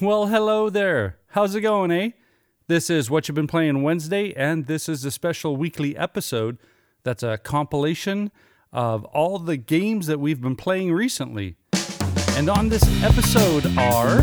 Well, 0.00 0.26
hello 0.26 0.70
there. 0.70 1.16
How's 1.30 1.56
it 1.56 1.62
going, 1.62 1.90
eh? 1.90 2.10
This 2.68 2.88
is 2.88 3.10
What 3.10 3.26
You've 3.26 3.34
Been 3.34 3.48
Playing 3.48 3.82
Wednesday, 3.82 4.32
and 4.32 4.66
this 4.66 4.88
is 4.88 5.04
a 5.04 5.10
special 5.10 5.56
weekly 5.56 5.96
episode 5.96 6.58
that's 7.02 7.24
a 7.24 7.36
compilation 7.36 8.30
of 8.72 9.04
all 9.06 9.40
the 9.40 9.56
games 9.56 10.06
that 10.06 10.20
we've 10.20 10.40
been 10.40 10.54
playing 10.54 10.92
recently. 10.92 11.56
And 12.36 12.48
on 12.48 12.68
this 12.68 12.84
episode 13.02 13.66
are 13.76 14.22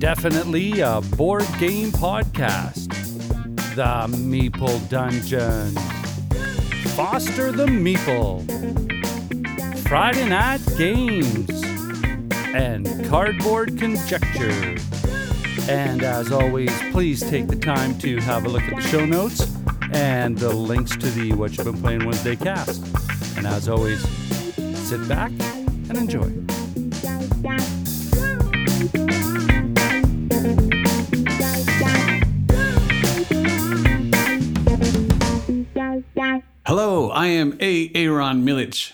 definitely 0.00 0.80
a 0.80 1.00
board 1.16 1.46
game 1.60 1.92
podcast, 1.92 2.88
The 3.76 4.12
Meeple 4.16 4.88
Dungeon, 4.88 5.70
Foster 6.96 7.52
the 7.52 7.66
Meeple, 7.66 8.42
Friday 9.86 10.28
Night 10.28 10.62
Games, 10.76 11.73
and 12.54 13.04
Cardboard 13.06 13.76
Conjecture. 13.78 14.76
And 15.68 16.04
as 16.04 16.30
always, 16.30 16.70
please 16.92 17.20
take 17.20 17.48
the 17.48 17.56
time 17.56 17.98
to 17.98 18.18
have 18.20 18.44
a 18.44 18.48
look 18.48 18.62
at 18.62 18.76
the 18.76 18.82
show 18.82 19.04
notes 19.04 19.52
and 19.92 20.38
the 20.38 20.50
links 20.50 20.96
to 20.96 21.10
the 21.10 21.32
What 21.32 21.56
You've 21.56 21.66
Been 21.66 21.80
Playing 21.80 22.04
Wednesday 22.04 22.36
cast. 22.36 22.80
And 23.36 23.46
as 23.46 23.68
always, 23.68 24.00
sit 24.78 25.06
back 25.08 25.32
and 25.88 25.96
enjoy. 25.96 26.30
Hello, 36.66 37.10
I 37.10 37.26
am 37.26 37.58
A. 37.60 37.90
Aaron 37.94 38.44
Milich, 38.44 38.92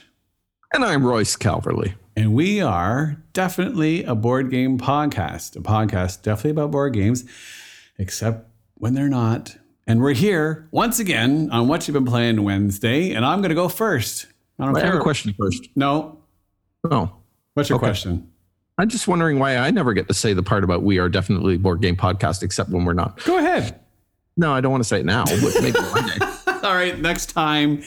And 0.72 0.84
I'm 0.84 1.06
Royce 1.06 1.36
Calverley. 1.36 1.94
And 2.20 2.34
we 2.34 2.60
are 2.60 3.16
definitely 3.32 4.04
a 4.04 4.14
board 4.14 4.50
game 4.50 4.78
podcast. 4.78 5.56
A 5.56 5.60
podcast 5.60 6.20
definitely 6.20 6.50
about 6.50 6.70
board 6.70 6.92
games, 6.92 7.24
except 7.98 8.46
when 8.74 8.92
they're 8.92 9.08
not. 9.08 9.56
And 9.86 10.02
we're 10.02 10.12
here 10.12 10.68
once 10.70 10.98
again 10.98 11.48
on 11.50 11.66
What 11.66 11.88
You've 11.88 11.94
Been 11.94 12.04
Playing 12.04 12.44
Wednesday, 12.44 13.12
and 13.12 13.24
I'm 13.24 13.40
going 13.40 13.48
to 13.48 13.54
go 13.54 13.68
first. 13.70 14.26
I 14.58 14.66
don't 14.66 14.76
I 14.76 14.80
care. 14.82 14.90
have 14.92 15.00
a 15.00 15.02
question 15.02 15.34
first. 15.38 15.68
No. 15.74 16.18
Oh, 16.90 17.10
What's 17.54 17.70
your 17.70 17.76
Okay. 17.78 17.86
question? 17.86 18.30
I'm 18.76 18.90
just 18.90 19.08
wondering 19.08 19.38
why 19.38 19.56
I 19.56 19.70
never 19.70 19.94
get 19.94 20.06
to 20.08 20.14
say 20.14 20.34
the 20.34 20.42
part 20.42 20.62
about 20.62 20.82
we 20.82 20.98
are 20.98 21.08
definitely 21.08 21.56
board 21.56 21.80
game 21.80 21.96
podcast, 21.96 22.42
except 22.42 22.68
when 22.68 22.84
we're 22.84 22.92
not. 22.92 23.24
Go 23.24 23.38
ahead. 23.38 23.80
No, 24.36 24.52
I 24.52 24.60
don't 24.60 24.70
want 24.72 24.82
to 24.84 24.88
say 24.88 25.00
it 25.00 25.06
now, 25.06 25.24
but 25.24 25.54
maybe 25.62 25.78
one 25.78 26.06
day. 26.06 26.16
All 26.68 26.74
right, 26.74 26.98
next 26.98 27.26
time 27.32 27.82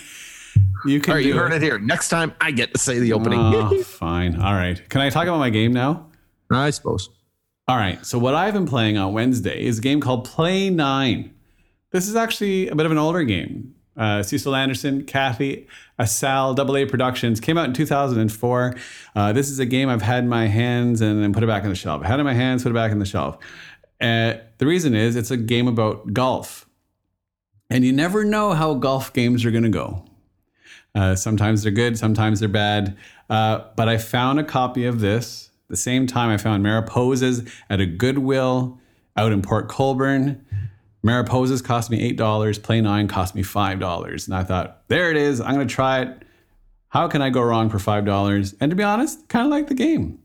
you 0.85 0.99
can 0.99 1.11
All 1.11 1.17
right, 1.17 1.25
you 1.25 1.33
heard 1.33 1.53
it 1.53 1.61
here. 1.61 1.79
Next 1.79 2.09
time 2.09 2.33
I 2.41 2.51
get 2.51 2.73
to 2.73 2.79
say 2.79 2.99
the 2.99 3.13
opening. 3.13 3.39
Oh, 3.39 3.83
fine. 3.83 4.35
All 4.39 4.53
right. 4.53 4.87
Can 4.89 5.01
I 5.01 5.09
talk 5.09 5.23
about 5.23 5.39
my 5.39 5.49
game 5.49 5.73
now? 5.73 6.07
I 6.51 6.69
suppose. 6.69 7.09
All 7.67 7.77
right. 7.77 8.05
So 8.05 8.19
what 8.19 8.35
I've 8.35 8.53
been 8.53 8.65
playing 8.65 8.97
on 8.97 9.13
Wednesday 9.13 9.63
is 9.63 9.79
a 9.79 9.81
game 9.81 10.01
called 10.01 10.25
Play 10.25 10.69
Nine. 10.69 11.33
This 11.91 12.07
is 12.07 12.15
actually 12.15 12.67
a 12.67 12.75
bit 12.75 12.85
of 12.85 12.91
an 12.91 12.97
older 12.97 13.23
game. 13.23 13.75
Uh, 13.95 14.23
Cecil 14.23 14.55
Anderson, 14.55 15.05
Kathy 15.05 15.67
Asal, 15.99 16.55
Double 16.55 16.75
A 16.75 16.85
Productions 16.85 17.39
came 17.39 17.57
out 17.57 17.65
in 17.65 17.73
2004. 17.73 18.75
Uh, 19.15 19.33
this 19.33 19.49
is 19.49 19.59
a 19.59 19.65
game 19.65 19.87
I've 19.87 20.01
had 20.01 20.23
in 20.23 20.29
my 20.29 20.47
hands 20.47 21.01
and 21.01 21.21
then 21.21 21.31
put 21.31 21.43
it 21.43 21.47
back 21.47 21.63
on 21.63 21.69
the 21.69 21.75
shelf. 21.75 22.01
I 22.03 22.07
had 22.07 22.15
it 22.15 22.21
in 22.21 22.25
my 22.25 22.33
hands, 22.33 22.63
put 22.63 22.71
it 22.71 22.75
back 22.75 22.91
on 22.91 22.99
the 22.99 23.05
shelf. 23.05 23.37
Uh, 24.01 24.33
the 24.57 24.65
reason 24.65 24.95
is 24.95 25.15
it's 25.15 25.31
a 25.31 25.37
game 25.37 25.67
about 25.67 26.11
golf, 26.11 26.67
and 27.69 27.85
you 27.85 27.93
never 27.93 28.25
know 28.25 28.53
how 28.53 28.73
golf 28.73 29.13
games 29.13 29.45
are 29.45 29.51
going 29.51 29.63
to 29.63 29.69
go. 29.69 30.03
Uh, 30.95 31.15
sometimes 31.15 31.63
they're 31.63 31.71
good, 31.71 31.97
sometimes 31.97 32.39
they're 32.39 32.49
bad. 32.49 32.97
Uh, 33.29 33.65
but 33.75 33.89
I 33.89 33.97
found 33.97 34.39
a 34.39 34.43
copy 34.43 34.85
of 34.85 34.99
this. 34.99 35.49
The 35.69 35.77
same 35.77 36.05
time 36.05 36.29
I 36.29 36.37
found 36.37 36.63
Mariposas 36.63 37.49
at 37.69 37.79
a 37.79 37.85
Goodwill 37.85 38.79
out 39.15 39.31
in 39.31 39.41
Port 39.41 39.69
Colborne. 39.69 40.45
Mariposas 41.05 41.63
cost 41.63 41.89
me 41.89 42.15
$8. 42.15 42.63
Play 42.63 42.81
9 42.81 43.07
cost 43.07 43.35
me 43.35 43.43
$5. 43.43 44.25
And 44.25 44.35
I 44.35 44.43
thought, 44.43 44.87
there 44.87 45.11
it 45.11 45.17
is. 45.17 45.41
I'm 45.41 45.55
going 45.55 45.67
to 45.67 45.73
try 45.73 46.01
it. 46.01 46.23
How 46.89 47.07
can 47.07 47.21
I 47.21 47.29
go 47.29 47.41
wrong 47.41 47.69
for 47.69 47.77
$5? 47.77 48.55
And 48.61 48.69
to 48.69 48.75
be 48.75 48.83
honest, 48.83 49.27
kind 49.27 49.45
of 49.45 49.51
like 49.51 49.67
the 49.67 49.73
game. 49.73 50.19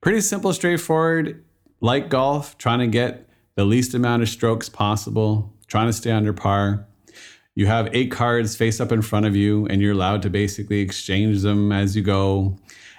Pretty 0.00 0.20
simple, 0.20 0.52
straightforward. 0.52 1.44
Like 1.80 2.08
golf, 2.08 2.56
trying 2.56 2.78
to 2.80 2.86
get 2.86 3.28
the 3.56 3.64
least 3.64 3.94
amount 3.94 4.22
of 4.22 4.28
strokes 4.28 4.68
possible, 4.68 5.52
trying 5.66 5.88
to 5.88 5.92
stay 5.92 6.10
under 6.10 6.32
par. 6.32 6.87
You 7.58 7.66
have 7.66 7.88
eight 7.92 8.12
cards 8.12 8.54
face 8.54 8.80
up 8.80 8.92
in 8.92 9.02
front 9.02 9.26
of 9.26 9.34
you, 9.34 9.66
and 9.66 9.82
you're 9.82 9.90
allowed 9.90 10.22
to 10.22 10.30
basically 10.30 10.78
exchange 10.78 11.42
them 11.42 11.72
as 11.72 11.96
you 11.96 12.04
go. 12.04 12.56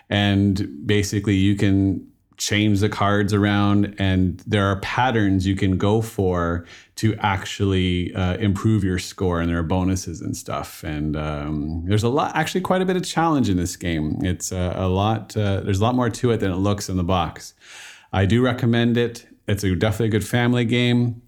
And 0.10 0.86
basically, 0.86 1.36
you 1.36 1.56
can 1.56 2.06
change 2.36 2.82
the 2.82 2.90
cards 2.90 3.34
around, 3.34 3.96
and 4.00 4.42
there 4.46 4.66
are 4.66 4.82
patterns 4.82 5.48
you 5.48 5.56
can 5.56 5.78
go 5.78 6.02
for 6.02 6.66
to 6.96 7.16
actually 7.20 8.14
uh, 8.14 8.36
improve 8.36 8.84
your 8.84 9.00
score, 9.00 9.40
and 9.40 9.50
there 9.50 9.60
are 9.60 9.64
bonuses 9.64 10.20
and 10.20 10.36
stuff. 10.36 10.84
And 10.84 11.16
um, 11.16 11.86
there's 11.86 12.04
a 12.04 12.10
lot, 12.10 12.36
actually, 12.36 12.60
quite 12.60 12.82
a 12.82 12.86
bit 12.86 12.98
of 12.98 13.06
challenge 13.06 13.48
in 13.48 13.56
this 13.56 13.78
game. 13.78 14.18
It's 14.26 14.52
uh, 14.52 14.74
a 14.76 14.90
lot, 14.90 15.38
uh, 15.38 15.62
there's 15.62 15.80
a 15.80 15.84
lot 15.84 15.96
more 15.96 16.10
to 16.10 16.32
it 16.32 16.42
than 16.42 16.52
it 16.52 16.58
looks 16.58 16.90
in 16.90 16.98
the 16.98 17.04
box. 17.06 17.54
I 18.12 18.26
do 18.26 18.42
recommend 18.42 18.98
it. 18.98 19.26
It's 19.48 19.64
a 19.64 19.74
definitely 19.74 20.08
a 20.08 20.20
good 20.20 20.28
family 20.28 20.66
game. 20.66 21.22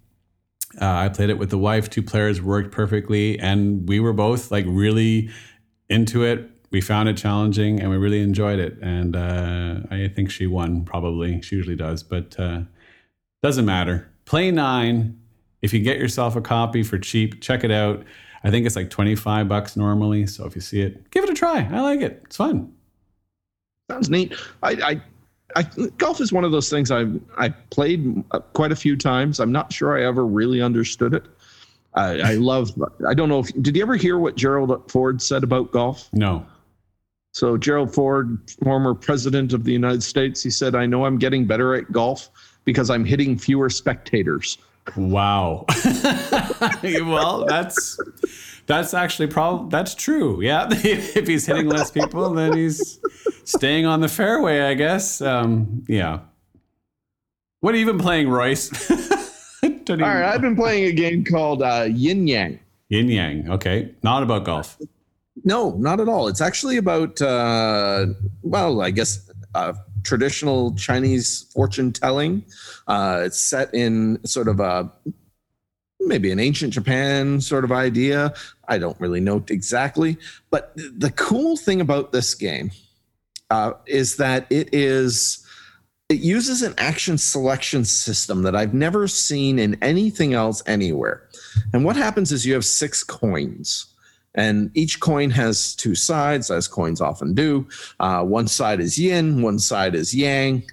Uh, 0.80 0.86
I 0.86 1.10
played 1.10 1.30
it 1.30 1.38
with 1.38 1.50
the 1.50 1.58
wife. 1.58 1.90
Two 1.90 2.04
players 2.04 2.42
worked 2.42 2.72
perfectly, 2.72 3.40
and 3.40 3.88
we 3.88 4.00
were 4.00 4.14
both 4.14 4.52
like 4.52 4.66
really 4.68 5.30
into 5.90 6.24
it. 6.24 6.50
We 6.72 6.80
found 6.80 7.10
it 7.10 7.18
challenging, 7.18 7.82
and 7.82 7.90
we 7.90 7.98
really 7.98 8.22
enjoyed 8.22 8.60
it. 8.60 8.78
And 8.82 9.16
uh, 9.16 9.80
I 9.90 10.08
think 10.08 10.32
she 10.32 10.48
won. 10.48 10.86
Probably 10.86 11.42
she 11.42 11.56
usually 11.58 11.76
does, 11.76 12.04
but 12.04 12.40
uh, 12.40 12.62
doesn't 13.44 13.66
matter. 13.66 14.10
Play 14.26 14.52
nine. 14.52 15.20
If 15.62 15.74
you 15.74 15.80
get 15.82 15.98
yourself 15.98 16.36
a 16.36 16.42
copy 16.42 16.84
for 16.84 16.98
cheap, 16.98 17.42
check 17.42 17.64
it 17.64 17.72
out. 17.72 18.04
I 18.44 18.50
think 18.50 18.66
it's 18.66 18.76
like 18.76 18.90
twenty 18.90 19.16
five 19.16 19.50
bucks 19.50 19.76
normally. 19.76 20.26
So 20.28 20.46
if 20.46 20.56
you 20.56 20.62
see 20.62 20.82
it, 20.82 21.12
give 21.12 21.24
it 21.24 21.30
a 21.30 21.34
try. 21.34 21.68
I 21.72 21.82
like 21.82 22.02
it. 22.02 22.22
It's 22.26 22.38
fun. 22.38 22.74
Sounds 23.90 24.10
neat. 24.10 24.34
I, 24.64 24.72
I, 24.72 25.02
I 25.56 25.64
golf 25.98 26.22
is 26.22 26.32
one 26.32 26.44
of 26.44 26.52
those 26.52 26.70
things 26.70 26.92
I've 26.92 27.20
I 27.38 27.50
played 27.50 28.24
quite 28.54 28.72
a 28.72 28.76
few 28.76 28.96
times. 28.96 29.40
I'm 29.40 29.52
not 29.52 29.72
sure 29.72 29.98
I 29.98 30.06
ever 30.06 30.26
really 30.26 30.62
understood 30.62 31.14
it. 31.14 31.26
I, 31.94 32.20
I 32.20 32.34
love. 32.36 32.72
I 33.08 33.14
don't 33.14 33.30
know 33.30 33.40
if 33.40 33.48
did 33.62 33.76
you 33.76 33.82
ever 33.82 33.96
hear 33.96 34.18
what 34.18 34.36
Gerald 34.36 34.90
Ford 34.90 35.22
said 35.22 35.44
about 35.44 35.72
golf? 35.72 36.10
No. 36.14 36.46
So 37.34 37.58
Gerald 37.58 37.94
Ford, 37.94 38.40
former 38.64 38.94
president 38.94 39.54
of 39.54 39.64
the 39.64 39.72
United 39.72 40.04
States, 40.04 40.42
he 40.42 40.50
said, 40.50 40.76
"I 40.76 40.86
know 40.86 41.06
I'm 41.06 41.18
getting 41.18 41.46
better 41.46 41.76
at 41.76 41.92
golf 41.92 42.30
because 42.66 42.90
I'm 42.90 43.06
hitting 43.06 43.38
fewer 43.38 43.70
spectators." 43.70 44.58
Wow. 44.96 45.66
well, 46.84 47.46
that's 47.46 47.98
that's 48.66 48.94
actually 48.94 49.28
probably 49.28 49.70
that's 49.70 49.96
true. 49.96 50.42
Yeah, 50.42 50.68
if 50.72 51.28
he's 51.28 51.46
hitting 51.46 51.68
less 51.68 51.92
people, 51.92 52.34
then 52.34 52.56
he's 52.56 53.00
staying 53.46 53.86
on 53.86 54.02
the 54.02 54.08
fairway, 54.08 54.62
I 54.62 54.74
guess. 54.74 55.22
Um, 55.22 55.84
yeah. 55.88 56.20
What 57.60 57.76
have 57.76 57.80
you 57.80 57.86
been 57.86 58.00
playing, 58.00 58.30
Royce? 58.30 58.72
All 59.64 59.98
right, 59.98 60.24
I've 60.24 60.42
been 60.42 60.56
playing 60.56 60.86
a 60.86 60.92
game 60.92 61.24
called 61.24 61.62
uh, 61.62 61.88
Yin 61.90 62.28
Yang. 62.28 62.60
Yin 62.90 63.10
Yang. 63.10 63.52
Okay, 63.52 63.94
not 64.04 64.24
about 64.24 64.46
golf. 64.46 64.78
No, 65.44 65.72
not 65.78 66.00
at 66.00 66.08
all. 66.08 66.28
It's 66.28 66.42
actually 66.42 66.78
about, 66.78 67.22
uh, 67.22 68.08
well, 68.44 68.82
I 68.82 68.92
guess 68.92 69.30
uh, 69.56 69.74
traditional 70.04 70.74
Chinese 70.76 71.48
fortune 71.54 71.92
telling. 71.92 72.44
Uh, 72.88 73.24
it's 73.26 73.40
set 73.40 73.74
in 73.74 74.20
sort 74.26 74.48
of 74.48 74.60
a 74.60 74.92
maybe 76.00 76.32
an 76.32 76.40
ancient 76.40 76.74
Japan 76.74 77.40
sort 77.42 77.64
of 77.64 77.72
idea. 77.72 78.34
I 78.68 78.78
don't 78.78 79.00
really 79.00 79.20
know 79.20 79.44
exactly. 79.50 80.18
But 80.50 80.76
th- 80.78 80.92
the 80.98 81.12
cool 81.12 81.58
thing 81.58 81.80
about 81.82 82.12
this 82.12 82.34
game 82.34 82.72
uh, 83.52 83.74
is 83.86 84.18
that 84.18 84.48
it 84.50 84.70
is. 84.74 85.46
It 86.10 86.20
uses 86.20 86.62
an 86.62 86.74
action 86.78 87.18
selection 87.18 87.86
system 87.86 88.44
that 88.44 88.56
I've 88.56 88.74
never 88.74 89.08
seen 89.08 89.60
in 89.60 89.78
anything 89.82 90.34
else 90.34 90.62
anywhere. 90.68 91.30
And 91.74 91.86
what 91.86 91.96
happens 91.96 92.32
is 92.34 92.46
you 92.46 92.54
have 92.54 92.66
six 92.66 93.04
coins. 93.04 93.88
And 94.36 94.72
each 94.74 95.00
coin 95.00 95.30
has 95.32 95.76
two 95.76 95.96
sides, 95.96 96.52
as 96.52 96.68
coins 96.68 97.02
often 97.02 97.34
do. 97.34 97.68
Uh, 98.00 98.24
one 98.26 98.48
side 98.48 98.82
is 98.82 98.98
yin, 98.98 99.42
one 99.42 99.60
side 99.60 99.96
is 99.96 100.14
yang. 100.14 100.64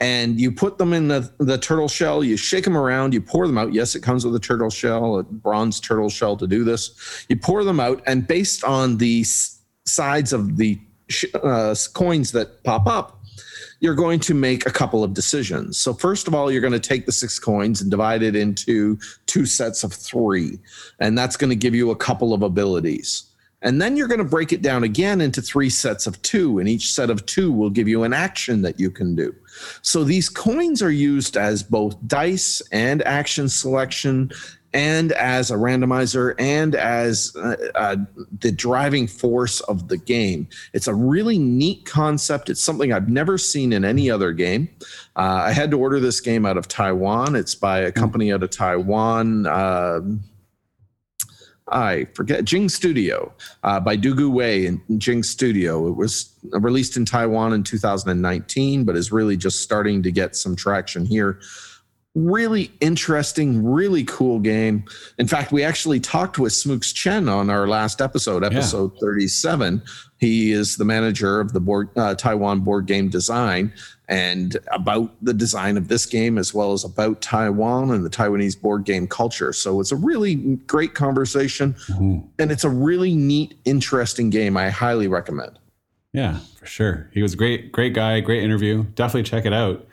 and 0.00 0.40
you 0.40 0.52
put 0.52 0.78
them 0.78 0.92
in 0.92 1.08
the, 1.08 1.30
the 1.38 1.58
turtle 1.58 1.88
shell. 1.88 2.22
You 2.22 2.36
shake 2.36 2.64
them 2.64 2.76
around. 2.76 3.12
You 3.14 3.20
pour 3.20 3.46
them 3.46 3.58
out. 3.58 3.72
Yes, 3.72 3.94
it 3.94 4.00
comes 4.02 4.24
with 4.24 4.34
a 4.34 4.40
turtle 4.40 4.70
shell, 4.70 5.18
a 5.18 5.22
bronze 5.24 5.80
turtle 5.80 6.08
shell 6.08 6.36
to 6.36 6.46
do 6.46 6.64
this. 6.64 7.26
You 7.28 7.36
pour 7.36 7.64
them 7.64 7.80
out, 7.80 8.02
and 8.06 8.26
based 8.26 8.64
on 8.64 8.98
the 8.98 9.24
sides 9.86 10.32
of 10.32 10.56
the 10.56 10.78
sh- 11.08 11.26
uh, 11.42 11.74
coins 11.94 12.32
that 12.32 12.62
pop 12.64 12.86
up, 12.86 13.18
you're 13.80 13.94
going 13.94 14.20
to 14.20 14.34
make 14.34 14.66
a 14.66 14.70
couple 14.70 15.04
of 15.04 15.14
decisions. 15.14 15.78
So, 15.78 15.94
first 15.94 16.26
of 16.26 16.34
all, 16.34 16.50
you're 16.50 16.60
going 16.60 16.72
to 16.72 16.80
take 16.80 17.06
the 17.06 17.12
six 17.12 17.38
coins 17.38 17.80
and 17.80 17.90
divide 17.90 18.22
it 18.22 18.34
into 18.34 18.98
two 19.26 19.46
sets 19.46 19.84
of 19.84 19.92
three. 19.92 20.58
And 20.98 21.16
that's 21.16 21.36
going 21.36 21.50
to 21.50 21.56
give 21.56 21.74
you 21.74 21.90
a 21.90 21.96
couple 21.96 22.34
of 22.34 22.42
abilities. 22.42 23.24
And 23.62 23.82
then 23.82 23.96
you're 23.96 24.08
going 24.08 24.18
to 24.18 24.24
break 24.24 24.52
it 24.52 24.62
down 24.62 24.84
again 24.84 25.20
into 25.20 25.42
three 25.42 25.68
sets 25.68 26.06
of 26.06 26.20
two. 26.22 26.60
And 26.60 26.68
each 26.68 26.92
set 26.92 27.10
of 27.10 27.26
two 27.26 27.50
will 27.50 27.70
give 27.70 27.88
you 27.88 28.04
an 28.04 28.12
action 28.12 28.62
that 28.62 28.78
you 28.78 28.88
can 28.90 29.16
do. 29.16 29.34
So, 29.82 30.02
these 30.02 30.28
coins 30.28 30.82
are 30.82 30.90
used 30.90 31.36
as 31.36 31.62
both 31.62 31.96
dice 32.06 32.60
and 32.72 33.02
action 33.02 33.48
selection 33.48 34.30
and 34.74 35.12
as 35.12 35.50
a 35.50 35.54
randomizer 35.54 36.34
and 36.38 36.74
as 36.74 37.34
uh, 37.36 37.56
uh, 37.74 37.96
the 38.40 38.52
driving 38.52 39.06
force 39.06 39.60
of 39.62 39.88
the 39.88 39.96
game. 39.96 40.48
It's 40.72 40.86
a 40.86 40.94
really 40.94 41.38
neat 41.38 41.86
concept. 41.86 42.50
It's 42.50 42.62
something 42.62 42.92
I've 42.92 43.08
never 43.08 43.38
seen 43.38 43.72
in 43.72 43.84
any 43.84 44.10
other 44.10 44.32
game. 44.32 44.68
Uh, 45.16 45.42
I 45.46 45.52
had 45.52 45.70
to 45.70 45.78
order 45.78 46.00
this 46.00 46.20
game 46.20 46.44
out 46.44 46.56
of 46.56 46.68
Taiwan. 46.68 47.34
It's 47.34 47.54
by 47.54 47.80
a 47.80 47.92
company 47.92 48.32
out 48.32 48.42
of 48.42 48.50
Taiwan. 48.50 49.46
Um 49.46 50.24
I 51.70 52.06
forget 52.14 52.44
Jing 52.44 52.68
Studio 52.68 53.32
uh, 53.62 53.80
by 53.80 53.96
Dugu 53.96 54.30
Wei 54.30 54.66
and 54.66 54.80
Jing 54.96 55.22
Studio. 55.22 55.86
It 55.86 55.96
was 55.96 56.32
released 56.52 56.96
in 56.96 57.04
Taiwan 57.04 57.52
in 57.52 57.62
2019, 57.62 58.84
but 58.84 58.96
is 58.96 59.12
really 59.12 59.36
just 59.36 59.60
starting 59.60 60.02
to 60.02 60.10
get 60.10 60.34
some 60.34 60.56
traction 60.56 61.04
here 61.04 61.40
really 62.14 62.70
interesting, 62.80 63.64
really 63.64 64.04
cool 64.04 64.40
game. 64.40 64.84
In 65.18 65.28
fact, 65.28 65.52
we 65.52 65.62
actually 65.62 66.00
talked 66.00 66.38
with 66.38 66.52
Smoox 66.52 66.94
Chen 66.94 67.28
on 67.28 67.50
our 67.50 67.68
last 67.68 68.00
episode, 68.00 68.44
episode 68.44 68.92
yeah. 68.94 69.00
37. 69.00 69.82
He 70.18 70.52
is 70.52 70.76
the 70.76 70.84
manager 70.84 71.40
of 71.40 71.52
the 71.52 71.60
board, 71.60 71.90
uh, 71.96 72.14
Taiwan 72.14 72.60
board 72.60 72.86
game 72.86 73.08
design 73.08 73.72
and 74.08 74.56
about 74.72 75.12
the 75.22 75.34
design 75.34 75.76
of 75.76 75.88
this 75.88 76.06
game 76.06 76.38
as 76.38 76.54
well 76.54 76.72
as 76.72 76.82
about 76.82 77.20
Taiwan 77.20 77.90
and 77.90 78.04
the 78.04 78.10
Taiwanese 78.10 78.60
board 78.60 78.84
game 78.84 79.06
culture. 79.06 79.52
So 79.52 79.80
it's 79.80 79.92
a 79.92 79.96
really 79.96 80.34
great 80.34 80.94
conversation 80.94 81.74
mm-hmm. 81.74 82.26
and 82.38 82.50
it's 82.50 82.64
a 82.64 82.70
really 82.70 83.14
neat, 83.14 83.54
interesting 83.64 84.30
game. 84.30 84.56
I 84.56 84.70
highly 84.70 85.08
recommend. 85.08 85.58
Yeah, 86.12 86.38
for 86.56 86.66
sure. 86.66 87.10
He 87.12 87.22
was 87.22 87.34
a 87.34 87.36
great, 87.36 87.70
great 87.70 87.92
guy, 87.92 88.18
great 88.20 88.42
interview. 88.42 88.84
Definitely 88.94 89.24
check 89.24 89.44
it 89.44 89.52
out. 89.52 89.86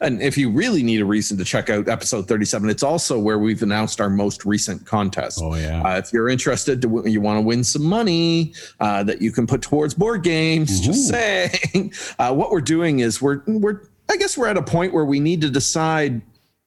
And 0.00 0.22
if 0.22 0.36
you 0.36 0.50
really 0.50 0.82
need 0.82 1.00
a 1.00 1.04
reason 1.04 1.36
to 1.38 1.44
check 1.44 1.70
out 1.70 1.88
episode 1.88 2.28
37, 2.28 2.68
it's 2.68 2.82
also 2.82 3.18
where 3.18 3.38
we've 3.38 3.62
announced 3.62 4.00
our 4.00 4.10
most 4.10 4.44
recent 4.44 4.86
contest. 4.86 5.40
Oh, 5.42 5.54
yeah. 5.54 5.82
Uh, 5.82 5.98
if 5.98 6.12
you're 6.12 6.28
interested, 6.28 6.82
to, 6.82 7.02
you 7.06 7.20
want 7.20 7.38
to 7.38 7.42
win 7.42 7.64
some 7.64 7.84
money 7.84 8.54
uh, 8.80 9.02
that 9.04 9.20
you 9.20 9.32
can 9.32 9.46
put 9.46 9.62
towards 9.62 9.94
board 9.94 10.22
games, 10.22 10.80
mm-hmm. 10.80 10.92
just 10.92 11.08
saying. 11.08 11.92
Uh, 12.18 12.32
what 12.32 12.50
we're 12.50 12.60
doing 12.60 13.00
is 13.00 13.22
we're, 13.22 13.42
we're, 13.46 13.80
I 14.08 14.16
guess 14.16 14.36
we're 14.36 14.46
at 14.46 14.56
a 14.56 14.62
point 14.62 14.92
where 14.92 15.04
we 15.04 15.18
need 15.18 15.40
to 15.40 15.50
decide 15.50 16.20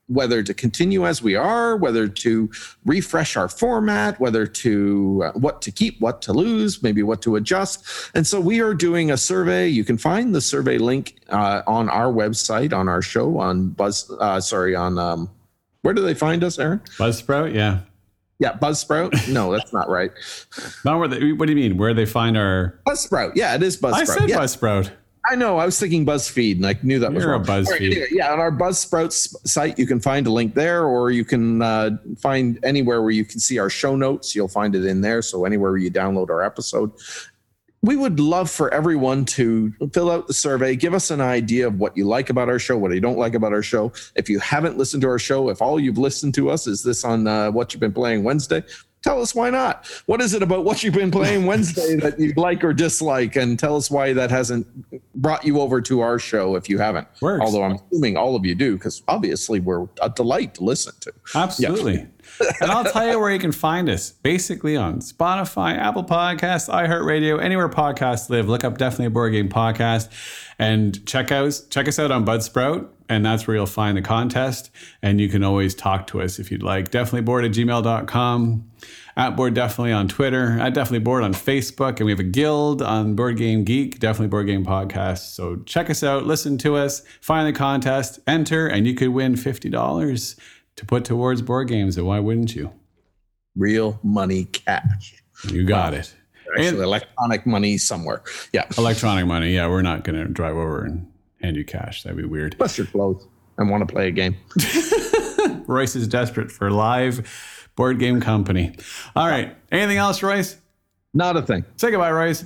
whether 0.08 0.44
to 0.44 0.54
continue 0.54 1.06
as 1.06 1.22
we 1.22 1.36
are, 1.36 1.76
whether 1.78 2.08
to 2.08 2.50
refresh 2.86 3.36
our 3.36 3.50
format, 3.50 4.20
whether 4.20 4.46
to 4.46 5.24
uh, 5.26 5.32
what 5.40 5.62
to 5.64 5.72
keep, 5.72 6.00
what 6.00 6.22
to 6.22 6.34
lose, 6.34 6.84
maybe 6.84 7.02
what 7.02 7.22
to 7.24 7.36
adjust. 7.36 8.12
And 8.14 8.26
so 8.26 8.40
we 8.40 8.62
are 8.62 8.74
doing 8.74 9.12
a 9.12 9.18
survey. 9.18 9.68
You 9.68 9.84
can 9.84 9.98
find 9.98 10.36
the 10.36 10.42
survey 10.42 10.78
link 10.78 11.16
uh, 11.30 11.64
on 11.66 11.90
our 11.90 12.12
website, 12.12 12.74
on 12.74 12.88
our 12.88 13.02
show, 13.02 13.40
on 13.40 13.70
Buzz. 13.70 14.12
Uh, 14.20 14.40
sorry, 14.40 14.76
on 14.76 15.00
um, 15.00 15.30
where 15.82 15.94
do 15.94 16.02
they 16.02 16.16
find 16.16 16.44
us, 16.44 16.58
Aaron? 16.58 16.80
Buzzsprout, 16.98 17.54
yeah. 17.54 17.82
Yeah, 18.40 18.54
Buzzsprout. 18.54 19.32
No, 19.32 19.52
that's 19.52 19.72
not 19.72 19.88
right. 19.88 20.12
not 20.86 20.98
where 20.98 21.08
they, 21.08 21.32
what 21.32 21.46
do 21.46 21.54
you 21.54 21.56
mean? 21.56 21.78
Where 21.78 21.94
they 21.94 22.08
find 22.08 22.36
our 22.36 22.80
Buzzsprout? 22.88 23.34
Yeah, 23.36 23.54
it 23.56 23.64
is 23.64 23.78
Buzzsprout. 23.80 23.94
I 23.94 24.04
said 24.04 24.30
yeah. 24.30 24.38
Buzzsprout. 24.38 24.92
I 25.28 25.36
know. 25.36 25.58
I 25.58 25.66
was 25.66 25.80
thinking 25.80 26.06
BuzzFeed, 26.06 26.58
and 26.58 26.68
I 26.68 26.76
knew 26.84 27.00
that 27.00 27.12
You're 27.12 27.16
was 27.16 27.26
wrong. 27.26 27.42
a 27.42 27.46
BuzzFeed. 27.46 28.00
Right, 28.00 28.12
yeah, 28.12 28.32
on 28.32 28.40
our 28.40 28.52
Buzzsprouts 28.52 29.36
site, 29.48 29.80
you 29.80 29.88
can 29.88 30.00
find 30.00 30.28
a 30.28 30.32
link 30.32 30.54
there, 30.54 30.86
or 30.86 31.12
you 31.12 31.26
can 31.26 31.62
uh, 31.62 31.98
find 32.18 32.60
anywhere 32.64 33.02
where 33.02 33.12
you 33.12 33.26
can 33.26 33.40
see 33.40 33.58
our 33.58 33.70
show 33.70 33.96
notes. 33.96 34.36
You'll 34.36 34.48
find 34.48 34.76
it 34.76 34.86
in 34.86 35.02
there. 35.02 35.22
So 35.22 35.46
anywhere 35.46 35.72
where 35.72 35.80
you 35.80 35.90
download 35.90 36.30
our 36.30 36.44
episode, 36.44 36.92
we 37.82 37.96
would 37.96 38.20
love 38.20 38.50
for 38.50 38.74
everyone 38.74 39.26
to 39.26 39.72
fill 39.94 40.10
out 40.10 40.28
the 40.28 40.34
survey, 40.34 40.76
give 40.76 40.94
us 40.94 41.12
an 41.12 41.22
idea 41.22 41.68
of 41.68 41.80
what 41.80 41.96
you 41.96 42.06
like 42.06 42.32
about 42.32 42.50
our 42.50 42.58
show, 42.58 42.78
what 42.78 42.92
you 42.92 43.00
don't 43.00 43.18
like 43.18 43.36
about 43.36 43.54
our 43.54 43.62
show. 43.62 43.94
If 44.16 44.28
you 44.28 44.40
haven't 44.40 44.78
listened 44.78 45.02
to 45.04 45.08
our 45.08 45.20
show, 45.20 45.50
if 45.50 45.62
all 45.62 45.80
you've 45.80 46.00
listened 46.00 46.34
to 46.36 46.50
us 46.50 46.66
is 46.66 46.82
this 46.82 47.04
on 47.04 47.28
uh, 47.28 47.52
what 47.52 47.74
you've 47.74 47.82
been 47.82 47.94
playing 47.94 48.24
Wednesday, 48.24 48.64
tell 49.06 49.22
us 49.22 49.36
why 49.36 49.50
not. 49.50 49.88
What 50.08 50.20
is 50.20 50.34
it 50.34 50.42
about 50.42 50.66
what 50.66 50.84
you've 50.84 50.94
been 50.94 51.12
playing 51.12 51.46
Wednesday 51.52 51.96
that 51.98 52.20
you 52.20 52.34
like 52.36 52.64
or 52.64 52.74
dislike? 52.74 53.36
And 53.36 53.58
tell 53.58 53.78
us 53.78 53.90
why 53.90 54.14
that 54.14 54.32
hasn't 54.32 54.68
brought 55.16 55.46
you 55.46 55.62
over 55.62 55.80
to 55.82 56.02
our 56.02 56.20
show 56.20 56.56
if 56.56 56.68
you 56.68 56.80
haven't. 56.80 57.08
Works. 57.22 57.46
Although 57.46 57.64
I'm 57.64 57.80
assuming 57.92 58.18
all 58.18 58.36
of 58.36 58.46
you 58.46 58.56
do, 58.56 58.74
because 58.76 59.04
obviously 59.08 59.60
we're 59.60 59.88
a 60.02 60.10
delight 60.10 60.56
to 60.56 60.64
listen 60.64 60.94
to. 61.02 61.14
Absolutely. 61.36 62.08
And 62.62 62.72
I'll 62.72 62.84
tell 62.84 63.08
you 63.08 63.20
where 63.20 63.32
you 63.32 63.40
can 63.40 63.52
find 63.52 63.90
us. 63.90 64.12
Basically 64.12 64.76
on 64.76 65.00
Spotify, 65.00 65.78
Apple 65.78 66.04
Podcasts, 66.04 66.70
iHeartRadio, 66.70 67.42
anywhere 67.42 67.70
podcasts 67.70 68.30
live. 68.30 68.48
Look 68.48 68.64
up 68.64 68.78
definitely 68.78 69.08
a 69.08 69.10
board 69.12 69.34
game 69.34 69.50
podcast 69.50 70.10
and 70.60 71.06
check 71.06 71.32
out 71.32 71.62
check 71.70 71.88
us 71.88 72.00
out 72.00 72.12
on 72.12 72.26
Buzzsprout. 72.26 72.90
And 73.08 73.24
that's 73.24 73.46
where 73.46 73.56
you'll 73.56 73.68
find 73.68 73.96
the 73.96 74.02
contest. 74.02 74.72
And 75.04 75.22
you 75.22 75.30
can 75.30 75.44
always 75.44 75.76
talk 75.76 76.08
to 76.08 76.22
us 76.22 76.40
if 76.40 76.52
you'd 76.52 76.64
like. 76.64 76.90
Definitely 76.90 77.22
board 77.22 77.46
at 77.46 77.52
gmail.com 77.52 78.72
at 79.18 79.36
Board 79.36 79.54
Definitely 79.54 79.94
on 79.94 80.08
Twitter, 80.08 80.58
at 80.60 80.74
Definitely 80.74 81.00
Board 81.00 81.24
on 81.24 81.34
Facebook, 81.34 81.98
and 81.98 82.06
we 82.06 82.12
have 82.12 82.20
a 82.20 82.24
guild 82.24 82.82
on 82.82 83.16
Board 83.16 83.38
Game 83.38 83.64
Geek, 83.64 84.00
Definitely 84.00 84.28
Board 84.28 84.48
Game 84.48 84.66
Podcast. 84.66 85.34
So 85.34 85.58
check 85.66 85.90
us 85.90 86.04
out, 86.04 86.26
listen 86.26 86.58
to 86.60 86.76
us, 86.76 87.02
find 87.22 87.48
the 87.48 87.58
contest, 87.58 88.20
enter, 88.28 88.68
and 88.68 88.86
you 88.86 88.94
could 88.94 89.10
win 89.10 89.36
$50 89.36 90.40
to 90.78 90.86
put 90.86 91.06
towards 91.06 91.42
board 91.42 91.68
games. 91.68 91.98
And 91.98 92.06
why 92.06 92.20
wouldn't 92.20 92.56
you? 92.56 92.72
Real 93.56 94.00
money 94.04 94.46
cash. 94.46 95.24
You 95.50 95.66
got 95.66 95.94
wow. 95.94 96.00
it. 96.00 96.16
Actually, 96.48 96.68
and 96.68 96.78
electronic 96.80 97.46
money 97.46 97.78
somewhere. 97.78 98.22
Yeah. 98.54 98.66
Electronic 98.78 99.26
money. 99.26 99.56
Yeah, 99.56 99.68
we're 99.68 99.82
not 99.82 100.04
going 100.04 100.18
to 100.18 100.32
drive 100.32 100.56
over 100.56 100.84
and 100.84 101.12
hand 101.42 101.56
you 101.56 101.66
cash. 101.66 102.04
That'd 102.04 102.18
be 102.18 102.26
weird. 102.26 102.58
Plus 102.58 102.78
your 102.78 102.88
clothes 102.88 103.28
and 103.58 103.70
want 103.70 103.88
to 103.88 103.94
play 103.94 104.08
a 104.08 104.12
game. 104.12 104.36
Royce 105.68 105.96
is 105.96 106.08
desperate 106.08 106.52
for 106.52 106.72
live 106.72 107.70
Board 107.76 108.00
Game 108.00 108.22
Company. 108.22 108.76
All 109.16 109.28
right. 109.28 109.56
Anything 109.72 109.98
else, 109.98 110.24
Royce? 110.24 110.58
Not 111.14 111.38
a 111.38 111.42
thing. 111.42 111.66
Say 111.78 111.92
goodbye, 111.92 112.12
Royce. 112.12 112.46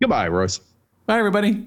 Goodbye, 0.00 0.28
Royce. 0.28 0.60
Bye, 1.06 1.18
everybody. 1.18 1.66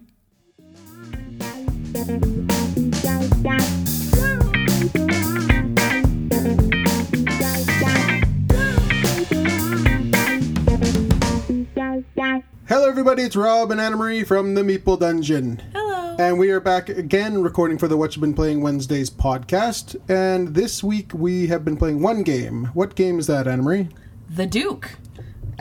Hello, 12.68 12.90
everybody. 12.90 13.22
It's 13.22 13.36
Rob 13.36 13.70
and 13.70 13.80
Anna 13.80 13.96
Marie 13.96 14.24
from 14.24 14.56
the 14.56 14.64
Meeple 14.64 15.00
Dungeon. 15.00 15.62
Hello. 15.72 16.16
And 16.18 16.40
we 16.40 16.50
are 16.50 16.60
back 16.60 16.90
again 16.90 17.44
recording 17.44 17.78
for 17.78 17.88
the 17.88 17.96
What 17.96 18.16
You've 18.16 18.22
Been 18.22 18.34
Playing 18.34 18.62
Wednesdays 18.62 19.12
podcast. 19.12 19.96
And 20.10 20.56
this 20.56 20.84
week 20.84 21.14
we 21.14 21.46
have 21.46 21.64
been 21.64 21.78
playing 21.78 22.02
one 22.02 22.24
game. 22.24 22.72
What 22.74 22.96
game 22.96 23.20
is 23.20 23.28
that, 23.28 23.48
Anna 23.48 23.62
Marie? 23.62 23.90
The 24.32 24.48
Duke. 24.48 24.98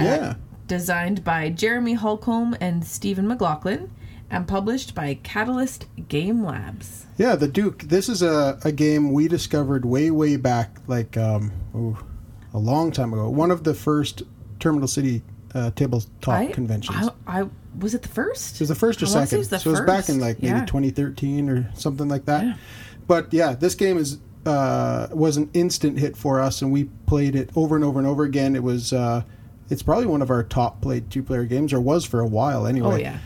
Uh, 0.01 0.05
yeah. 0.05 0.15
Uh, 0.15 0.35
designed 0.67 1.23
by 1.25 1.51
Jeremy 1.51 1.93
Holcomb 1.93 2.57
and 2.59 2.83
Stephen 2.83 3.29
McLaughlin 3.29 3.91
and 4.31 4.49
published 4.49 4.95
by 4.95 5.19
Catalyst 5.23 5.85
Game 6.09 6.43
Labs. 6.43 7.05
Yeah, 7.19 7.37
The 7.37 7.49
Duke. 7.49 7.81
This 7.81 8.09
is 8.09 8.23
a, 8.23 8.59
a 8.65 8.73
game 8.73 9.13
we 9.13 9.29
discovered 9.29 9.85
way, 9.85 10.11
way 10.11 10.39
back, 10.39 10.79
like 10.87 11.19
um, 11.19 11.53
ooh, 11.77 11.99
a 12.55 12.59
long 12.59 12.93
time 12.93 13.13
ago. 13.13 13.29
One 13.29 13.51
of 13.51 13.63
the 13.63 13.75
first 13.75 14.23
Terminal 14.59 14.89
City 14.89 15.21
uh, 15.55 15.71
tabletop 15.71 16.35
I, 16.35 16.47
conventions. 16.47 17.09
I, 17.27 17.43
I 17.43 17.49
was 17.79 17.95
it 17.95 18.03
the 18.03 18.09
first? 18.09 18.57
It 18.57 18.61
was 18.61 18.69
the 18.69 18.75
first 18.75 19.03
or 19.03 19.07
second. 19.07 19.41
It 19.41 19.45
so 19.45 19.51
first. 19.51 19.67
it 19.67 19.71
was 19.71 19.81
back 19.83 20.09
in 20.09 20.21
like 20.21 20.43
maybe 20.43 20.59
yeah. 20.59 20.67
2013 20.67 21.49
or 21.49 21.71
something 21.75 22.09
like 22.09 22.25
that. 22.27 22.45
Yeah. 22.45 22.55
But 23.07 23.33
yeah, 23.33 23.55
this 23.55 23.75
game 23.75 23.99
is 23.99 24.19
uh, 24.47 25.09
was 25.13 25.37
an 25.37 25.51
instant 25.55 25.99
hit 25.99 26.17
for 26.17 26.41
us, 26.41 26.63
and 26.63 26.73
we 26.73 26.85
played 27.07 27.35
it 27.35 27.51
over 27.57 27.77
and 27.77 27.85
over 27.85 27.99
and 27.99 28.09
over 28.09 28.25
again. 28.25 28.57
It 28.57 28.63
was 28.63 28.93
uh, 28.93 29.23
it's 29.71 29.83
probably 29.83 30.07
one 30.07 30.23
of 30.23 30.31
our 30.31 30.43
top 30.43 30.81
played 30.81 31.11
two 31.11 31.23
player 31.23 31.45
games, 31.45 31.73
or 31.73 31.81
was 31.81 32.05
for 32.05 32.21
a 32.21 32.27
while 32.27 32.67
anyway. 32.67 32.95
Oh 32.95 32.97
yeah. 32.97 33.19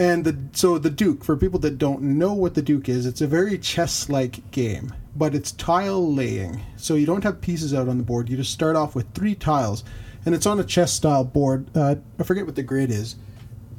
And 0.00 0.24
the 0.24 0.36
so 0.52 0.78
the 0.78 0.90
Duke 0.90 1.24
for 1.24 1.36
people 1.36 1.58
that 1.60 1.78
don't 1.78 2.02
know 2.02 2.32
what 2.32 2.54
the 2.54 2.62
Duke 2.62 2.88
is, 2.88 3.04
it's 3.04 3.20
a 3.20 3.26
very 3.26 3.58
chess 3.58 4.08
like 4.08 4.50
game, 4.52 4.94
but 5.16 5.34
it's 5.34 5.52
tile 5.52 6.14
laying. 6.14 6.60
So 6.76 6.94
you 6.94 7.06
don't 7.06 7.24
have 7.24 7.40
pieces 7.40 7.74
out 7.74 7.88
on 7.88 7.98
the 7.98 8.04
board. 8.04 8.28
You 8.28 8.36
just 8.36 8.52
start 8.52 8.76
off 8.76 8.94
with 8.94 9.12
three 9.12 9.34
tiles, 9.34 9.82
and 10.24 10.34
it's 10.34 10.46
on 10.46 10.58
a 10.60 10.64
chess 10.64 10.92
style 10.92 11.24
board. 11.24 11.68
Uh, 11.76 11.96
I 12.18 12.22
forget 12.22 12.46
what 12.46 12.56
the 12.56 12.62
grid 12.62 12.90
is 12.90 13.16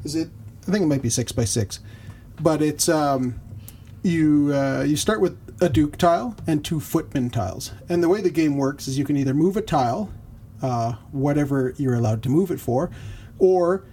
is 0.04 0.16
it? 0.16 0.30
I 0.68 0.72
think 0.72 0.84
it 0.84 0.88
might 0.88 1.02
be 1.02 1.10
six 1.10 1.32
by 1.32 1.46
six, 1.46 1.80
but 2.40 2.62
it's 2.62 2.88
um, 2.90 3.40
you 4.04 4.54
uh, 4.54 4.84
you 4.84 4.96
start 4.96 5.22
with 5.22 5.38
a 5.62 5.70
Duke 5.70 5.98
tile 5.98 6.36
and 6.48 6.64
two 6.64 6.80
Footman 6.80 7.30
tiles, 7.30 7.72
and 7.88 8.04
the 8.04 8.10
way 8.10 8.22
the 8.22 8.30
game 8.30 8.58
works 8.58 8.88
is 8.88 8.98
you 8.98 9.06
can 9.06 9.18
either 9.18 9.34
move 9.34 9.58
a 9.58 9.62
tile, 9.62 10.10
uh, 10.62 10.94
whatever 11.12 11.74
you're 11.78 11.96
allowed 11.96 12.24
to 12.24 12.30
move 12.30 12.52
it 12.52 12.60
for, 12.60 12.90
or 13.40 13.84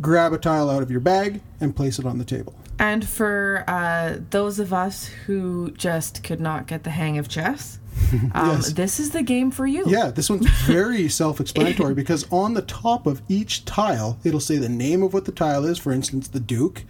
grab 0.00 0.32
a 0.32 0.38
tile 0.38 0.68
out 0.68 0.82
of 0.82 0.90
your 0.90 1.00
bag 1.00 1.40
and 1.60 1.74
place 1.74 1.98
it 1.98 2.04
on 2.04 2.18
the 2.18 2.24
table. 2.24 2.54
And 2.78 3.08
for 3.08 3.64
uh, 3.68 4.18
those 4.30 4.58
of 4.58 4.72
us 4.72 5.06
who 5.06 5.70
just 5.72 6.24
could 6.24 6.40
not 6.40 6.66
get 6.66 6.82
the 6.82 6.90
hang 6.90 7.18
of 7.18 7.28
chess, 7.28 7.78
um, 8.34 8.56
yes. 8.56 8.72
this 8.72 9.00
is 9.00 9.10
the 9.10 9.22
game 9.22 9.50
for 9.50 9.66
you. 9.66 9.84
Yeah, 9.86 10.10
this 10.10 10.28
one's 10.28 10.48
very 10.66 11.08
self 11.20 11.40
explanatory 11.40 11.94
because 11.94 12.26
on 12.30 12.54
the 12.54 12.62
top 12.62 13.06
of 13.06 13.22
each 13.28 13.64
tile, 13.64 14.18
it'll 14.24 14.40
say 14.40 14.56
the 14.56 14.68
name 14.68 15.02
of 15.02 15.14
what 15.14 15.24
the 15.24 15.32
tile 15.32 15.64
is, 15.64 15.78
for 15.78 15.92
instance, 15.92 16.28
the 16.28 16.40
Duke, 16.40 16.84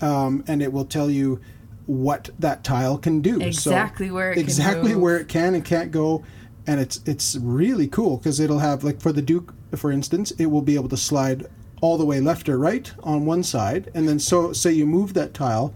um, 0.00 0.44
and 0.46 0.62
it 0.62 0.72
will 0.72 0.84
tell 0.84 1.10
you 1.10 1.40
what 1.86 2.30
that 2.38 2.64
tile 2.64 2.98
can 2.98 3.20
do. 3.20 3.40
Exactly 3.40 4.08
so 4.08 4.14
where 4.14 4.32
it 4.32 4.38
exactly 4.38 4.94
where 4.94 5.18
it 5.18 5.28
can 5.28 5.54
and 5.54 5.64
can't 5.64 5.90
go, 5.90 6.24
and 6.66 6.80
it's 6.80 7.00
it's 7.06 7.36
really 7.36 7.88
cool 7.88 8.16
because 8.16 8.40
it'll 8.40 8.60
have 8.60 8.84
like 8.84 9.00
for 9.00 9.12
the 9.12 9.22
Duke, 9.22 9.54
for 9.76 9.92
instance, 9.92 10.30
it 10.32 10.46
will 10.46 10.62
be 10.62 10.74
able 10.74 10.88
to 10.88 10.96
slide 10.96 11.46
all 11.80 11.98
the 11.98 12.06
way 12.06 12.20
left 12.20 12.48
or 12.48 12.58
right 12.58 12.92
on 13.02 13.26
one 13.26 13.42
side, 13.42 13.90
and 13.94 14.08
then 14.08 14.18
so 14.18 14.52
say 14.52 14.72
you 14.72 14.86
move 14.86 15.14
that 15.14 15.34
tile 15.34 15.74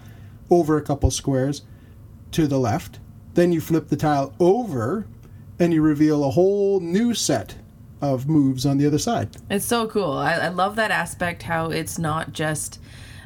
over 0.51 0.77
a 0.77 0.83
couple 0.83 1.11
squares 1.11 1.63
to 2.33 2.47
the 2.47 2.59
left, 2.59 2.99
then 3.39 3.53
you 3.53 3.61
flip 3.61 3.89
the 3.89 3.97
tile 3.97 4.35
over, 4.41 5.07
and 5.61 5.73
you 5.73 5.81
reveal 5.81 6.25
a 6.25 6.31
whole 6.31 6.81
new 6.81 7.15
set 7.15 7.55
of 8.01 8.29
moves 8.29 8.67
on 8.67 8.79
the 8.79 8.87
other 8.87 8.99
side. 8.99 9.29
It's 9.49 9.65
so 9.65 9.87
cool. 9.87 10.13
I, 10.13 10.35
I 10.35 10.49
love 10.49 10.77
that 10.77 10.91
aspect. 10.91 11.45
How 11.45 11.71
it's 11.71 11.99
not 11.99 12.33
just 12.33 12.81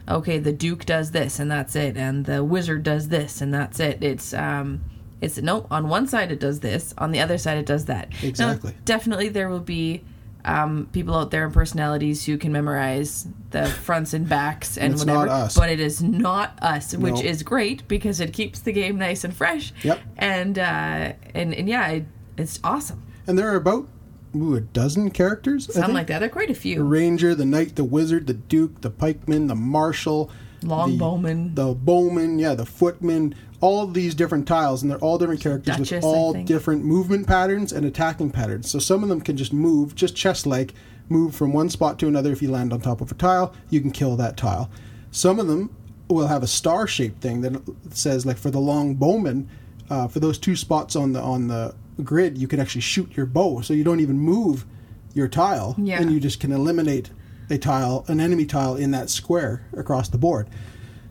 okay, 0.08 0.38
the 0.38 0.52
Duke 0.52 0.84
does 0.84 1.12
this 1.12 1.38
and 1.38 1.50
that's 1.50 1.76
it, 1.76 1.96
and 1.96 2.26
the 2.26 2.42
Wizard 2.42 2.82
does 2.82 3.08
this 3.08 3.40
and 3.40 3.54
that's 3.54 3.80
it. 3.80 4.02
It's 4.02 4.34
um, 4.34 4.82
it's 5.20 5.38
no 5.38 5.66
on 5.70 5.88
one 5.88 6.06
side 6.06 6.30
it 6.32 6.40
does 6.40 6.60
this, 6.60 6.94
on 6.98 7.12
the 7.12 7.20
other 7.20 7.38
side 7.38 7.56
it 7.58 7.66
does 7.66 7.86
that. 7.86 8.08
Exactly. 8.22 8.72
Now, 8.72 8.76
definitely, 8.84 9.28
there 9.28 9.48
will 9.48 9.60
be 9.60 10.04
um, 10.44 10.88
people 10.92 11.14
out 11.14 11.30
there 11.30 11.44
and 11.44 11.54
personalities 11.54 12.24
who 12.26 12.36
can 12.36 12.52
memorize 12.52 13.26
the 13.50 13.66
fronts 13.66 14.12
and 14.12 14.28
backs 14.28 14.76
and, 14.76 14.94
and 15.00 15.10
whatever. 15.10 15.48
But 15.54 15.70
it 15.70 15.80
is 15.80 16.02
not 16.02 16.58
us, 16.62 16.94
which 16.94 17.22
is 17.22 17.42
great 17.42 17.86
because 17.88 18.20
it 18.20 18.32
keeps 18.32 18.60
the 18.60 18.72
game 18.72 18.98
nice 18.98 19.24
and 19.24 19.34
fresh. 19.34 19.72
Yep. 19.82 20.00
And 20.16 20.58
uh, 20.58 21.12
and 21.34 21.54
and 21.54 21.68
yeah, 21.68 21.88
it, 21.88 22.04
it's 22.36 22.58
awesome. 22.64 23.02
And 23.26 23.38
there 23.38 23.52
are 23.52 23.56
about 23.56 23.88
ooh, 24.36 24.56
a 24.56 24.60
dozen 24.60 25.10
characters. 25.10 25.72
Something 25.72 25.94
like 25.94 26.08
that. 26.08 26.20
There 26.20 26.28
are 26.28 26.32
quite 26.32 26.50
a 26.50 26.54
few. 26.54 26.76
The 26.76 26.84
ranger, 26.84 27.34
the 27.34 27.46
knight, 27.46 27.76
the 27.76 27.84
wizard, 27.84 28.26
the 28.26 28.34
duke, 28.34 28.80
the 28.80 28.90
pikeman, 28.90 29.48
the 29.48 29.54
marshal, 29.54 30.30
longbowman, 30.62 31.54
the, 31.54 31.68
the 31.68 31.74
bowman, 31.74 32.38
yeah, 32.38 32.54
the 32.54 32.66
footman. 32.66 33.34
All 33.62 33.86
these 33.86 34.14
different 34.14 34.46
tiles, 34.46 34.82
and 34.82 34.90
they're 34.90 34.98
all 34.98 35.16
different 35.16 35.40
characters 35.40 35.76
Duchess, 35.76 35.90
with 35.92 36.04
all 36.04 36.34
different 36.34 36.84
movement 36.84 37.26
patterns 37.26 37.72
and 37.72 37.86
attacking 37.86 38.30
patterns. 38.30 38.70
So 38.70 38.78
some 38.78 39.02
of 39.02 39.08
them 39.08 39.22
can 39.22 39.38
just 39.38 39.52
move, 39.54 39.94
just 39.94 40.14
chess-like, 40.14 40.74
move 41.08 41.34
from 41.34 41.54
one 41.54 41.70
spot 41.70 41.98
to 42.00 42.08
another. 42.08 42.32
If 42.32 42.42
you 42.42 42.50
land 42.50 42.72
on 42.74 42.80
top 42.80 43.00
of 43.00 43.10
a 43.10 43.14
tile, 43.14 43.54
you 43.70 43.80
can 43.80 43.90
kill 43.90 44.16
that 44.16 44.36
tile. 44.36 44.68
Some 45.10 45.38
of 45.38 45.46
them 45.46 45.74
will 46.08 46.26
have 46.26 46.42
a 46.42 46.46
star-shaped 46.46 47.22
thing 47.22 47.40
that 47.40 47.62
says, 47.90 48.26
like 48.26 48.36
for 48.36 48.50
the 48.50 48.60
long 48.60 48.96
bowman, 48.96 49.48
uh, 49.88 50.08
for 50.08 50.20
those 50.20 50.38
two 50.38 50.56
spots 50.56 50.96
on 50.96 51.12
the 51.12 51.20
on 51.20 51.48
the 51.48 51.74
grid, 52.02 52.36
you 52.38 52.48
can 52.48 52.60
actually 52.60 52.80
shoot 52.80 53.16
your 53.16 53.26
bow, 53.26 53.60
so 53.60 53.74
you 53.74 53.84
don't 53.84 54.00
even 54.00 54.18
move 54.18 54.66
your 55.14 55.28
tile, 55.28 55.74
yeah. 55.78 56.00
and 56.00 56.10
you 56.10 56.18
just 56.18 56.40
can 56.40 56.50
eliminate 56.50 57.10
a 57.50 57.58
tile, 57.58 58.04
an 58.08 58.18
enemy 58.18 58.46
tile 58.46 58.74
in 58.76 58.90
that 58.92 59.10
square 59.10 59.66
across 59.76 60.08
the 60.08 60.18
board. 60.18 60.48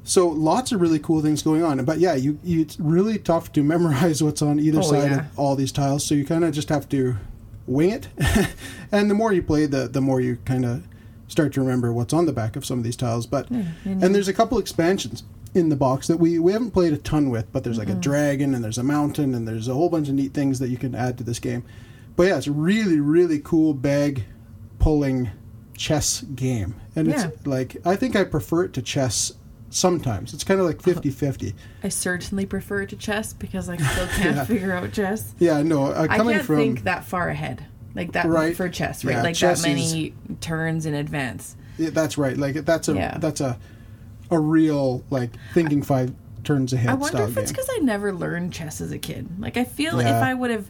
So 0.03 0.27
lots 0.27 0.71
of 0.71 0.81
really 0.81 0.99
cool 0.99 1.21
things 1.21 1.41
going 1.43 1.63
on. 1.63 1.83
But 1.85 1.99
yeah, 1.99 2.15
you, 2.15 2.39
you 2.43 2.61
it's 2.61 2.79
really 2.79 3.19
tough 3.19 3.51
to 3.53 3.63
memorize 3.63 4.23
what's 4.23 4.41
on 4.41 4.59
either 4.59 4.79
oh, 4.79 4.83
side 4.83 5.11
yeah. 5.11 5.19
of 5.19 5.39
all 5.39 5.55
these 5.55 5.71
tiles. 5.71 6.03
So 6.03 6.15
you 6.15 6.25
kind 6.25 6.43
of 6.43 6.53
just 6.53 6.69
have 6.69 6.89
to 6.89 7.17
wing 7.67 7.91
it. 7.91 8.07
and 8.91 9.09
the 9.09 9.15
more 9.15 9.31
you 9.31 9.43
play, 9.43 9.65
the 9.65 9.87
the 9.87 10.01
more 10.01 10.21
you 10.21 10.37
kind 10.45 10.65
of 10.65 10.83
start 11.27 11.53
to 11.53 11.61
remember 11.61 11.93
what's 11.93 12.13
on 12.13 12.25
the 12.25 12.33
back 12.33 12.55
of 12.55 12.65
some 12.65 12.77
of 12.77 12.83
these 12.83 12.95
tiles. 12.95 13.25
But 13.25 13.49
yeah, 13.51 13.63
and 13.85 14.13
there's 14.15 14.27
a 14.27 14.33
couple 14.33 14.57
expansions 14.57 15.23
in 15.53 15.69
the 15.69 15.75
box 15.75 16.07
that 16.07 16.17
we, 16.17 16.39
we 16.39 16.53
haven't 16.53 16.71
played 16.71 16.93
a 16.93 16.97
ton 16.97 17.29
with, 17.29 17.51
but 17.51 17.63
there's 17.63 17.77
like 17.77 17.87
mm-hmm. 17.87 17.97
a 17.97 18.01
dragon 18.01 18.55
and 18.55 18.63
there's 18.63 18.77
a 18.77 18.83
mountain 18.83 19.35
and 19.35 19.47
there's 19.47 19.67
a 19.67 19.73
whole 19.73 19.89
bunch 19.89 20.07
of 20.07 20.15
neat 20.15 20.33
things 20.33 20.59
that 20.59 20.69
you 20.69 20.77
can 20.77 20.95
add 20.95 21.17
to 21.17 21.23
this 21.23 21.39
game. 21.39 21.63
But 22.15 22.23
yeah, 22.23 22.37
it's 22.37 22.47
a 22.47 22.51
really, 22.51 22.99
really 22.99 23.39
cool 23.39 23.73
bag 23.73 24.23
pulling 24.79 25.29
chess 25.75 26.21
game. 26.21 26.75
And 26.95 27.07
yeah. 27.07 27.27
it's 27.27 27.47
like, 27.47 27.77
I 27.85 27.95
think 27.95 28.15
I 28.15 28.23
prefer 28.23 28.63
it 28.63 28.73
to 28.73 28.81
chess 28.81 29.33
sometimes. 29.71 30.33
It's 30.33 30.43
kind 30.43 30.59
of 30.59 30.67
like 30.67 30.81
50 30.81 31.09
50. 31.09 31.55
I 31.83 31.89
certainly 31.89 32.45
prefer 32.45 32.85
to 32.85 32.95
chess 32.95 33.33
because 33.33 33.69
I 33.69 33.77
still 33.77 34.07
can't 34.15 34.35
yeah. 34.35 34.45
figure 34.45 34.73
out 34.73 34.91
chess. 34.91 35.33
Yeah, 35.39 35.63
no, 35.63 35.87
uh, 35.87 36.07
I 36.09 36.17
can't 36.17 36.43
from, 36.43 36.57
think 36.57 36.83
that 36.83 37.05
far 37.05 37.29
ahead. 37.29 37.65
Like 37.95 38.13
that 38.13 38.27
right? 38.27 38.55
for 38.55 38.69
chess, 38.69 39.03
right? 39.03 39.17
Yeah, 39.17 39.23
like 39.23 39.37
that 39.39 39.61
many 39.63 40.07
is, 40.07 40.13
turns 40.39 40.85
in 40.85 40.93
advance. 40.93 41.57
Yeah, 41.77 41.89
that's 41.89 42.17
right. 42.17 42.37
Like 42.37 42.55
that's 42.63 42.87
a 42.87 42.93
yeah. 42.93 43.17
that's 43.17 43.41
a 43.41 43.59
a 44.29 44.39
real 44.39 45.03
like 45.09 45.31
thinking 45.53 45.81
five 45.81 46.13
turns 46.43 46.73
ahead. 46.73 46.89
I 46.89 46.93
wonder 46.93 47.23
if 47.23 47.37
it's 47.37 47.51
because 47.51 47.69
I 47.69 47.79
never 47.79 48.13
learned 48.13 48.53
chess 48.53 48.81
as 48.81 48.91
a 48.91 48.97
kid. 48.97 49.27
Like 49.39 49.57
I 49.57 49.65
feel 49.65 49.99
if 49.99 50.07
I 50.07 50.33
would 50.33 50.51
have 50.51 50.69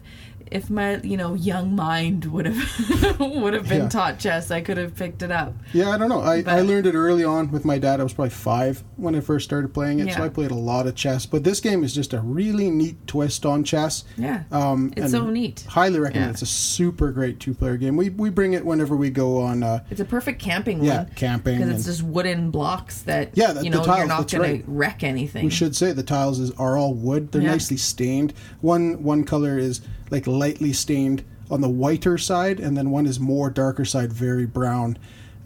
if 0.50 0.70
my 0.70 0.96
you 0.98 1.16
know 1.16 1.34
young 1.34 1.74
mind 1.74 2.24
would 2.26 2.46
have 2.46 3.20
would 3.20 3.54
have 3.54 3.68
been 3.68 3.82
yeah. 3.82 3.88
taught 3.88 4.18
chess, 4.18 4.50
I 4.50 4.60
could 4.60 4.76
have 4.76 4.94
picked 4.94 5.22
it 5.22 5.30
up. 5.30 5.54
Yeah, 5.72 5.90
I 5.90 5.98
don't 5.98 6.08
know. 6.08 6.20
I, 6.20 6.42
but, 6.42 6.54
I 6.54 6.60
learned 6.60 6.86
it 6.86 6.94
early 6.94 7.24
on 7.24 7.50
with 7.50 7.64
my 7.64 7.78
dad. 7.78 8.00
I 8.00 8.02
was 8.02 8.12
probably 8.12 8.30
five 8.30 8.82
when 8.96 9.14
I 9.14 9.20
first 9.20 9.44
started 9.44 9.72
playing 9.74 10.00
it, 10.00 10.06
yeah. 10.06 10.16
so 10.16 10.24
I 10.24 10.28
played 10.28 10.50
a 10.50 10.56
lot 10.56 10.86
of 10.86 10.94
chess. 10.94 11.26
But 11.26 11.44
this 11.44 11.60
game 11.60 11.84
is 11.84 11.94
just 11.94 12.12
a 12.12 12.20
really 12.20 12.70
neat 12.70 13.06
twist 13.06 13.46
on 13.46 13.64
chess. 13.64 14.04
Yeah, 14.16 14.44
um, 14.50 14.92
it's 14.96 15.12
so 15.12 15.28
neat. 15.28 15.64
Highly 15.68 16.00
recommend. 16.00 16.26
Yeah. 16.26 16.30
It's 16.32 16.42
a 16.42 16.46
super 16.46 17.10
great 17.12 17.40
two 17.40 17.54
player 17.54 17.76
game. 17.76 17.96
We 17.96 18.10
we 18.10 18.30
bring 18.30 18.54
it 18.54 18.64
whenever 18.64 18.96
we 18.96 19.10
go 19.10 19.40
on. 19.40 19.62
Uh, 19.62 19.84
it's 19.90 20.00
a 20.00 20.04
perfect 20.04 20.40
camping 20.40 20.82
yeah, 20.82 21.04
one. 21.04 21.12
camping 21.14 21.58
because 21.58 21.74
it's 21.74 21.84
just 21.84 22.02
wooden 22.02 22.50
blocks 22.50 23.02
that 23.02 23.30
yeah, 23.34 23.52
the, 23.52 23.64
you 23.64 23.70
know 23.70 23.84
tiles, 23.84 23.98
you're 23.98 24.06
not 24.08 24.30
going 24.30 24.42
right. 24.42 24.64
to 24.64 24.70
wreck 24.70 25.02
anything. 25.02 25.44
We 25.44 25.50
should 25.50 25.76
say 25.76 25.92
the 25.92 26.02
tiles 26.02 26.38
is, 26.38 26.50
are 26.52 26.76
all 26.76 26.94
wood. 26.94 27.32
They're 27.32 27.42
nicely 27.42 27.76
stained. 27.76 28.34
One 28.60 29.02
one 29.02 29.24
color 29.24 29.58
is 29.58 29.80
like 30.12 30.26
lightly 30.26 30.72
stained 30.72 31.24
on 31.50 31.60
the 31.60 31.68
whiter 31.68 32.18
side, 32.18 32.60
and 32.60 32.76
then 32.76 32.90
one 32.90 33.06
is 33.06 33.18
more 33.18 33.50
darker 33.50 33.84
side, 33.84 34.12
very 34.12 34.46
brown. 34.46 34.98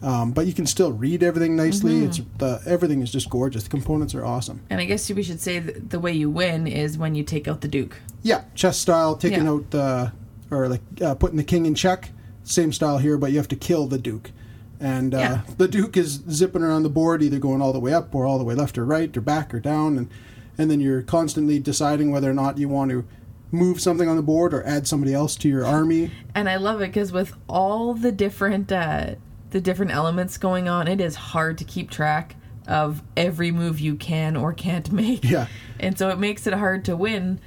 Um, 0.02 0.32
but 0.32 0.46
you 0.46 0.52
can 0.52 0.66
still 0.66 0.92
read 0.92 1.23
everything 1.23 1.56
nicely. 1.56 1.94
Mm-hmm. 1.94 2.06
It's 2.06 2.20
the 2.37 2.61
everything 2.66 3.00
is 3.00 3.11
just 3.11 3.30
gorgeous. 3.30 3.62
The 3.62 3.70
components 3.70 4.14
are 4.14 4.25
awesome. 4.25 4.61
And 4.68 4.78
I 4.78 4.85
guess 4.85 5.08
we 5.11 5.23
should 5.23 5.40
say 5.40 5.58
the 5.61 5.99
way 5.99 6.12
you 6.12 6.28
win 6.28 6.66
is 6.66 6.99
when 6.99 7.14
you 7.14 7.23
take 7.23 7.49
out 7.49 7.62
the 7.62 7.68
duke. 7.68 7.96
Yeah, 8.23 8.44
chess 8.54 8.76
style, 8.76 9.16
taking 9.16 9.44
yeah. 9.44 9.50
out 9.50 9.70
the 9.70 10.12
or 10.50 10.68
like 10.68 10.82
uh, 11.00 11.14
putting 11.14 11.38
the 11.38 11.44
king 11.44 11.64
in 11.64 11.75
check. 11.75 12.11
Same 12.44 12.73
style 12.73 12.99
here, 12.99 13.16
but 13.16 13.32
you 13.32 13.38
have 13.38 13.49
to 13.49 13.56
kill 13.56 13.87
the 13.87 13.99
duke. 13.99 14.32
And 14.78 15.14
uh, 15.14 15.18
yeah. 15.18 15.40
the 15.56 15.66
duke 15.66 15.96
is 15.96 16.20
zipping 16.30 16.62
around 16.62 16.82
the 16.82 16.90
board, 16.90 17.23
either 17.23 17.38
going 17.38 17.62
all 17.62 17.73
the 17.73 17.80
way 17.80 17.94
up 17.94 18.14
or 18.14 18.26
all 18.26 18.37
the 18.37 18.44
way 18.44 18.54
left 18.54 18.76
or 18.76 18.85
right 18.85 19.16
or 19.16 19.23
back 19.23 19.54
or 19.54 19.61
down, 19.61 19.96
and 19.96 20.11
and 20.58 20.70
then 20.70 20.80
you're 20.80 21.02
constantly 21.02 21.58
deciding 21.58 22.11
whether 22.11 22.30
or 22.30 22.35
not 22.35 22.58
you 22.58 22.68
want 22.68 22.90
to 22.90 23.06
move 23.53 23.81
something 23.81 24.09
on 24.09 24.17
the 24.17 24.23
board 24.23 24.53
or 24.53 24.65
add 24.65 24.87
somebody 24.87 25.15
else 25.15 25.37
to 25.37 25.49
your 25.49 25.65
army. 25.65 26.11
And 26.35 26.49
I 26.49 26.57
love 26.57 26.81
it 26.81 26.88
because 26.88 27.12
with 27.12 27.35
all 27.49 27.95
the 27.95 28.12
different 28.12 28.71
uh, 28.73 29.15
the 29.50 29.61
different 29.61 29.93
elements 29.93 30.38
going 30.38 30.69
on, 30.69 30.88
it 30.88 31.00
is 31.00 31.15
hard 31.15 31.59
to 31.59 31.65
keep 31.65 31.91
track 31.91 32.37
of 32.67 33.03
every 33.17 33.53
move 33.53 33.79
you 33.79 33.95
can 33.95 34.37
or 34.37 34.53
can't 34.53 34.91
make. 34.93 35.25
Yeah, 35.25 35.47
and 35.79 35.99
so 35.99 36.09
it 36.11 36.19
makes 36.19 36.47
it 36.47 36.55
hard 36.55 36.85
to 36.87 36.97
win 36.97 37.41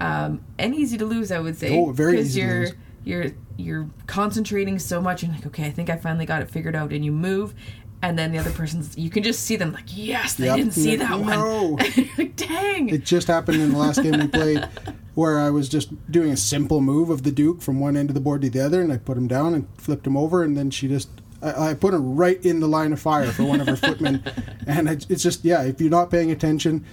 um, 0.00 0.44
and 0.58 0.74
easy 0.74 0.98
to 0.98 1.06
lose. 1.06 1.30
I 1.30 1.38
would 1.38 1.56
say. 1.56 1.78
Oh, 1.78 1.92
very 1.92 2.20
easy. 2.20 2.40
You're 2.40 2.68
you're 3.04 3.26
you're 3.56 3.88
concentrating 4.06 4.78
so 4.78 5.00
much 5.00 5.22
and 5.22 5.32
like, 5.32 5.46
okay, 5.46 5.66
I 5.66 5.70
think 5.70 5.90
I 5.90 5.96
finally 5.96 6.26
got 6.26 6.42
it 6.42 6.50
figured 6.50 6.76
out, 6.76 6.92
and 6.92 7.04
you 7.04 7.12
move. 7.12 7.54
And 8.02 8.18
then 8.18 8.32
the 8.32 8.38
other 8.38 8.50
person's, 8.50 8.98
you 8.98 9.08
can 9.08 9.22
just 9.22 9.44
see 9.44 9.56
them 9.56 9.72
like, 9.72 9.86
yes, 9.86 10.34
they 10.34 10.44
yep. 10.44 10.56
didn't 10.56 10.72
see 10.72 10.94
that 10.96 11.08
no. 11.08 11.78
one. 11.78 12.32
dang. 12.36 12.90
It 12.90 13.02
just 13.02 13.28
happened 13.28 13.62
in 13.62 13.72
the 13.72 13.78
last 13.78 14.02
game 14.02 14.20
we 14.20 14.26
played 14.26 14.68
where 15.14 15.38
I 15.38 15.50
was 15.50 15.68
just 15.68 16.10
doing 16.10 16.30
a 16.30 16.36
simple 16.36 16.80
move 16.80 17.10
of 17.10 17.22
the 17.22 17.30
Duke 17.30 17.62
from 17.62 17.80
one 17.80 17.96
end 17.96 18.10
of 18.10 18.14
the 18.14 18.20
board 18.20 18.42
to 18.42 18.50
the 18.50 18.60
other, 18.60 18.80
and 18.80 18.92
I 18.92 18.98
put 18.98 19.16
him 19.16 19.28
down 19.28 19.54
and 19.54 19.68
flipped 19.78 20.06
him 20.06 20.16
over, 20.16 20.42
and 20.42 20.56
then 20.56 20.70
she 20.70 20.88
just 20.88 21.08
I, 21.42 21.70
I 21.70 21.74
put 21.74 21.94
him 21.94 22.16
right 22.16 22.44
in 22.44 22.60
the 22.60 22.66
line 22.66 22.92
of 22.92 23.00
fire 23.00 23.30
for 23.30 23.44
one 23.44 23.60
of 23.60 23.68
her 23.68 23.76
footmen, 23.76 24.24
and 24.66 24.88
it's 24.88 25.22
just 25.22 25.44
yeah, 25.44 25.62
if 25.62 25.80
you're 25.80 25.90
not 25.90 26.10
paying 26.10 26.30
attention, 26.30 26.84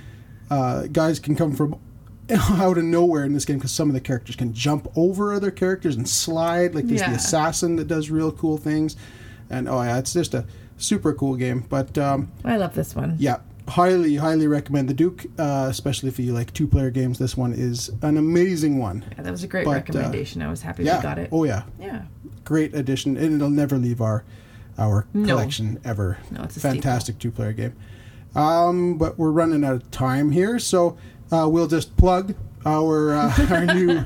uh, 0.50 0.88
guys 0.88 1.20
can 1.20 1.36
come 1.36 1.56
from 1.56 1.80
out 2.52 2.78
of 2.78 2.84
nowhere 2.84 3.24
in 3.24 3.34
this 3.34 3.46
game 3.46 3.58
because 3.58 3.72
some 3.72 3.90
of 3.90 3.94
the 3.94 4.02
characters 4.02 4.36
can 4.36 4.54
jump 4.54 4.88
over 4.96 5.34
other 5.34 5.52
characters 5.52 5.96
and 5.96 6.08
slide. 6.08 6.76
Like 6.76 6.88
there's 6.88 7.02
yeah. 7.02 7.10
the 7.10 7.16
assassin 7.16 7.76
that 7.78 7.88
does 7.88 8.10
real 8.10 8.32
cool 8.32 8.58
things, 8.58 8.96
and 9.50 9.68
oh 9.68 9.82
yeah, 9.82 9.98
it's 9.98 10.14
just 10.14 10.34
a 10.34 10.46
super 10.78 11.14
cool 11.14 11.36
game. 11.36 11.66
But 11.68 11.98
um, 11.98 12.32
I 12.44 12.58
love 12.58 12.76
this 12.76 12.96
one. 12.96 13.16
Yeah, 13.20 13.40
highly, 13.68 14.16
highly 14.16 14.48
recommend 14.48 14.90
the 14.90 14.94
Duke, 14.94 15.26
uh, 15.38 15.68
especially 15.70 16.10
if 16.10 16.20
you 16.20 16.34
like 16.34 16.54
two 16.54 16.68
player 16.68 16.90
games. 16.90 17.20
This 17.20 17.38
one 17.38 17.54
is 17.54 17.90
an 18.02 18.18
amazing 18.18 18.78
one. 18.78 19.06
Yeah, 19.18 19.24
that 19.24 19.32
was 19.32 19.44
a 19.44 19.48
great 19.48 19.66
but, 19.66 19.72
uh, 19.72 19.76
recommendation. 19.76 20.42
Uh, 20.42 20.48
I 20.48 20.50
was 20.50 20.62
happy 20.62 20.84
yeah, 20.84 20.98
we 20.98 21.04
got 21.04 21.20
it. 21.20 21.30
Oh 21.32 21.44
yeah, 21.44 21.64
yeah, 21.80 22.04
great 22.44 22.74
addition, 22.76 23.18
and 23.18 23.36
it'll 23.36 23.50
never 23.50 23.78
leave 23.78 24.02
our 24.02 24.24
our 24.78 25.08
no. 25.14 25.28
collection 25.28 25.80
ever. 25.84 26.18
No, 26.32 26.44
it's 26.44 26.58
a 26.58 26.60
fantastic 26.60 27.20
two 27.20 27.32
player 27.32 27.54
game. 27.54 27.74
Um, 28.36 28.98
but 28.98 29.18
we're 29.18 29.32
running 29.32 29.64
out 29.64 29.74
of 29.74 29.92
time 29.92 30.32
here, 30.32 30.58
so 30.60 30.98
uh, 31.32 31.48
we'll 31.50 31.68
just 31.68 31.96
plug 31.98 32.36
our 32.66 33.14
uh, 33.14 33.48
our 33.52 33.66
new 33.66 34.04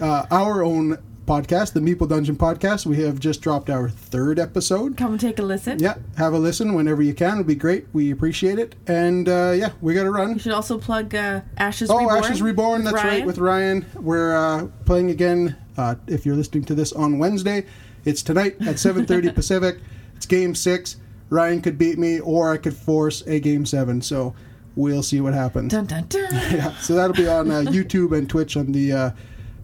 uh, 0.00 0.26
our 0.30 0.62
own 0.62 0.98
podcast, 1.30 1.74
the 1.74 1.80
Meeple 1.80 2.08
Dungeon 2.08 2.34
podcast. 2.34 2.86
We 2.86 3.00
have 3.04 3.20
just 3.20 3.40
dropped 3.40 3.70
our 3.70 3.88
third 3.88 4.40
episode. 4.40 4.96
Come 4.96 5.16
take 5.16 5.38
a 5.38 5.42
listen. 5.42 5.78
Yeah, 5.78 5.94
have 6.16 6.32
a 6.32 6.38
listen 6.40 6.74
whenever 6.74 7.02
you 7.02 7.14
can. 7.14 7.34
It'll 7.34 7.44
be 7.44 7.54
great. 7.54 7.86
We 7.92 8.10
appreciate 8.10 8.58
it. 8.58 8.74
And 8.88 9.28
uh, 9.28 9.52
yeah, 9.54 9.70
we 9.80 9.94
got 9.94 10.02
to 10.02 10.10
run. 10.10 10.32
You 10.32 10.40
should 10.40 10.50
also 10.50 10.76
plug 10.76 11.14
uh, 11.14 11.42
Ashes 11.56 11.88
oh, 11.88 11.98
Reborn. 11.98 12.24
Ashes 12.24 12.42
Reborn. 12.42 12.82
That's 12.82 12.94
Ryan. 12.96 13.06
right, 13.06 13.26
with 13.26 13.38
Ryan. 13.38 13.86
We're 13.94 14.36
uh, 14.36 14.66
playing 14.86 15.10
again. 15.10 15.56
Uh, 15.76 15.94
if 16.08 16.26
you're 16.26 16.34
listening 16.34 16.64
to 16.64 16.74
this 16.74 16.92
on 16.92 17.20
Wednesday, 17.20 17.64
it's 18.04 18.24
tonight 18.24 18.56
at 18.62 18.74
7:30 18.74 19.32
Pacific. 19.36 19.78
It's 20.16 20.26
Game 20.26 20.56
Six. 20.56 20.96
Ryan 21.28 21.62
could 21.62 21.78
beat 21.78 21.96
me, 21.96 22.18
or 22.18 22.52
I 22.52 22.56
could 22.56 22.74
force 22.74 23.22
a 23.28 23.38
Game 23.38 23.64
Seven. 23.66 24.02
So 24.02 24.34
we'll 24.74 25.04
see 25.04 25.20
what 25.20 25.34
happens. 25.34 25.70
Dun, 25.70 25.86
dun, 25.86 26.06
dun. 26.08 26.28
yeah, 26.32 26.76
so 26.78 26.96
that'll 26.96 27.14
be 27.14 27.28
on 27.28 27.52
uh, 27.52 27.60
YouTube 27.68 28.18
and 28.18 28.28
Twitch 28.28 28.56
on 28.56 28.72
the 28.72 28.92
uh, 28.92 29.10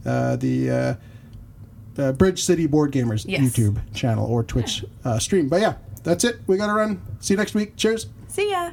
uh, 0.04 0.37
the 0.37 0.70
uh, 0.70 0.94
uh, 1.98 2.12
Bridge 2.12 2.42
City 2.42 2.66
Board 2.66 2.92
Gamers 2.92 3.24
yes. 3.28 3.40
YouTube 3.40 3.78
channel 3.94 4.26
or 4.26 4.42
Twitch. 4.42 4.84
Uh, 5.04 5.18
stream. 5.18 5.48
But 5.48 5.60
yeah, 5.60 5.74
that's 6.02 6.24
it. 6.24 6.36
We 6.46 6.56
got 6.56 6.66
to 6.66 6.74
run. 6.74 7.02
See 7.20 7.34
you 7.34 7.38
next 7.38 7.54
week. 7.54 7.76
Cheers. 7.76 8.06
See 8.28 8.50
ya. 8.50 8.70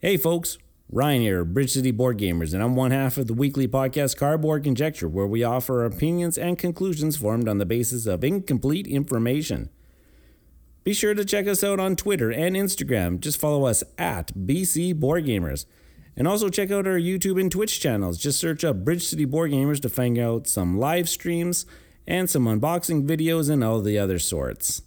Hey, 0.00 0.18
folks. 0.18 0.58
Ryan 0.90 1.22
here, 1.22 1.44
Bridge 1.44 1.72
City 1.72 1.90
Board 1.90 2.18
Gamers, 2.18 2.52
and 2.52 2.62
I'm 2.62 2.76
one 2.76 2.90
half 2.90 3.16
of 3.16 3.26
the 3.26 3.34
weekly 3.34 3.66
podcast 3.66 4.16
Cardboard 4.16 4.64
Conjecture, 4.64 5.08
where 5.08 5.26
we 5.26 5.42
offer 5.42 5.84
opinions 5.84 6.36
and 6.36 6.58
conclusions 6.58 7.16
formed 7.16 7.48
on 7.48 7.58
the 7.58 7.66
basis 7.66 8.06
of 8.06 8.22
incomplete 8.22 8.86
information. 8.86 9.70
Be 10.84 10.92
sure 10.92 11.14
to 11.14 11.24
check 11.24 11.46
us 11.46 11.64
out 11.64 11.80
on 11.80 11.96
Twitter 11.96 12.30
and 12.30 12.54
Instagram. 12.54 13.18
Just 13.18 13.40
follow 13.40 13.64
us 13.64 13.82
at 13.96 14.32
BC 14.34 14.94
Board 14.94 15.24
Gamers. 15.24 15.64
And 16.16 16.28
also 16.28 16.48
check 16.48 16.70
out 16.70 16.86
our 16.86 16.98
YouTube 16.98 17.40
and 17.40 17.50
Twitch 17.50 17.80
channels. 17.80 18.18
Just 18.18 18.38
search 18.38 18.62
up 18.62 18.84
Bridge 18.84 19.04
City 19.04 19.24
Board 19.24 19.50
Gamers 19.50 19.80
to 19.80 19.88
find 19.88 20.18
out 20.18 20.46
some 20.46 20.78
live 20.78 21.08
streams 21.08 21.64
and 22.06 22.28
some 22.28 22.44
unboxing 22.44 23.06
videos 23.06 23.48
and 23.48 23.64
all 23.64 23.80
the 23.80 23.98
other 23.98 24.18
sorts. 24.18 24.82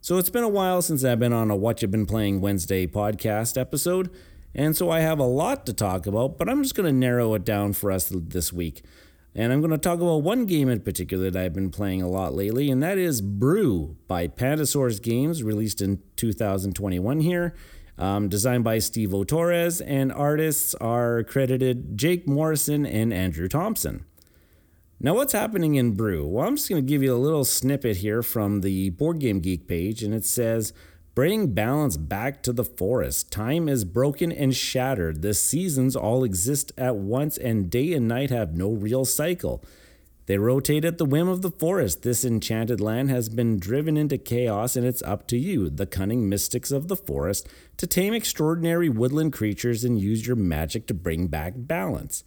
So 0.00 0.16
it's 0.16 0.30
been 0.30 0.42
a 0.42 0.48
while 0.48 0.82
since 0.82 1.04
I've 1.04 1.20
been 1.20 1.32
on 1.32 1.50
a 1.50 1.54
What 1.54 1.82
You've 1.82 1.92
Been 1.92 2.06
Playing 2.06 2.40
Wednesday 2.40 2.88
podcast 2.88 3.60
episode. 3.60 4.10
And 4.54 4.76
so 4.76 4.90
I 4.90 5.00
have 5.00 5.18
a 5.18 5.24
lot 5.24 5.66
to 5.66 5.72
talk 5.72 6.06
about, 6.06 6.38
but 6.38 6.48
I'm 6.48 6.62
just 6.62 6.74
going 6.74 6.86
to 6.86 6.92
narrow 6.92 7.34
it 7.34 7.44
down 7.44 7.72
for 7.72 7.90
us 7.90 8.12
this 8.12 8.52
week. 8.52 8.84
And 9.34 9.50
I'm 9.52 9.60
going 9.60 9.70
to 9.70 9.78
talk 9.78 10.00
about 10.00 10.22
one 10.22 10.44
game 10.44 10.68
in 10.68 10.80
particular 10.80 11.30
that 11.30 11.42
I've 11.42 11.54
been 11.54 11.70
playing 11.70 12.02
a 12.02 12.08
lot 12.08 12.34
lately, 12.34 12.70
and 12.70 12.82
that 12.82 12.98
is 12.98 13.22
Brew 13.22 13.96
by 14.06 14.28
Pandasaurus 14.28 15.00
Games, 15.00 15.42
released 15.42 15.80
in 15.80 16.02
2021 16.16 17.20
here. 17.20 17.54
Um, 17.98 18.28
designed 18.28 18.64
by 18.64 18.78
Steve 18.78 19.14
Torres, 19.26 19.80
and 19.80 20.10
artists 20.10 20.74
are 20.76 21.22
credited 21.24 21.96
Jake 21.96 22.26
Morrison 22.26 22.86
and 22.86 23.12
Andrew 23.12 23.48
Thompson. 23.48 24.06
Now, 24.98 25.14
what's 25.14 25.34
happening 25.34 25.74
in 25.74 25.94
Brew? 25.94 26.26
Well, 26.26 26.46
I'm 26.46 26.56
just 26.56 26.68
going 26.68 26.80
to 26.80 26.88
give 26.88 27.02
you 27.02 27.14
a 27.14 27.18
little 27.18 27.44
snippet 27.44 27.98
here 27.98 28.22
from 28.22 28.62
the 28.62 28.90
Board 28.90 29.18
Game 29.18 29.40
Geek 29.40 29.68
page, 29.68 30.02
and 30.02 30.14
it 30.14 30.24
says 30.24 30.72
Bring 31.14 31.48
balance 31.48 31.98
back 31.98 32.42
to 32.42 32.54
the 32.54 32.64
forest. 32.64 33.30
Time 33.30 33.68
is 33.68 33.84
broken 33.84 34.32
and 34.32 34.56
shattered. 34.56 35.20
The 35.20 35.34
seasons 35.34 35.94
all 35.94 36.24
exist 36.24 36.72
at 36.78 36.96
once, 36.96 37.36
and 37.36 37.68
day 37.68 37.92
and 37.92 38.08
night 38.08 38.30
have 38.30 38.56
no 38.56 38.70
real 38.70 39.04
cycle. 39.04 39.62
They 40.24 40.38
rotate 40.38 40.86
at 40.86 40.96
the 40.96 41.04
whim 41.04 41.28
of 41.28 41.42
the 41.42 41.50
forest. 41.50 42.02
This 42.02 42.24
enchanted 42.24 42.80
land 42.80 43.10
has 43.10 43.28
been 43.28 43.58
driven 43.58 43.98
into 43.98 44.16
chaos, 44.16 44.74
and 44.74 44.86
it's 44.86 45.02
up 45.02 45.26
to 45.26 45.36
you, 45.36 45.68
the 45.68 45.84
cunning 45.84 46.30
mystics 46.30 46.70
of 46.70 46.88
the 46.88 46.96
forest, 46.96 47.46
to 47.76 47.86
tame 47.86 48.14
extraordinary 48.14 48.88
woodland 48.88 49.34
creatures 49.34 49.84
and 49.84 50.00
use 50.00 50.26
your 50.26 50.36
magic 50.36 50.86
to 50.86 50.94
bring 50.94 51.26
back 51.26 51.52
balance. 51.56 52.24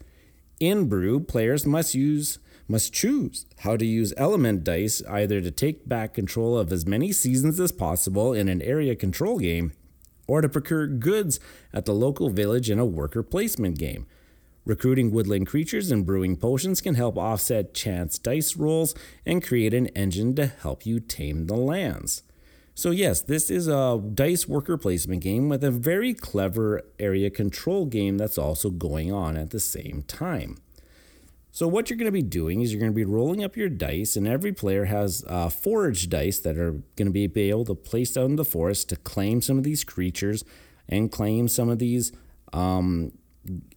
In 0.60 0.88
Brew, 0.88 1.20
players 1.20 1.66
must 1.66 1.96
use 1.96 2.38
must 2.68 2.94
choose 2.94 3.46
how 3.60 3.78
to 3.78 3.86
use 3.86 4.14
element 4.18 4.64
dice 4.64 5.02
either 5.10 5.42
to 5.42 5.52
take 5.52 5.88
back 5.88 6.14
control 6.14 6.58
of 6.58 6.72
as 6.72 6.86
many 6.86 7.12
seasons 7.12 7.60
as 7.60 7.72
possible 7.72 8.34
in 8.34 8.48
an 8.48 8.62
area 8.62 8.96
control 8.96 9.40
game 9.40 9.72
or 10.28 10.42
to 10.42 10.50
procure 10.50 10.88
goods 10.88 11.40
at 11.74 11.86
the 11.86 11.94
local 11.94 12.30
village 12.30 12.70
in 12.70 12.80
a 12.80 12.86
worker 12.86 13.22
placement 13.22 13.78
game. 13.78 14.08
Recruiting 14.66 15.12
woodland 15.12 15.46
creatures 15.46 15.92
and 15.92 16.06
brewing 16.06 16.36
potions 16.36 16.82
can 16.82 16.96
help 16.96 17.18
offset 17.18 17.76
chance 17.76 18.18
dice 18.18 18.56
rolls 18.56 18.96
and 19.24 19.46
create 19.46 19.76
an 19.76 19.88
engine 19.88 20.36
to 20.36 20.48
help 20.48 20.88
you 20.88 21.00
tame 21.00 21.46
the 21.46 21.56
lands. 21.56 22.24
So, 22.74 22.90
yes, 22.90 23.22
this 23.22 23.50
is 23.50 23.68
a 23.68 24.02
dice 24.14 24.48
worker 24.48 24.76
placement 24.78 25.22
game 25.22 25.48
with 25.48 25.64
a 25.64 25.72
very 25.72 26.14
clever 26.14 26.82
area 27.00 27.30
control 27.30 27.86
game 27.86 28.18
that's 28.18 28.38
also 28.38 28.70
going 28.70 29.14
on 29.14 29.38
at 29.38 29.52
the 29.52 29.62
same 29.62 30.02
time. 30.02 30.58
So 31.56 31.70
what 31.70 31.90
you're 31.90 31.96
going 31.96 32.08
to 32.08 32.12
be 32.12 32.22
doing 32.22 32.60
is 32.60 32.74
you're 32.74 32.82
going 32.82 32.92
to 32.92 32.96
be 32.96 33.06
rolling 33.06 33.42
up 33.42 33.56
your 33.56 33.70
dice, 33.70 34.18
and 34.18 34.28
every 34.28 34.52
player 34.52 34.84
has 34.84 35.24
uh, 35.30 35.48
forage 35.48 36.10
dice 36.10 36.38
that 36.40 36.58
are 36.58 36.84
going 36.98 37.08
to 37.08 37.12
be 37.12 37.30
able 37.50 37.64
to 37.64 37.74
place 37.74 38.18
out 38.18 38.26
in 38.26 38.36
the 38.36 38.44
forest 38.44 38.90
to 38.90 38.98
claim 38.98 39.42
some 39.42 39.58
of 39.58 39.64
these 39.64 39.86
creatures 39.86 40.44
and 40.90 41.14
claim 41.14 41.48
some 41.48 41.70
of 41.70 41.80
these 41.80 42.12
um, 42.52 43.14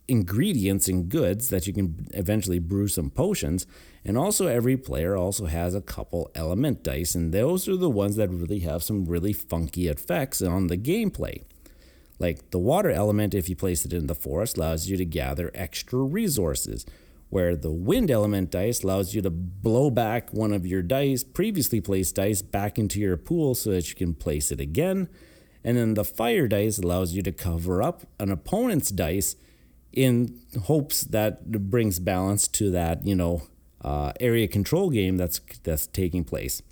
ingredients 0.09 0.89
and 0.89 1.09
goods 1.09 1.51
that 1.51 1.69
you 1.69 1.73
can 1.73 2.09
eventually 2.15 2.59
brew 2.59 2.89
some 2.89 3.11
potions. 3.11 3.65
And 4.05 4.19
also, 4.19 4.49
every 4.49 4.77
player 4.77 5.17
also 5.17 5.47
has 5.47 5.73
a 5.73 5.81
couple 5.81 6.33
element 6.35 6.83
dice, 6.83 7.15
and 7.15 7.33
those 7.33 7.69
are 7.69 7.77
the 7.77 7.89
ones 7.89 8.17
that 8.17 8.29
really 8.29 8.59
have 8.59 8.83
some 8.83 9.05
really 9.05 9.33
funky 9.33 9.87
effects 9.87 10.43
on 10.43 10.67
the 10.67 10.77
gameplay. 10.77 11.45
Like 12.19 12.51
the 12.51 12.59
water 12.59 12.91
element, 12.91 13.35
if 13.35 13.49
you 13.49 13.55
place 13.55 13.85
it 13.85 13.93
in 13.93 14.09
the 14.09 14.17
forest, 14.17 14.57
allows 14.57 14.91
you 14.91 14.97
to 14.97 15.05
gather 15.05 15.53
extra 15.55 16.01
resources 16.01 16.85
where 17.31 17.57
the 17.57 17.71
wind 17.71 18.11
element 18.11 18.51
dice 18.51 18.83
allows 18.83 19.15
you 19.15 19.21
to 19.23 19.31
blow 19.31 19.91
back 19.91 20.33
one 20.33 20.53
of 20.53 20.67
your 20.67 20.83
dice, 20.83 21.23
previously 21.23 21.81
placed 21.81 22.15
dice, 22.15 22.41
back 22.43 22.79
into 22.79 23.01
your 23.01 23.17
pool 23.17 23.55
so 23.55 23.71
that 23.71 23.89
you 23.89 23.95
can 23.95 24.15
place 24.15 24.51
it 24.51 24.61
again. 24.61 25.09
And 25.63 25.77
then 25.77 25.95
the 25.95 26.05
fire 26.05 26.49
dice 26.49 26.79
allows 26.79 27.13
you 27.13 27.23
to 27.23 27.33
cover 27.33 27.83
up 27.83 28.07
an 28.19 28.31
opponent's 28.31 28.91
dice 28.91 29.37
in 29.93 30.41
hopes 30.65 31.03
that 31.03 31.51
brings 31.71 31.99
balance 31.99 32.49
to 32.49 32.71
that, 32.71 33.07
you 33.07 33.15
know, 33.15 33.43
uh, 33.83 34.13
area 34.21 34.49
control 34.49 34.91
game 34.91 35.17
that's 35.17 35.41
that's 35.63 35.87
taking 35.87 36.25
place. 36.25 36.63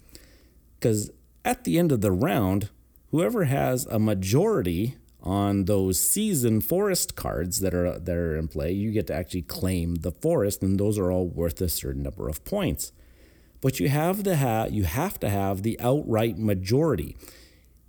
Because 0.79 1.11
at 1.45 1.65
the 1.65 1.79
end 1.79 1.93
of 1.93 2.01
the 2.01 2.13
round, 2.13 2.71
whoever 3.11 3.45
has 3.45 3.87
a 3.87 3.99
majority 3.99 4.97
on 5.27 5.65
those 5.65 5.99
season 5.99 6.61
forest 6.61 7.17
cards 7.17 7.59
that 7.59 7.75
are 7.75 7.99
that 7.99 8.17
are 8.17 8.37
in 8.37 8.47
play, 8.47 8.71
you 8.71 8.93
get 8.93 9.09
to 9.09 9.15
actually 9.15 9.43
claim 9.43 9.97
the 9.97 10.13
forest, 10.13 10.63
and 10.63 10.79
those 10.79 10.97
are 10.99 11.11
all 11.11 11.27
worth 11.27 11.61
a 11.61 11.69
certain 11.69 12.05
number 12.05 12.29
of 12.29 12.45
points. 12.45 12.93
But 13.61 13.81
you 13.81 13.89
have 13.89 14.23
to 14.23 14.37
have 14.37 14.73
you 14.73 14.85
have 14.85 15.19
to 15.21 15.29
have 15.29 15.63
the 15.63 15.79
outright 15.81 16.39
majority. 16.39 17.17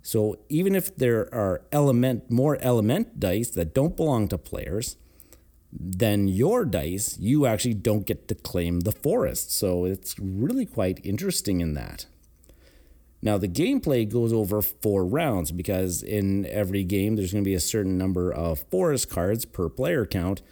So 0.02 0.38
even 0.48 0.74
if 0.74 0.96
there 0.96 1.32
are 1.32 1.62
element 1.70 2.28
more 2.28 2.58
element 2.60 3.20
dice 3.20 3.50
that 3.50 3.72
don't 3.72 3.96
belong 3.96 4.26
to 4.28 4.38
players, 4.38 4.96
then 5.70 6.26
your 6.26 6.64
dice 6.64 7.18
you 7.20 7.46
actually 7.46 7.74
don't 7.74 8.04
get 8.04 8.26
to 8.28 8.34
claim 8.34 8.80
the 8.80 8.92
forest. 8.92 9.52
So 9.52 9.84
it's 9.84 10.18
really 10.18 10.66
quite 10.66 11.00
interesting 11.04 11.60
in 11.60 11.74
that. 11.74 12.06
Now, 13.20 13.36
the 13.36 13.48
gameplay 13.48 14.08
goes 14.08 14.32
over 14.32 14.62
four 14.62 15.04
rounds 15.04 15.50
because 15.50 16.02
in 16.02 16.46
every 16.46 16.84
game 16.84 17.16
there's 17.16 17.32
going 17.32 17.42
to 17.42 17.48
be 17.48 17.54
a 17.54 17.60
certain 17.60 17.98
number 17.98 18.32
of 18.32 18.60
forest 18.70 19.10
cards 19.10 19.44
per 19.44 19.68
player 19.68 20.06
count. 20.06 20.42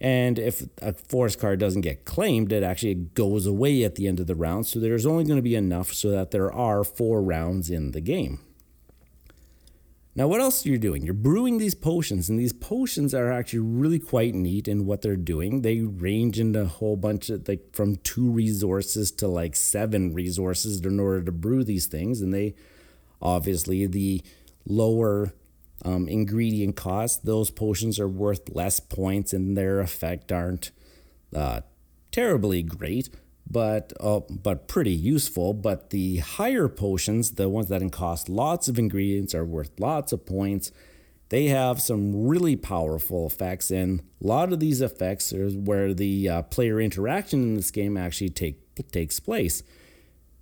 And 0.00 0.38
if 0.38 0.66
a 0.82 0.92
forest 0.92 1.38
card 1.38 1.60
doesn't 1.60 1.82
get 1.82 2.04
claimed, 2.04 2.52
it 2.52 2.64
actually 2.64 2.94
goes 2.94 3.46
away 3.46 3.84
at 3.84 3.94
the 3.94 4.08
end 4.08 4.20
of 4.20 4.26
the 4.26 4.34
round. 4.34 4.66
So 4.66 4.80
there's 4.80 5.06
only 5.06 5.24
going 5.24 5.36
to 5.36 5.42
be 5.42 5.54
enough 5.54 5.92
so 5.92 6.10
that 6.10 6.32
there 6.32 6.52
are 6.52 6.84
four 6.84 7.22
rounds 7.22 7.70
in 7.70 7.92
the 7.92 8.00
game. 8.00 8.40
Now, 10.14 10.28
what 10.28 10.42
else 10.42 10.66
are 10.66 10.68
you 10.68 10.76
doing? 10.76 11.04
You're 11.04 11.14
brewing 11.14 11.56
these 11.56 11.74
potions, 11.74 12.28
and 12.28 12.38
these 12.38 12.52
potions 12.52 13.14
are 13.14 13.32
actually 13.32 13.60
really 13.60 13.98
quite 13.98 14.34
neat 14.34 14.68
in 14.68 14.84
what 14.84 15.00
they're 15.00 15.16
doing. 15.16 15.62
They 15.62 15.80
range 15.80 16.38
in 16.38 16.54
a 16.54 16.66
whole 16.66 16.96
bunch 16.96 17.30
of 17.30 17.48
like 17.48 17.74
from 17.74 17.96
two 17.96 18.30
resources 18.30 19.10
to 19.12 19.28
like 19.28 19.56
seven 19.56 20.12
resources 20.12 20.80
in 20.82 21.00
order 21.00 21.22
to 21.22 21.32
brew 21.32 21.64
these 21.64 21.86
things. 21.86 22.20
And 22.20 22.32
they 22.34 22.54
obviously, 23.22 23.86
the 23.86 24.22
lower 24.66 25.32
um, 25.82 26.06
ingredient 26.08 26.76
cost, 26.76 27.24
those 27.24 27.50
potions 27.50 27.98
are 27.98 28.08
worth 28.08 28.54
less 28.54 28.80
points, 28.80 29.32
and 29.32 29.56
their 29.56 29.80
effect 29.80 30.30
aren't 30.30 30.72
uh, 31.34 31.62
terribly 32.10 32.62
great 32.62 33.08
but 33.52 33.92
uh, 34.00 34.20
but 34.30 34.66
pretty 34.66 34.92
useful. 34.92 35.52
But 35.52 35.90
the 35.90 36.18
higher 36.18 36.68
potions, 36.68 37.32
the 37.32 37.48
ones 37.48 37.68
that 37.68 37.82
cost 37.92 38.28
lots 38.28 38.66
of 38.66 38.78
ingredients, 38.78 39.34
are 39.34 39.44
worth 39.44 39.78
lots 39.78 40.12
of 40.12 40.24
points. 40.26 40.72
they 41.28 41.46
have 41.46 41.80
some 41.80 42.26
really 42.26 42.56
powerful 42.56 43.26
effects, 43.26 43.70
and 43.70 44.00
a 44.22 44.26
lot 44.26 44.52
of 44.52 44.60
these 44.60 44.80
effects 44.82 45.32
are 45.32 45.48
where 45.50 45.94
the 45.94 46.28
uh, 46.28 46.42
player 46.42 46.80
interaction 46.80 47.42
in 47.42 47.54
this 47.54 47.70
game 47.70 47.96
actually 47.96 48.30
take 48.30 48.58
takes 48.90 49.20
place. 49.20 49.62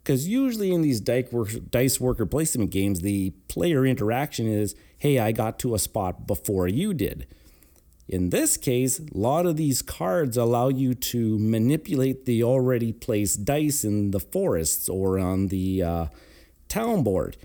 Because 0.02 0.26
usually 0.26 0.72
in 0.72 0.82
these 0.82 1.00
dice 1.00 2.00
worker 2.00 2.26
placement 2.26 2.70
games, 2.70 3.00
the 3.00 3.30
player 3.48 3.84
interaction 3.84 4.46
is, 4.46 4.74
"Hey, 4.98 5.18
I 5.18 5.32
got 5.32 5.58
to 5.60 5.74
a 5.74 5.78
spot 5.78 6.26
before 6.26 6.68
you 6.68 6.94
did." 6.94 7.26
In 8.10 8.30
this 8.30 8.56
case, 8.56 8.98
a 8.98 9.16
lot 9.16 9.46
of 9.46 9.56
these 9.56 9.82
cards 9.82 10.36
allow 10.36 10.68
you 10.68 10.94
to 10.94 11.38
manipulate 11.38 12.26
the 12.26 12.42
already 12.42 12.92
placed 12.92 13.44
dice 13.44 13.84
in 13.84 14.10
the 14.10 14.18
forests 14.18 14.88
or 14.88 15.20
on 15.20 15.46
the 15.46 15.80
uh, 15.80 16.06
town 16.68 17.04
board. 17.04 17.36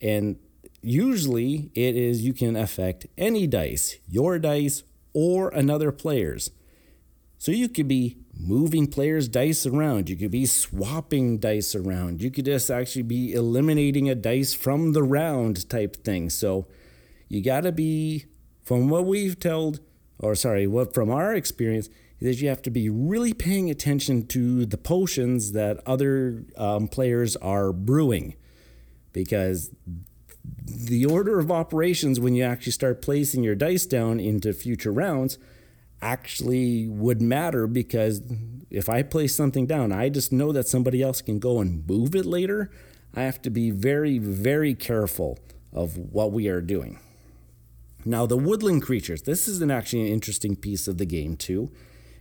And 0.00 0.36
usually 0.80 1.72
it 1.74 1.96
is 1.96 2.22
you 2.22 2.32
can 2.32 2.54
affect 2.54 3.08
any 3.18 3.48
dice, 3.48 3.96
your 4.08 4.38
dice 4.38 4.84
or 5.14 5.48
another 5.48 5.90
player's. 5.90 6.52
So 7.36 7.50
you 7.50 7.68
could 7.68 7.88
be 7.88 8.18
moving 8.38 8.86
players' 8.86 9.26
dice 9.26 9.66
around, 9.66 10.08
you 10.08 10.14
could 10.14 10.30
be 10.30 10.46
swapping 10.46 11.38
dice 11.38 11.74
around, 11.74 12.22
you 12.22 12.30
could 12.30 12.44
just 12.44 12.70
actually 12.70 13.02
be 13.02 13.32
eliminating 13.32 14.08
a 14.08 14.14
dice 14.14 14.54
from 14.54 14.92
the 14.92 15.02
round 15.02 15.68
type 15.68 16.04
thing. 16.04 16.30
So 16.30 16.68
you 17.28 17.42
got 17.42 17.62
to 17.62 17.72
be 17.72 18.26
from 18.62 18.88
what 18.88 19.06
we've 19.06 19.40
told 19.40 19.80
or 20.18 20.34
sorry, 20.34 20.66
what 20.66 20.94
from 20.94 21.10
our 21.10 21.34
experience 21.34 21.88
is 22.20 22.40
you 22.40 22.48
have 22.48 22.62
to 22.62 22.70
be 22.70 22.88
really 22.88 23.34
paying 23.34 23.70
attention 23.70 24.26
to 24.28 24.64
the 24.64 24.78
potions 24.78 25.52
that 25.52 25.80
other 25.86 26.44
um, 26.56 26.88
players 26.88 27.36
are 27.36 27.72
brewing 27.72 28.34
because 29.12 29.70
the 30.64 31.04
order 31.04 31.38
of 31.38 31.50
operations 31.50 32.20
when 32.20 32.34
you 32.34 32.44
actually 32.44 32.72
start 32.72 33.02
placing 33.02 33.42
your 33.42 33.54
dice 33.54 33.86
down 33.86 34.20
into 34.20 34.52
future 34.52 34.92
rounds 34.92 35.38
actually 36.02 36.86
would 36.86 37.22
matter 37.22 37.66
because 37.66 38.22
if 38.70 38.88
I 38.88 39.02
place 39.02 39.34
something 39.34 39.66
down, 39.66 39.92
I 39.92 40.08
just 40.08 40.32
know 40.32 40.52
that 40.52 40.68
somebody 40.68 41.02
else 41.02 41.22
can 41.22 41.38
go 41.38 41.60
and 41.60 41.86
move 41.88 42.14
it 42.14 42.26
later. 42.26 42.70
I 43.14 43.22
have 43.22 43.40
to 43.42 43.50
be 43.50 43.70
very, 43.70 44.18
very 44.18 44.74
careful 44.74 45.38
of 45.72 45.96
what 45.96 46.32
we 46.32 46.48
are 46.48 46.60
doing. 46.60 46.98
Now, 48.04 48.26
the 48.26 48.36
woodland 48.36 48.82
creatures, 48.82 49.22
this 49.22 49.48
is 49.48 49.62
an 49.62 49.70
actually 49.70 50.02
an 50.02 50.12
interesting 50.12 50.56
piece 50.56 50.86
of 50.86 50.98
the 50.98 51.06
game, 51.06 51.36
too, 51.36 51.72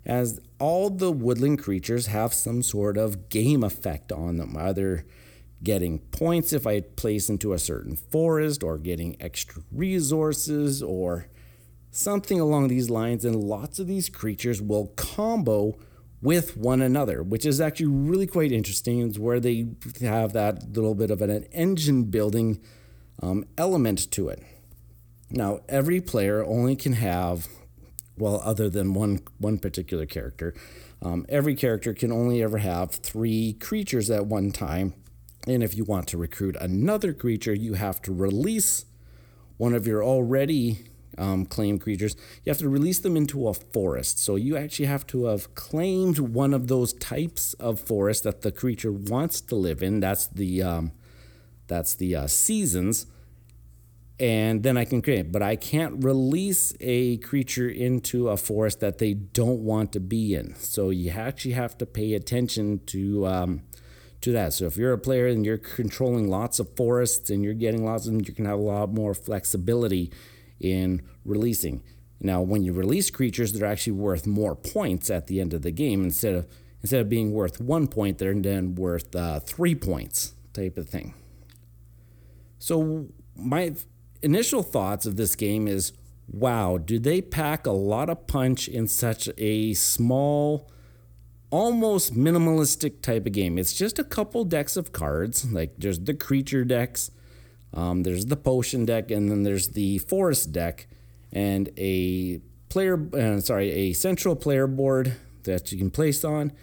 as 0.05 0.39
all 0.59 0.89
the 0.89 1.11
woodland 1.11 1.59
creatures 1.59 2.07
have 2.07 2.33
some 2.33 2.61
sort 2.61 2.97
of 2.97 3.29
game 3.29 3.63
effect 3.63 4.11
on 4.11 4.37
them, 4.37 4.55
either 4.57 5.05
getting 5.61 5.99
points 5.99 6.51
if 6.51 6.67
I 6.67 6.81
place 6.81 7.29
into 7.29 7.53
a 7.53 7.59
certain 7.59 7.95
forest, 7.95 8.63
or 8.63 8.77
getting 8.77 9.15
extra 9.21 9.63
resources, 9.71 10.81
or 10.83 11.27
something 11.91 12.39
along 12.39 12.67
these 12.67 12.89
lines. 12.89 13.23
And 13.23 13.35
lots 13.35 13.79
of 13.79 13.87
these 13.87 14.09
creatures 14.09 14.61
will 14.61 14.87
combo 14.95 15.77
with 16.21 16.55
one 16.55 16.81
another, 16.81 17.21
which 17.21 17.45
is 17.45 17.59
actually 17.59 17.87
really 17.87 18.27
quite 18.27 18.51
interesting. 18.51 19.01
It's 19.01 19.19
where 19.19 19.41
they 19.41 19.67
have 20.01 20.33
that 20.33 20.71
little 20.71 20.95
bit 20.95 21.11
of 21.11 21.21
an 21.21 21.43
engine 21.51 22.05
building 22.05 22.61
um, 23.21 23.45
element 23.57 24.09
to 24.11 24.29
it. 24.29 24.41
Now, 25.33 25.59
every 25.67 25.99
player 25.99 26.45
only 26.45 26.75
can 26.75 26.93
have, 26.93 27.47
well, 28.17 28.41
other 28.45 28.69
than 28.69 28.93
one 28.93 29.19
one 29.39 29.57
particular 29.57 30.05
character, 30.05 30.53
um, 31.01 31.25
every 31.27 31.55
character 31.55 31.93
can 31.93 32.11
only 32.11 32.41
ever 32.41 32.59
have 32.59 32.91
three 32.91 33.53
creatures 33.53 34.09
at 34.09 34.27
one 34.27 34.51
time 34.51 34.93
and 35.47 35.61
if 35.61 35.75
you 35.75 35.83
want 35.83 36.07
to 36.09 36.17
recruit 36.17 36.55
another 36.59 37.13
creature, 37.13 37.53
you 37.53 37.73
have 37.73 38.01
to 38.03 38.13
release 38.13 38.85
one 39.57 39.73
of 39.73 39.85
your 39.85 40.03
already 40.03 40.85
um, 41.17 41.45
claimed 41.45 41.81
creatures. 41.81 42.15
You 42.43 42.49
have 42.49 42.59
to 42.59 42.69
release 42.69 42.99
them 42.99 43.17
into 43.17 43.47
a 43.47 43.53
forest. 43.53 44.19
So 44.19 44.35
you 44.35 44.55
actually 44.55 44.85
have 44.85 45.05
to 45.07 45.25
have 45.25 45.53
claimed 45.53 46.17
one 46.17 46.53
of 46.53 46.67
those 46.67 46.93
types 46.93 47.53
of 47.55 47.79
forest 47.79 48.23
that 48.23 48.41
the 48.41 48.51
creature 48.51 48.91
wants 48.91 49.41
to 49.41 49.55
live 49.55 49.83
in. 49.83 49.99
That's 49.99 50.27
the 50.27 50.63
um, 50.63 50.91
that's 51.67 51.93
the 51.93 52.15
uh, 52.15 52.27
seasons. 52.27 53.05
And 54.19 54.61
then 54.61 54.77
I 54.77 54.85
can 54.85 55.01
create, 55.01 55.31
but 55.31 55.41
I 55.41 55.55
can't 55.55 56.03
release 56.03 56.73
a 56.79 57.17
creature 57.17 57.67
into 57.67 58.29
a 58.29 58.37
forest 58.37 58.79
that 58.79 58.99
they 58.99 59.13
don't 59.15 59.61
want 59.61 59.91
to 59.93 59.99
be 59.99 60.35
in. 60.35 60.55
So 60.55 60.91
you 60.91 61.09
actually 61.09 61.53
have 61.53 61.77
to 61.79 61.85
pay 61.85 62.13
attention 62.13 62.81
to 62.87 63.25
um, 63.25 63.63
to 64.21 64.31
that. 64.31 64.53
So 64.53 64.65
if 64.65 64.77
you're 64.77 64.93
a 64.93 64.97
player 64.97 65.27
and 65.27 65.45
you're 65.45 65.57
controlling 65.57 66.29
lots 66.29 66.59
of 66.59 66.75
forests 66.77 67.29
and 67.29 67.43
you're 67.43 67.53
getting 67.53 67.83
lots 67.83 68.05
of 68.05 68.13
them, 68.13 68.21
you 68.25 68.33
can 68.33 68.45
have 68.45 68.59
a 68.59 68.61
lot 68.61 68.93
more 68.93 69.13
flexibility 69.13 70.13
in 70.59 71.01
releasing. 71.25 71.83
Now, 72.21 72.41
when 72.41 72.63
you 72.63 72.71
release 72.71 73.09
creatures, 73.09 73.51
they're 73.51 73.67
actually 73.67 73.93
worth 73.93 74.25
more 74.25 74.55
points 74.55 75.09
at 75.09 75.27
the 75.27 75.41
end 75.41 75.53
of 75.53 75.61
the 75.61 75.71
game 75.71 76.03
instead 76.03 76.35
of 76.35 76.47
instead 76.81 77.01
of 77.01 77.09
being 77.09 77.31
worth 77.31 77.59
one 77.59 77.87
point, 77.87 78.17
they're 78.17 78.33
then 78.33 78.75
worth 78.75 79.15
uh, 79.15 79.39
three 79.39 79.73
points, 79.73 80.33
type 80.53 80.77
of 80.77 80.87
thing. 80.87 81.13
So 82.59 83.07
my 83.35 83.73
initial 84.23 84.63
thoughts 84.63 85.05
of 85.05 85.15
this 85.15 85.35
game 85.35 85.67
is, 85.67 85.93
wow, 86.31 86.77
do 86.77 86.99
they 86.99 87.21
pack 87.21 87.67
a 87.67 87.71
lot 87.71 88.09
of 88.09 88.27
punch 88.27 88.67
in 88.67 88.87
such 88.87 89.29
a 89.37 89.73
small 89.73 90.69
almost 91.53 92.15
minimalistic 92.15 92.99
type 93.03 93.27
of 93.27 93.31
game. 93.31 93.59
It's 93.59 93.73
just 93.73 93.99
a 93.99 94.03
couple 94.03 94.43
decks 94.43 94.75
of 94.75 94.91
cards. 94.91 95.45
Like 95.53 95.75
there's 95.77 95.99
the 95.99 96.15
creature 96.15 96.65
decks, 96.65 97.11
um, 97.75 98.01
there's 98.01 98.25
the 98.25 98.35
potion 98.35 98.85
deck, 98.85 99.11
and 99.11 99.29
then 99.29 99.43
there's 99.43 99.69
the 99.69 99.99
forest 99.99 100.51
deck, 100.51 100.87
and 101.31 101.69
a 101.77 102.41
player, 102.69 103.07
uh, 103.13 103.39
sorry, 103.39 103.71
a 103.71 103.93
central 103.93 104.35
player 104.35 104.65
board 104.65 105.15
that 105.43 105.71
you 105.71 105.77
can 105.77 105.91
place 105.91 106.25
on, 106.25 106.53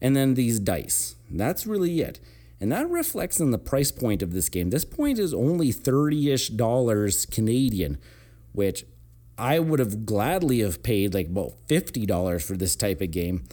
and 0.00 0.16
then 0.16 0.32
these 0.32 0.58
dice. 0.58 1.16
That's 1.30 1.66
really 1.66 2.00
it. 2.00 2.18
And 2.60 2.72
that 2.72 2.90
reflects 2.90 3.40
on 3.40 3.52
the 3.52 3.58
price 3.58 3.92
point 3.92 4.22
of 4.22 4.32
this 4.32 4.48
game. 4.48 4.70
This 4.70 4.84
point 4.84 5.18
is 5.18 5.32
only 5.32 5.72
30-ish 5.72 6.48
dollars 6.50 7.24
Canadian, 7.24 7.98
which 8.52 8.84
I 9.36 9.60
would 9.60 9.78
have 9.78 10.04
gladly 10.04 10.60
have 10.60 10.82
paid 10.82 11.14
like 11.14 11.28
about 11.28 11.54
$50 11.68 12.42
for 12.42 12.56
this 12.56 12.74
type 12.74 13.00
of 13.00 13.12
game 13.12 13.44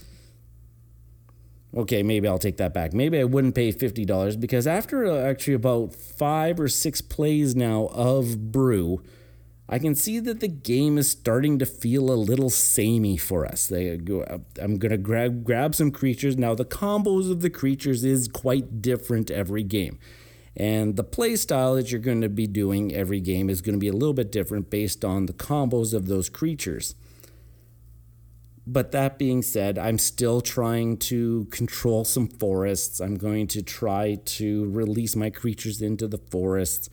okay, 1.75 2.03
maybe 2.03 2.27
I'll 2.27 2.39
take 2.39 2.57
that 2.57 2.73
back. 2.73 2.93
Maybe 2.93 3.19
I 3.19 3.23
wouldn't 3.23 3.55
pay 3.55 3.71
$50 3.71 4.39
because 4.39 4.65
after 4.65 5.05
uh, 5.05 5.17
actually 5.17 5.55
about 5.55 5.93
five 5.93 6.59
or 6.59 6.67
six 6.67 7.01
plays 7.01 7.55
now 7.55 7.87
of 7.87 8.51
Brew, 8.51 9.03
I 9.67 9.79
can 9.79 9.95
see 9.95 10.19
that 10.19 10.41
the 10.41 10.47
game 10.47 10.97
is 10.97 11.09
starting 11.09 11.57
to 11.57 11.65
feel 11.65 12.11
a 12.11 12.13
little 12.13 12.51
samey 12.51 13.17
for 13.17 13.45
us. 13.45 13.65
They 13.65 13.89
I'm 14.61 14.77
going 14.77 14.91
to 14.91 14.97
grab 14.97 15.43
grab 15.43 15.73
some 15.73 15.91
creatures. 15.91 16.37
Now 16.37 16.53
the 16.53 16.65
combos 16.65 17.31
of 17.31 17.41
the 17.41 17.49
creatures 17.49 18.03
is 18.03 18.27
quite 18.27 18.81
different 18.81 19.31
every 19.31 19.63
game. 19.63 19.97
And 20.55 20.95
the 20.95 21.03
play 21.03 21.35
style 21.35 21.75
that 21.75 21.91
you're 21.91 21.99
going 21.99 22.21
to 22.21 22.29
be 22.29 22.47
doing 22.47 22.93
every 22.93 23.19
game 23.19 23.49
is 23.49 23.61
going 23.61 23.75
to 23.75 23.79
be 23.79 23.89
a 23.89 23.93
little 23.93 24.13
bit 24.13 24.31
different 24.31 24.69
based 24.69 25.03
on 25.03 25.25
the 25.25 25.33
combos 25.33 25.93
of 25.93 26.07
those 26.07 26.29
creatures. 26.29 26.95
But 28.67 28.91
that 28.93 29.19
being 29.19 29.41
said, 29.41 29.77
I'm 29.77 29.99
still 29.99 30.41
trying 30.41 30.97
to 30.97 31.45
control 31.45 32.03
some 32.03 32.27
forests. 32.27 32.99
I'm 32.99 33.15
going 33.15 33.47
to 33.47 33.61
try 33.61 34.15
to 34.25 34.69
release 34.71 35.15
my 35.15 35.29
creatures 35.29 35.81
into 35.81 36.07
the 36.07 36.17
forests. 36.17 36.89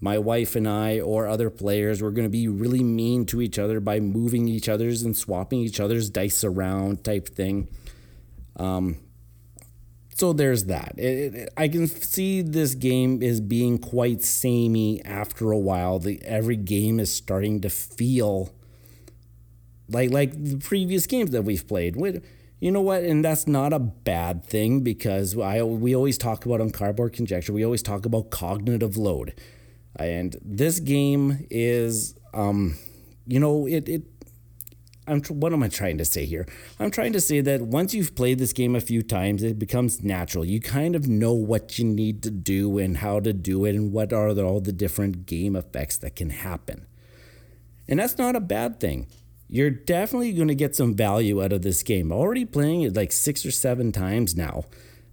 My 0.00 0.18
wife 0.18 0.56
and 0.56 0.68
I, 0.68 1.00
or 1.00 1.26
other 1.26 1.48
players, 1.48 2.02
we're 2.02 2.10
going 2.10 2.26
to 2.26 2.30
be 2.30 2.48
really 2.48 2.82
mean 2.82 3.24
to 3.26 3.40
each 3.40 3.58
other 3.58 3.80
by 3.80 3.98
moving 3.98 4.46
each 4.46 4.68
other's 4.68 5.02
and 5.02 5.16
swapping 5.16 5.60
each 5.60 5.80
other's 5.80 6.10
dice 6.10 6.44
around, 6.44 7.02
type 7.02 7.28
thing. 7.28 7.68
Um, 8.56 8.98
so 10.16 10.32
there's 10.32 10.64
that. 10.64 10.94
It, 10.96 11.34
it, 11.34 11.48
I 11.58 11.68
can 11.68 11.86
see 11.86 12.40
this 12.40 12.74
game 12.74 13.22
is 13.22 13.40
being 13.40 13.78
quite 13.78 14.22
samey 14.22 15.04
after 15.04 15.50
a 15.50 15.58
while. 15.58 15.98
The 15.98 16.22
every 16.24 16.56
game 16.56 16.98
is 16.98 17.12
starting 17.12 17.60
to 17.60 17.68
feel 17.68 18.54
like 19.88 20.10
like 20.10 20.32
the 20.32 20.56
previous 20.56 21.06
games 21.06 21.32
that 21.32 21.42
we've 21.42 21.66
played. 21.66 21.96
You 22.58 22.70
know 22.70 22.80
what? 22.80 23.02
And 23.02 23.22
that's 23.22 23.46
not 23.46 23.74
a 23.74 23.78
bad 23.78 24.42
thing 24.42 24.80
because 24.80 25.36
I 25.36 25.62
we 25.62 25.94
always 25.94 26.16
talk 26.16 26.46
about 26.46 26.62
on 26.62 26.70
Cardboard 26.70 27.12
Conjecture. 27.12 27.52
We 27.52 27.64
always 27.64 27.82
talk 27.82 28.06
about 28.06 28.30
cognitive 28.30 28.96
load, 28.96 29.34
and 29.98 30.36
this 30.42 30.80
game 30.80 31.46
is, 31.50 32.14
um, 32.34 32.76
you 33.26 33.40
know, 33.40 33.66
it 33.66 33.88
it. 33.88 34.02
I'm 35.08 35.22
what 35.22 35.52
am 35.52 35.62
I 35.62 35.68
trying 35.68 35.98
to 35.98 36.04
say 36.04 36.24
here? 36.24 36.46
I'm 36.80 36.90
trying 36.90 37.12
to 37.12 37.20
say 37.20 37.40
that 37.40 37.62
once 37.62 37.94
you've 37.94 38.16
played 38.16 38.38
this 38.38 38.52
game 38.52 38.74
a 38.74 38.80
few 38.80 39.02
times, 39.02 39.42
it 39.42 39.58
becomes 39.58 40.02
natural. 40.02 40.44
You 40.44 40.60
kind 40.60 40.96
of 40.96 41.06
know 41.06 41.32
what 41.32 41.78
you 41.78 41.84
need 41.84 42.22
to 42.24 42.30
do 42.30 42.78
and 42.78 42.98
how 42.98 43.20
to 43.20 43.32
do 43.32 43.64
it, 43.64 43.76
and 43.76 43.92
what 43.92 44.12
are 44.12 44.34
the, 44.34 44.42
all 44.42 44.60
the 44.60 44.72
different 44.72 45.26
game 45.26 45.54
effects 45.54 45.96
that 45.98 46.16
can 46.16 46.30
happen. 46.30 46.86
And 47.88 48.00
that's 48.00 48.18
not 48.18 48.34
a 48.34 48.40
bad 48.40 48.80
thing 48.80 49.06
you're 49.48 49.70
definitely 49.70 50.32
going 50.32 50.48
to 50.48 50.54
get 50.54 50.74
some 50.74 50.94
value 50.94 51.42
out 51.42 51.52
of 51.52 51.62
this 51.62 51.82
game. 51.82 52.10
Already 52.10 52.44
playing 52.44 52.82
it 52.82 52.96
like 52.96 53.12
six 53.12 53.46
or 53.46 53.50
seven 53.50 53.92
times 53.92 54.34
now. 54.34 54.64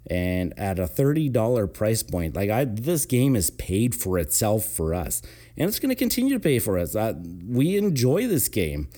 And 0.07 0.53
at 0.57 0.79
a 0.79 0.83
$30 0.83 1.73
price 1.73 2.03
point 2.03 2.35
like 2.35 2.49
i 2.49 2.65
this 2.65 3.05
game 3.05 3.37
is 3.37 3.49
paid 3.51 3.95
for 3.95 4.19
itself 4.19 4.65
for 4.65 4.93
us 4.93 5.21
and 5.57 5.67
it's 5.69 5.79
going 5.79 5.89
to 5.89 5.95
continue 5.95 6.33
to 6.33 6.39
pay 6.39 6.59
for 6.59 6.77
us. 6.77 6.95
Uh, 6.95 7.13
we 7.47 7.77
enjoy 7.77 8.27
this 8.27 8.49
game. 8.49 8.89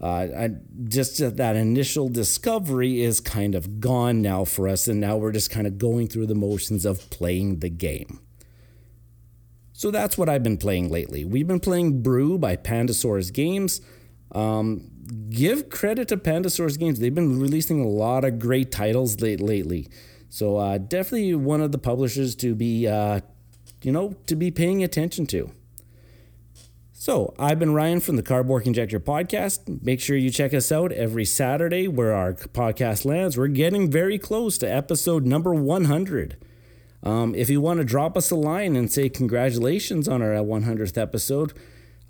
Uh, 0.00 0.26
I, 0.36 0.50
just 0.88 1.18
that 1.36 1.56
initial 1.56 2.08
discovery 2.08 3.02
is 3.02 3.20
kind 3.20 3.54
of 3.54 3.80
gone 3.80 4.20
now 4.20 4.44
for 4.44 4.66
us 4.66 4.88
and 4.88 5.00
now 5.00 5.16
we're 5.16 5.32
just 5.32 5.50
kind 5.50 5.66
of 5.66 5.78
going 5.78 6.08
through 6.08 6.26
the 6.26 6.34
motions 6.34 6.84
of 6.84 7.08
playing 7.10 7.60
the 7.60 7.70
game. 7.70 8.20
So 9.74 9.90
that's 9.90 10.18
what 10.18 10.28
i've 10.28 10.42
been 10.42 10.58
playing 10.58 10.90
lately. 10.90 11.24
We've 11.24 11.46
been 11.46 11.60
playing 11.60 12.02
brew 12.02 12.36
by 12.36 12.56
pandasaurus 12.56 13.32
games. 13.32 13.80
Um, 14.32 14.90
give 15.30 15.70
credit 15.70 16.08
to 16.08 16.16
pandasaurus 16.16 16.78
games. 16.78 16.98
They've 16.98 17.14
been 17.14 17.40
releasing 17.40 17.80
a 17.80 17.88
lot 17.88 18.24
of 18.24 18.38
great 18.38 18.72
titles 18.72 19.20
late, 19.20 19.40
lately 19.40 19.88
so 20.32 20.56
uh, 20.56 20.78
definitely 20.78 21.34
one 21.34 21.60
of 21.60 21.72
the 21.72 21.78
publishers 21.78 22.34
to 22.36 22.54
be, 22.54 22.88
uh, 22.88 23.20
you 23.82 23.92
know, 23.92 24.16
to 24.28 24.34
be 24.34 24.50
paying 24.50 24.82
attention 24.82 25.26
to. 25.26 25.50
So 26.94 27.34
I've 27.38 27.58
been 27.58 27.74
Ryan 27.74 28.00
from 28.00 28.16
the 28.16 28.22
Cardboard 28.22 28.62
Conjecture 28.62 28.98
podcast. 28.98 29.82
Make 29.82 30.00
sure 30.00 30.16
you 30.16 30.30
check 30.30 30.54
us 30.54 30.72
out 30.72 30.90
every 30.90 31.26
Saturday 31.26 31.86
where 31.86 32.14
our 32.14 32.32
podcast 32.32 33.04
lands. 33.04 33.36
We're 33.36 33.48
getting 33.48 33.90
very 33.90 34.18
close 34.18 34.56
to 34.58 34.66
episode 34.66 35.26
number 35.26 35.52
100. 35.52 36.38
Um, 37.02 37.34
if 37.34 37.50
you 37.50 37.60
want 37.60 37.80
to 37.80 37.84
drop 37.84 38.16
us 38.16 38.30
a 38.30 38.36
line 38.36 38.74
and 38.74 38.90
say 38.90 39.10
congratulations 39.10 40.08
on 40.08 40.22
our 40.22 40.30
100th 40.30 40.96
episode, 40.96 41.52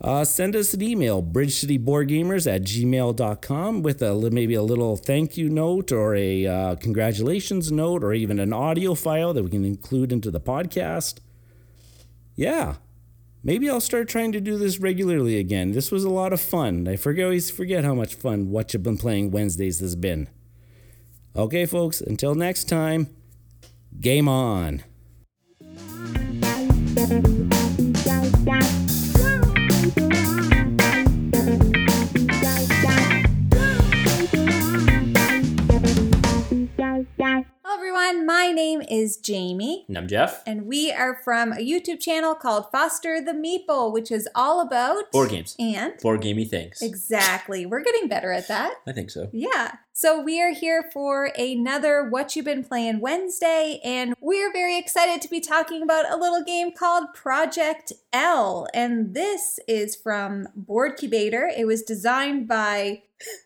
uh, 0.02 0.24
send 0.24 0.56
us 0.56 0.74
an 0.74 0.82
email, 0.82 1.22
bridgecityboardgamers 1.22 2.52
at 2.52 2.62
gmail.com, 2.62 3.82
with 3.82 4.02
a, 4.02 4.30
maybe 4.30 4.54
a 4.54 4.62
little 4.62 4.96
thank 4.96 5.36
you 5.36 5.48
note 5.48 5.92
or 5.92 6.16
a 6.16 6.44
uh, 6.44 6.74
congratulations 6.76 7.70
note 7.70 8.02
or 8.02 8.12
even 8.12 8.40
an 8.40 8.52
audio 8.52 8.94
file 8.94 9.32
that 9.32 9.44
we 9.44 9.50
can 9.50 9.64
include 9.64 10.10
into 10.10 10.30
the 10.30 10.40
podcast. 10.40 11.18
Yeah, 12.34 12.76
maybe 13.44 13.70
I'll 13.70 13.80
start 13.80 14.08
trying 14.08 14.32
to 14.32 14.40
do 14.40 14.58
this 14.58 14.80
regularly 14.80 15.38
again. 15.38 15.70
This 15.70 15.92
was 15.92 16.02
a 16.02 16.10
lot 16.10 16.32
of 16.32 16.40
fun. 16.40 16.88
I 16.88 16.96
forget, 16.96 17.24
always 17.24 17.50
forget 17.50 17.84
how 17.84 17.94
much 17.94 18.16
fun 18.16 18.50
what 18.50 18.74
you've 18.74 18.82
been 18.82 18.98
playing 18.98 19.30
Wednesdays 19.30 19.78
has 19.78 19.94
been. 19.94 20.28
Okay, 21.36 21.64
folks, 21.64 22.00
until 22.00 22.34
next 22.34 22.64
time, 22.68 23.06
game 24.00 24.28
on. 24.28 24.82
Everyone. 37.82 38.26
My 38.26 38.52
name 38.52 38.80
is 38.82 39.16
Jamie. 39.16 39.84
And 39.88 39.98
I'm 39.98 40.08
Jeff. 40.08 40.42
And 40.46 40.66
we 40.66 40.92
are 40.92 41.20
from 41.24 41.52
a 41.52 41.56
YouTube 41.56 42.00
channel 42.00 42.34
called 42.34 42.70
Foster 42.70 43.20
the 43.20 43.32
Meeple, 43.32 43.92
which 43.92 44.10
is 44.10 44.28
all 44.34 44.60
about 44.60 45.10
board 45.12 45.30
games 45.30 45.56
and 45.58 45.94
board 46.00 46.20
gamey 46.20 46.44
things. 46.44 46.80
Exactly. 46.80 47.66
We're 47.66 47.82
getting 47.82 48.08
better 48.08 48.30
at 48.32 48.48
that. 48.48 48.74
I 48.86 48.92
think 48.92 49.10
so. 49.10 49.28
Yeah. 49.32 49.72
So 49.92 50.20
we 50.22 50.40
are 50.40 50.52
here 50.52 50.90
for 50.92 51.32
another 51.36 52.08
What 52.08 52.34
You've 52.34 52.46
Been 52.46 52.64
Playing 52.64 53.00
Wednesday, 53.00 53.78
and 53.84 54.14
we're 54.20 54.52
very 54.52 54.78
excited 54.78 55.20
to 55.20 55.28
be 55.28 55.40
talking 55.40 55.82
about 55.82 56.10
a 56.10 56.16
little 56.16 56.42
game 56.42 56.72
called 56.72 57.12
Project 57.14 57.92
L. 58.12 58.66
And 58.72 59.14
this 59.14 59.58
is 59.68 59.94
from 59.94 60.48
Boardcubator. 60.58 61.48
It 61.56 61.66
was 61.66 61.82
designed 61.82 62.48
by 62.48 63.02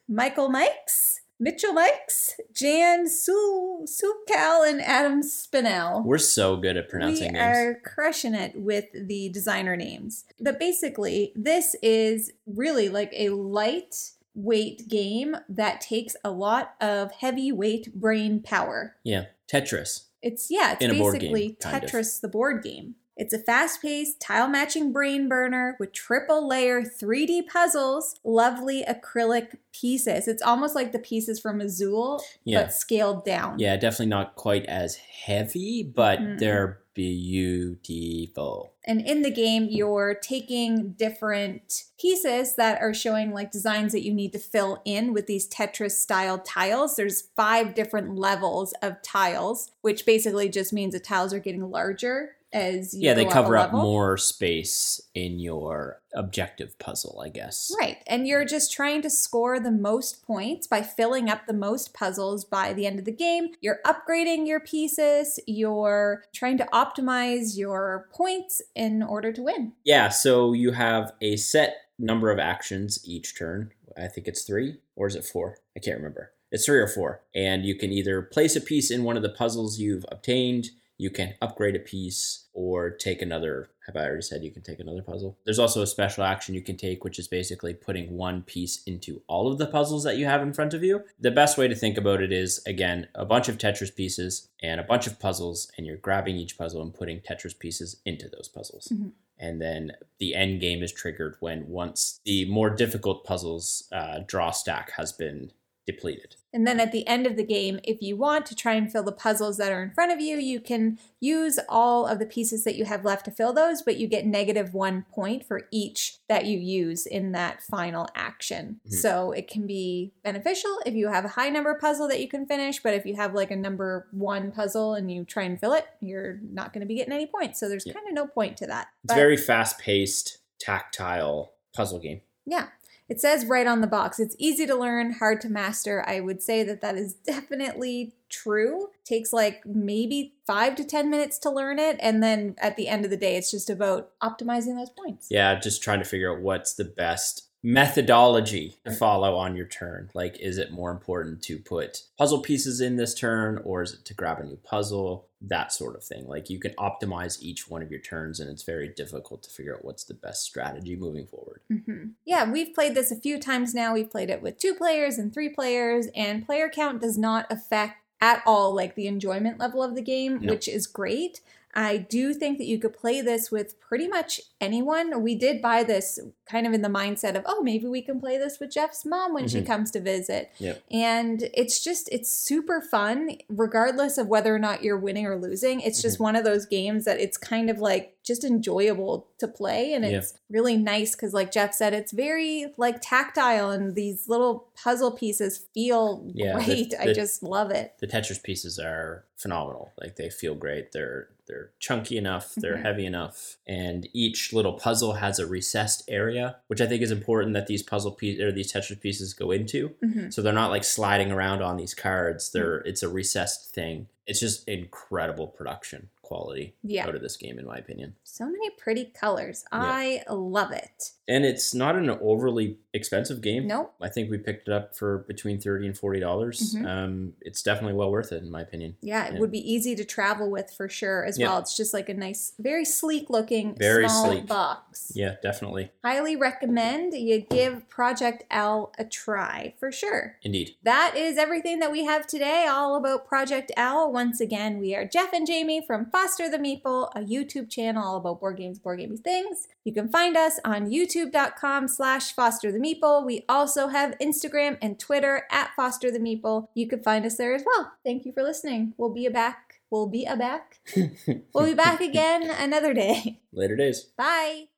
Michael 0.08 0.48
Mikes 0.48 1.20
Mitchell 1.38 1.74
Mikes, 1.74 2.34
Jan 2.54 3.08
Su 3.08 3.84
Sukal, 3.84 4.68
and 4.68 4.80
Adam 4.80 5.22
Spinell. 5.22 6.04
We're 6.04 6.18
so 6.18 6.56
good 6.56 6.76
at 6.76 6.88
pronouncing 6.88 7.34
we 7.34 7.38
names. 7.38 7.56
We 7.56 7.62
are 7.62 7.80
crushing 7.84 8.34
it 8.34 8.56
with 8.56 8.86
the 8.94 9.28
designer 9.28 9.76
names. 9.76 10.24
But 10.40 10.58
basically, 10.58 11.32
this 11.36 11.76
is 11.82 12.32
really 12.46 12.88
like 12.88 13.12
a 13.14 13.30
light 13.30 14.12
weight 14.34 14.88
game 14.88 15.36
that 15.48 15.80
takes 15.80 16.16
a 16.24 16.30
lot 16.30 16.74
of 16.80 17.12
heavyweight 17.12 17.94
brain 17.94 18.40
power. 18.40 18.96
Yeah, 19.02 19.26
Tetris. 19.46 20.04
It's 20.22 20.50
yeah, 20.50 20.72
it's 20.72 20.82
In 20.82 20.90
basically 20.90 21.48
game, 21.48 21.56
Tetris, 21.60 22.16
of. 22.16 22.22
the 22.22 22.28
board 22.28 22.62
game. 22.62 22.94
It's 23.16 23.32
a 23.32 23.38
fast 23.38 23.80
paced, 23.80 24.20
tile 24.20 24.48
matching 24.48 24.92
brain 24.92 25.28
burner 25.28 25.76
with 25.80 25.92
triple 25.92 26.46
layer 26.46 26.82
3D 26.82 27.46
puzzles, 27.46 28.16
lovely 28.24 28.84
acrylic 28.84 29.56
pieces. 29.72 30.28
It's 30.28 30.42
almost 30.42 30.74
like 30.74 30.92
the 30.92 30.98
pieces 30.98 31.40
from 31.40 31.60
Azul, 31.60 32.22
yeah. 32.44 32.62
but 32.62 32.74
scaled 32.74 33.24
down. 33.24 33.58
Yeah, 33.58 33.76
definitely 33.76 34.06
not 34.06 34.36
quite 34.36 34.66
as 34.66 34.96
heavy, 34.96 35.82
but 35.82 36.18
mm-hmm. 36.18 36.38
they're 36.38 36.80
beautiful. 36.92 38.72
And 38.84 39.00
in 39.00 39.22
the 39.22 39.30
game, 39.30 39.66
you're 39.70 40.14
taking 40.14 40.92
different 40.92 41.84
pieces 41.98 42.56
that 42.56 42.80
are 42.80 42.94
showing 42.94 43.32
like 43.32 43.50
designs 43.50 43.92
that 43.92 44.04
you 44.04 44.14
need 44.14 44.32
to 44.32 44.38
fill 44.38 44.80
in 44.84 45.12
with 45.12 45.26
these 45.26 45.48
Tetris 45.48 45.92
style 45.92 46.38
tiles. 46.38 46.96
There's 46.96 47.28
five 47.36 47.74
different 47.74 48.16
levels 48.16 48.72
of 48.82 49.02
tiles, 49.02 49.72
which 49.82 50.06
basically 50.06 50.48
just 50.48 50.72
means 50.72 50.94
the 50.94 51.00
tiles 51.00 51.34
are 51.34 51.38
getting 51.38 51.70
larger 51.70 52.35
as 52.56 52.94
yeah 52.94 53.12
they 53.12 53.26
cover 53.26 53.56
up 53.56 53.72
more 53.72 54.16
space 54.16 55.00
in 55.14 55.38
your 55.38 56.00
objective 56.14 56.78
puzzle 56.78 57.20
i 57.22 57.28
guess. 57.28 57.70
Right 57.78 57.98
and 58.06 58.26
you're 58.26 58.46
just 58.46 58.72
trying 58.72 59.02
to 59.02 59.10
score 59.10 59.60
the 59.60 59.70
most 59.70 60.26
points 60.26 60.66
by 60.66 60.80
filling 60.80 61.28
up 61.28 61.46
the 61.46 61.52
most 61.52 61.92
puzzles 61.92 62.44
by 62.44 62.72
the 62.72 62.86
end 62.86 62.98
of 62.98 63.04
the 63.04 63.12
game. 63.12 63.50
You're 63.60 63.80
upgrading 63.84 64.46
your 64.46 64.60
pieces. 64.60 65.38
You're 65.46 66.24
trying 66.34 66.56
to 66.58 66.68
optimize 66.72 67.58
your 67.58 68.08
points 68.12 68.62
in 68.74 69.02
order 69.02 69.32
to 69.32 69.42
win. 69.42 69.72
Yeah 69.84 70.08
so 70.08 70.54
you 70.54 70.72
have 70.72 71.12
a 71.20 71.36
set 71.36 71.76
number 71.98 72.30
of 72.30 72.38
actions 72.38 73.00
each 73.04 73.38
turn. 73.38 73.72
I 73.96 74.08
think 74.08 74.26
it's 74.26 74.44
three 74.44 74.76
or 74.94 75.06
is 75.06 75.16
it 75.16 75.24
four? 75.24 75.58
I 75.76 75.80
can't 75.80 75.98
remember. 75.98 76.32
It's 76.50 76.64
three 76.64 76.78
or 76.78 76.88
four 76.88 77.22
and 77.34 77.66
you 77.66 77.74
can 77.74 77.92
either 77.92 78.22
place 78.22 78.56
a 78.56 78.60
piece 78.60 78.90
in 78.90 79.04
one 79.04 79.18
of 79.18 79.22
the 79.22 79.28
puzzles 79.28 79.78
you've 79.78 80.06
obtained 80.10 80.70
you 80.98 81.10
can 81.10 81.34
upgrade 81.42 81.76
a 81.76 81.80
piece 81.80 82.46
or 82.52 82.90
take 82.90 83.20
another. 83.20 83.68
Have 83.86 83.96
I 83.96 84.06
already 84.06 84.22
said 84.22 84.42
you 84.42 84.50
can 84.50 84.62
take 84.62 84.80
another 84.80 85.02
puzzle? 85.02 85.38
There's 85.44 85.58
also 85.58 85.82
a 85.82 85.86
special 85.86 86.24
action 86.24 86.54
you 86.54 86.62
can 86.62 86.76
take, 86.76 87.04
which 87.04 87.18
is 87.18 87.28
basically 87.28 87.74
putting 87.74 88.16
one 88.16 88.42
piece 88.42 88.82
into 88.84 89.22
all 89.26 89.50
of 89.50 89.58
the 89.58 89.66
puzzles 89.66 90.04
that 90.04 90.16
you 90.16 90.24
have 90.26 90.42
in 90.42 90.52
front 90.52 90.74
of 90.74 90.82
you. 90.82 91.04
The 91.20 91.30
best 91.30 91.58
way 91.58 91.68
to 91.68 91.74
think 91.74 91.96
about 91.96 92.22
it 92.22 92.32
is 92.32 92.62
again, 92.66 93.08
a 93.14 93.24
bunch 93.24 93.48
of 93.48 93.58
Tetris 93.58 93.94
pieces 93.94 94.48
and 94.62 94.80
a 94.80 94.84
bunch 94.84 95.06
of 95.06 95.20
puzzles, 95.20 95.70
and 95.76 95.86
you're 95.86 95.96
grabbing 95.96 96.36
each 96.36 96.58
puzzle 96.58 96.82
and 96.82 96.94
putting 96.94 97.20
Tetris 97.20 97.58
pieces 97.58 98.00
into 98.04 98.28
those 98.28 98.48
puzzles. 98.48 98.88
Mm-hmm. 98.92 99.08
And 99.38 99.60
then 99.60 99.92
the 100.18 100.34
end 100.34 100.60
game 100.60 100.82
is 100.82 100.92
triggered 100.92 101.36
when 101.40 101.68
once 101.68 102.20
the 102.24 102.46
more 102.46 102.70
difficult 102.70 103.24
puzzles 103.24 103.86
uh, 103.92 104.20
draw 104.26 104.50
stack 104.50 104.92
has 104.92 105.12
been 105.12 105.52
depleted. 105.86 106.36
And 106.52 106.66
then 106.66 106.80
at 106.80 106.90
the 106.90 107.06
end 107.06 107.26
of 107.26 107.36
the 107.36 107.44
game, 107.44 107.78
if 107.84 108.02
you 108.02 108.16
want 108.16 108.46
to 108.46 108.54
try 108.54 108.74
and 108.74 108.90
fill 108.90 109.02
the 109.02 109.12
puzzles 109.12 109.56
that 109.58 109.70
are 109.70 109.82
in 109.82 109.90
front 109.90 110.10
of 110.10 110.20
you, 110.20 110.36
you 110.38 110.60
can 110.60 110.98
use 111.20 111.58
all 111.68 112.06
of 112.06 112.18
the 112.18 112.26
pieces 112.26 112.64
that 112.64 112.76
you 112.76 112.84
have 112.86 113.04
left 113.04 113.26
to 113.26 113.30
fill 113.30 113.52
those, 113.52 113.82
but 113.82 113.98
you 113.98 114.08
get 114.08 114.26
negative 114.26 114.74
one 114.74 115.04
point 115.12 115.46
for 115.46 115.68
each 115.70 116.18
that 116.28 116.46
you 116.46 116.58
use 116.58 117.06
in 117.06 117.32
that 117.32 117.62
final 117.62 118.08
action. 118.14 118.80
Mm-hmm. 118.86 118.96
So 118.96 119.32
it 119.32 119.48
can 119.48 119.66
be 119.66 120.12
beneficial 120.24 120.78
if 120.84 120.94
you 120.94 121.08
have 121.08 121.24
a 121.24 121.28
high 121.28 121.50
number 121.50 121.74
puzzle 121.78 122.08
that 122.08 122.20
you 122.20 122.28
can 122.28 122.46
finish, 122.46 122.82
but 122.82 122.94
if 122.94 123.06
you 123.06 123.14
have 123.16 123.34
like 123.34 123.50
a 123.50 123.56
number 123.56 124.08
one 124.10 124.50
puzzle 124.50 124.94
and 124.94 125.12
you 125.12 125.24
try 125.24 125.44
and 125.44 125.60
fill 125.60 125.74
it, 125.74 125.86
you're 126.00 126.40
not 126.42 126.72
going 126.72 126.80
to 126.80 126.86
be 126.86 126.96
getting 126.96 127.12
any 127.12 127.26
points. 127.26 127.60
So 127.60 127.68
there's 127.68 127.86
yeah. 127.86 127.92
kind 127.92 128.08
of 128.08 128.14
no 128.14 128.26
point 128.26 128.56
to 128.58 128.66
that. 128.66 128.88
It's 129.04 129.12
but, 129.12 129.14
very 129.14 129.36
fast 129.36 129.78
paced, 129.78 130.38
tactile 130.58 131.52
puzzle 131.74 132.00
game. 132.00 132.22
Yeah. 132.46 132.68
It 133.08 133.20
says 133.20 133.46
right 133.46 133.66
on 133.66 133.80
the 133.80 133.86
box, 133.86 134.18
it's 134.18 134.34
easy 134.38 134.66
to 134.66 134.74
learn, 134.74 135.12
hard 135.12 135.40
to 135.42 135.48
master. 135.48 136.04
I 136.06 136.20
would 136.20 136.42
say 136.42 136.62
that 136.64 136.80
that 136.80 136.96
is 136.96 137.14
definitely 137.14 138.14
true. 138.28 138.88
Takes 139.04 139.32
like 139.32 139.64
maybe 139.64 140.34
five 140.46 140.74
to 140.76 140.84
10 140.84 141.08
minutes 141.08 141.38
to 141.40 141.50
learn 141.50 141.78
it. 141.78 141.96
And 142.00 142.22
then 142.22 142.56
at 142.58 142.76
the 142.76 142.88
end 142.88 143.04
of 143.04 143.10
the 143.10 143.16
day, 143.16 143.36
it's 143.36 143.50
just 143.50 143.70
about 143.70 144.10
optimizing 144.20 144.76
those 144.76 144.90
points. 144.90 145.28
Yeah, 145.30 145.58
just 145.58 145.82
trying 145.82 146.00
to 146.00 146.04
figure 146.04 146.34
out 146.34 146.42
what's 146.42 146.74
the 146.74 146.84
best 146.84 147.45
methodology 147.66 148.76
to 148.84 148.92
follow 148.92 149.34
on 149.34 149.56
your 149.56 149.66
turn. 149.66 150.08
Like, 150.14 150.38
is 150.38 150.56
it 150.56 150.70
more 150.70 150.92
important 150.92 151.42
to 151.42 151.58
put 151.58 152.02
puzzle 152.16 152.40
pieces 152.40 152.80
in 152.80 152.94
this 152.94 153.12
turn 153.12 153.60
or 153.64 153.82
is 153.82 153.92
it 153.92 154.04
to 154.04 154.14
grab 154.14 154.38
a 154.38 154.44
new 154.44 154.56
puzzle? 154.56 155.26
That 155.40 155.72
sort 155.72 155.96
of 155.96 156.04
thing. 156.04 156.28
Like, 156.28 156.48
you 156.48 156.60
can 156.60 156.74
optimize 156.74 157.42
each 157.42 157.68
one 157.68 157.82
of 157.82 157.90
your 157.90 158.00
turns, 158.00 158.38
and 158.38 158.48
it's 158.48 158.62
very 158.62 158.88
difficult 158.88 159.42
to 159.42 159.50
figure 159.50 159.74
out 159.74 159.84
what's 159.84 160.04
the 160.04 160.14
best 160.14 160.44
strategy 160.44 160.94
moving 160.94 161.26
forward. 161.26 161.60
Mm-hmm. 161.70 162.10
Yeah, 162.24 162.48
we've 162.50 162.72
played 162.72 162.94
this 162.94 163.10
a 163.10 163.20
few 163.20 163.38
times 163.40 163.74
now. 163.74 163.92
We've 163.94 164.10
played 164.10 164.30
it 164.30 164.42
with 164.42 164.58
two 164.58 164.74
players 164.74 165.18
and 165.18 165.34
three 165.34 165.48
players, 165.48 166.06
and 166.14 166.46
player 166.46 166.70
count 166.72 167.00
does 167.00 167.18
not 167.18 167.50
affect 167.50 167.98
at 168.20 168.42
all 168.46 168.74
like 168.74 168.94
the 168.94 169.08
enjoyment 169.08 169.58
level 169.58 169.82
of 169.82 169.94
the 169.94 170.02
game, 170.02 170.46
which 170.46 170.68
is 170.68 170.86
great. 170.86 171.40
I 171.78 171.98
do 171.98 172.32
think 172.32 172.56
that 172.56 172.64
you 172.64 172.78
could 172.78 172.94
play 172.94 173.20
this 173.20 173.50
with 173.50 173.78
pretty 173.80 174.08
much 174.08 174.40
anyone. 174.62 175.22
We 175.22 175.34
did 175.34 175.60
buy 175.60 175.84
this 175.84 176.18
kind 176.50 176.66
of 176.66 176.72
in 176.72 176.80
the 176.80 176.88
mindset 176.88 177.36
of, 177.36 177.42
oh, 177.44 177.62
maybe 177.62 177.86
we 177.86 178.00
can 178.00 178.18
play 178.18 178.38
this 178.38 178.58
with 178.58 178.72
Jeff's 178.72 179.04
mom 179.04 179.34
when 179.34 179.44
mm-hmm. 179.44 179.58
she 179.58 179.62
comes 179.62 179.90
to 179.90 180.00
visit. 180.00 180.50
Yep. 180.56 180.82
And 180.90 181.50
it's 181.52 181.84
just, 181.84 182.08
it's 182.10 182.32
super 182.32 182.80
fun, 182.80 183.32
regardless 183.50 184.16
of 184.16 184.28
whether 184.28 184.54
or 184.54 184.58
not 184.58 184.82
you're 184.82 184.98
winning 184.98 185.26
or 185.26 185.36
losing. 185.36 185.82
It's 185.82 185.98
mm-hmm. 185.98 186.08
just 186.08 186.18
one 186.18 186.34
of 186.34 186.44
those 186.44 186.64
games 186.64 187.04
that 187.04 187.20
it's 187.20 187.36
kind 187.36 187.68
of 187.68 187.78
like 187.78 188.16
just 188.24 188.42
enjoyable 188.42 189.28
to 189.38 189.46
play. 189.46 189.92
And 189.92 190.02
it's 190.02 190.32
yeah. 190.32 190.38
really 190.48 190.78
nice 190.78 191.14
because, 191.14 191.34
like 191.34 191.52
Jeff 191.52 191.74
said, 191.74 191.92
it's 191.92 192.12
very 192.12 192.72
like 192.78 193.02
tactile 193.02 193.70
and 193.70 193.94
these 193.94 194.30
little 194.30 194.68
puzzle 194.82 195.12
pieces 195.12 195.66
feel 195.74 196.24
yeah, 196.32 196.54
great. 196.54 196.90
The, 196.90 196.96
the, 196.96 197.10
I 197.10 197.12
just 197.12 197.42
love 197.42 197.70
it. 197.70 197.96
The 198.00 198.06
Tetris 198.06 198.42
pieces 198.42 198.78
are 198.78 199.26
phenomenal. 199.36 199.92
Like 200.00 200.16
they 200.16 200.30
feel 200.30 200.54
great. 200.54 200.92
They're 200.92 201.28
they're 201.46 201.70
chunky 201.78 202.16
enough, 202.16 202.54
they're 202.56 202.74
mm-hmm. 202.74 202.82
heavy 202.82 203.06
enough, 203.06 203.56
and 203.66 204.08
each 204.12 204.52
little 204.52 204.74
puzzle 204.74 205.14
has 205.14 205.38
a 205.38 205.46
recessed 205.46 206.02
area, 206.08 206.56
which 206.66 206.80
I 206.80 206.86
think 206.86 207.02
is 207.02 207.10
important 207.10 207.54
that 207.54 207.66
these 207.66 207.82
puzzle 207.82 208.12
pieces 208.12 208.42
or 208.42 208.52
these 208.52 208.72
Tetris 208.72 209.00
pieces 209.00 209.34
go 209.34 209.50
into. 209.50 209.90
Mm-hmm. 210.04 210.30
So 210.30 210.42
they're 210.42 210.52
not 210.52 210.70
like 210.70 210.84
sliding 210.84 211.32
around 211.32 211.62
on 211.62 211.76
these 211.76 211.94
cards. 211.94 212.50
They're 212.50 212.78
mm-hmm. 212.78 212.88
it's 212.88 213.02
a 213.02 213.08
recessed 213.08 213.74
thing. 213.74 214.08
It's 214.26 214.40
just 214.40 214.68
incredible 214.68 215.46
production 215.46 216.08
quality 216.26 216.74
yeah. 216.82 217.06
out 217.06 217.14
of 217.14 217.22
this 217.22 217.36
game, 217.36 217.58
in 217.58 217.66
my 217.66 217.76
opinion. 217.76 218.14
So 218.24 218.46
many 218.46 218.70
pretty 218.70 219.04
colors. 219.04 219.64
Yeah. 219.72 219.78
I 219.80 220.24
love 220.28 220.72
it. 220.72 221.12
And 221.28 221.44
it's 221.44 221.74
not 221.74 221.96
an 221.96 222.10
overly 222.10 222.78
expensive 222.92 223.40
game. 223.40 223.66
Nope. 223.66 223.94
I 224.00 224.08
think 224.08 224.30
we 224.30 224.38
picked 224.38 224.68
it 224.68 224.72
up 224.72 224.96
for 224.96 225.18
between 225.26 225.60
thirty 225.60 225.86
and 225.86 225.96
forty 225.96 226.20
dollars. 226.20 226.74
Mm-hmm. 226.74 226.86
Um, 226.86 227.32
it's 227.40 227.62
definitely 227.62 227.94
well 227.94 228.10
worth 228.10 228.30
it, 228.32 228.42
in 228.42 228.50
my 228.50 228.60
opinion. 228.60 228.96
Yeah, 229.00 229.26
it 229.26 229.34
yeah. 229.34 229.40
would 229.40 229.50
be 229.50 229.72
easy 229.72 229.96
to 229.96 230.04
travel 230.04 230.50
with 230.50 230.72
for 230.76 230.88
sure 230.88 231.24
as 231.24 231.38
well. 231.38 231.58
It's 231.58 231.76
just 231.76 231.92
like 231.92 232.08
a 232.08 232.14
nice, 232.14 232.52
very 232.58 232.84
sleek 232.84 233.28
looking, 233.28 233.74
very 233.76 234.08
small 234.08 234.30
sleek. 234.30 234.46
box. 234.46 235.12
Yeah, 235.14 235.34
definitely. 235.42 235.90
Highly 236.04 236.36
recommend 236.36 237.14
you 237.14 237.40
give 237.40 237.88
Project 237.88 238.44
L 238.50 238.92
a 238.98 239.04
try 239.04 239.74
for 239.80 239.90
sure. 239.90 240.36
Indeed. 240.42 240.76
That 240.84 241.16
is 241.16 241.38
everything 241.38 241.80
that 241.80 241.90
we 241.90 242.04
have 242.04 242.26
today, 242.26 242.66
all 242.68 242.96
about 242.96 243.26
Project 243.26 243.72
L. 243.76 244.12
Once 244.12 244.40
again, 244.40 244.78
we 244.78 244.94
are 244.94 245.04
Jeff 245.04 245.32
and 245.32 245.46
Jamie 245.46 245.84
from 245.84 246.06
Foster 246.16 246.48
the 246.48 246.56
Meeple, 246.56 247.10
a 247.14 247.20
YouTube 247.20 247.68
channel 247.68 248.02
all 248.02 248.16
about 248.16 248.40
board 248.40 248.56
games, 248.56 248.78
board 248.78 249.00
gaming 249.00 249.18
things. 249.18 249.68
You 249.84 249.92
can 249.92 250.08
find 250.08 250.34
us 250.34 250.58
on 250.64 250.88
youtube.com 250.90 251.88
slash 251.88 252.32
foster 252.32 252.72
the 252.72 252.78
meeple. 252.78 253.26
We 253.26 253.44
also 253.50 253.88
have 253.88 254.16
Instagram 254.18 254.78
and 254.80 254.98
Twitter 254.98 255.42
at 255.50 255.72
foster 255.76 256.10
the 256.10 256.18
meeple. 256.18 256.68
You 256.72 256.88
can 256.88 257.02
find 257.02 257.26
us 257.26 257.36
there 257.36 257.54
as 257.54 257.64
well. 257.66 257.92
Thank 258.02 258.24
you 258.24 258.32
for 258.32 258.42
listening. 258.42 258.94
We'll 258.96 259.12
be 259.12 259.28
back. 259.28 259.74
We'll 259.90 260.08
be 260.08 260.24
a 260.24 260.36
back. 260.36 260.80
we'll 261.52 261.66
be 261.66 261.74
back 261.74 262.00
again 262.00 262.48
another 262.48 262.94
day. 262.94 263.42
Later 263.52 263.76
days. 263.76 264.06
Bye. 264.16 264.68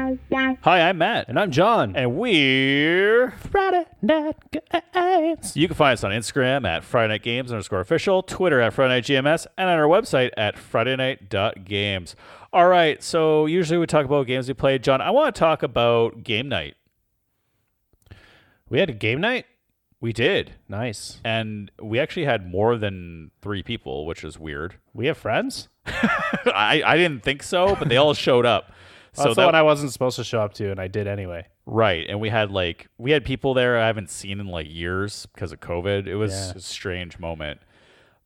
Hi, 0.00 0.88
I'm 0.88 0.96
Matt. 0.96 1.28
And 1.28 1.38
I'm 1.38 1.50
John. 1.50 1.94
And 1.94 2.16
we're 2.16 3.32
Friday 3.32 3.84
Night 4.00 4.36
Games. 4.94 5.54
You 5.54 5.68
can 5.68 5.76
find 5.76 5.92
us 5.92 6.02
on 6.02 6.10
Instagram 6.10 6.66
at 6.66 6.84
Friday 6.84 7.08
Night 7.08 7.22
Games 7.22 7.52
underscore 7.52 7.80
official, 7.80 8.22
Twitter 8.22 8.62
at 8.62 8.72
Friday 8.72 8.94
Night 8.94 9.04
GMS, 9.04 9.46
and 9.58 9.68
on 9.68 9.78
our 9.78 9.84
website 9.84 10.30
at 10.38 10.56
FridayNight.games. 10.56 12.16
All 12.50 12.68
right, 12.68 13.02
so 13.02 13.44
usually 13.44 13.78
we 13.78 13.86
talk 13.86 14.06
about 14.06 14.26
games 14.26 14.48
we 14.48 14.54
played. 14.54 14.82
John, 14.82 15.02
I 15.02 15.10
want 15.10 15.34
to 15.34 15.38
talk 15.38 15.62
about 15.62 16.22
game 16.24 16.48
night. 16.48 16.76
We 18.70 18.78
had 18.78 18.88
a 18.88 18.94
game 18.94 19.20
night? 19.20 19.44
We 20.00 20.14
did. 20.14 20.54
Nice. 20.66 21.20
And 21.24 21.70
we 21.80 21.98
actually 21.98 22.24
had 22.24 22.50
more 22.50 22.78
than 22.78 23.32
three 23.42 23.62
people, 23.62 24.06
which 24.06 24.24
is 24.24 24.38
weird. 24.38 24.76
We 24.94 25.08
have 25.08 25.18
friends? 25.18 25.68
I, 25.86 26.82
I 26.86 26.96
didn't 26.96 27.22
think 27.22 27.42
so, 27.42 27.76
but 27.76 27.90
they 27.90 27.98
all 27.98 28.14
showed 28.14 28.46
up. 28.46 28.72
So 29.12 29.24
that's 29.24 29.36
that, 29.36 29.42
the 29.42 29.46
one 29.46 29.54
I 29.54 29.62
wasn't 29.62 29.92
supposed 29.92 30.16
to 30.16 30.24
show 30.24 30.40
up 30.40 30.54
to, 30.54 30.70
and 30.70 30.80
I 30.80 30.88
did 30.88 31.06
anyway. 31.06 31.46
Right, 31.66 32.06
and 32.08 32.20
we 32.20 32.28
had 32.28 32.50
like 32.50 32.88
we 32.98 33.10
had 33.10 33.24
people 33.24 33.54
there 33.54 33.78
I 33.78 33.86
haven't 33.86 34.10
seen 34.10 34.40
in 34.40 34.46
like 34.46 34.66
years 34.68 35.26
because 35.34 35.52
of 35.52 35.60
COVID. 35.60 36.06
It 36.06 36.16
was 36.16 36.32
yeah. 36.32 36.52
a 36.56 36.60
strange 36.60 37.18
moment. 37.18 37.60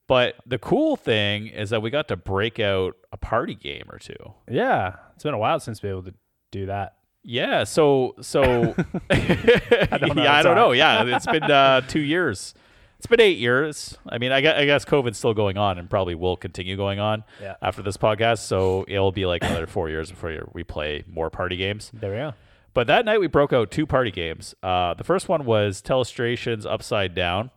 But 0.06 0.34
the 0.46 0.58
cool 0.58 0.96
thing 0.96 1.46
is 1.46 1.70
that 1.70 1.80
we 1.80 1.88
got 1.88 2.08
to 2.08 2.16
break 2.16 2.60
out 2.60 2.96
a 3.10 3.16
party 3.16 3.54
game 3.54 3.84
or 3.90 3.98
two. 3.98 4.34
Yeah, 4.50 4.96
it's 5.14 5.24
been 5.24 5.34
a 5.34 5.38
while 5.38 5.60
since 5.60 5.82
we 5.82 5.88
were 5.88 5.94
able 5.94 6.10
to 6.10 6.14
do 6.50 6.66
that. 6.66 6.96
Yeah, 7.22 7.64
so 7.64 8.14
so 8.20 8.42
I 9.10 9.98
don't 9.98 10.16
know. 10.16 10.22
yeah, 10.22 10.34
I 10.34 10.42
don't 10.42 10.56
know. 10.56 10.72
Yeah, 10.72 11.04
it's 11.04 11.26
been 11.26 11.42
uh, 11.44 11.80
two 11.82 12.00
years 12.00 12.54
it's 13.04 13.10
been 13.10 13.20
eight 13.20 13.36
years. 13.36 13.98
I 14.08 14.16
mean, 14.16 14.32
I 14.32 14.40
guess, 14.40 14.58
I 14.58 14.64
guess 14.64 14.86
COVID's 14.86 15.18
still 15.18 15.34
going 15.34 15.58
on 15.58 15.78
and 15.78 15.90
probably 15.90 16.14
will 16.14 16.38
continue 16.38 16.74
going 16.74 17.00
on 17.00 17.22
yeah. 17.38 17.56
after 17.60 17.82
this 17.82 17.98
podcast. 17.98 18.38
So 18.38 18.86
it'll 18.88 19.12
be 19.12 19.26
like 19.26 19.44
another 19.44 19.66
four 19.66 19.90
years 19.90 20.08
before 20.08 20.48
we 20.54 20.64
play 20.64 21.04
more 21.06 21.28
party 21.28 21.58
games. 21.58 21.90
There 21.92 22.10
we 22.10 22.16
go. 22.16 22.32
But 22.72 22.86
that 22.86 23.04
night 23.04 23.20
we 23.20 23.26
broke 23.26 23.52
out 23.52 23.70
two 23.70 23.86
party 23.86 24.10
games. 24.10 24.54
Uh, 24.62 24.94
the 24.94 25.04
first 25.04 25.28
one 25.28 25.44
was 25.44 25.82
Telestrations 25.82 26.64
Upside 26.64 27.14
Down, 27.14 27.50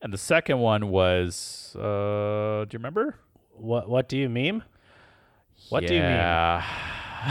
and 0.00 0.10
the 0.10 0.16
second 0.16 0.58
one 0.58 0.88
was 0.88 1.76
uh, 1.76 2.64
do 2.64 2.68
you 2.72 2.78
remember? 2.78 3.16
What 3.50 3.90
What 3.90 4.08
do 4.08 4.16
you 4.16 4.30
meme? 4.30 4.62
What 5.68 5.82
yeah. 5.82 6.62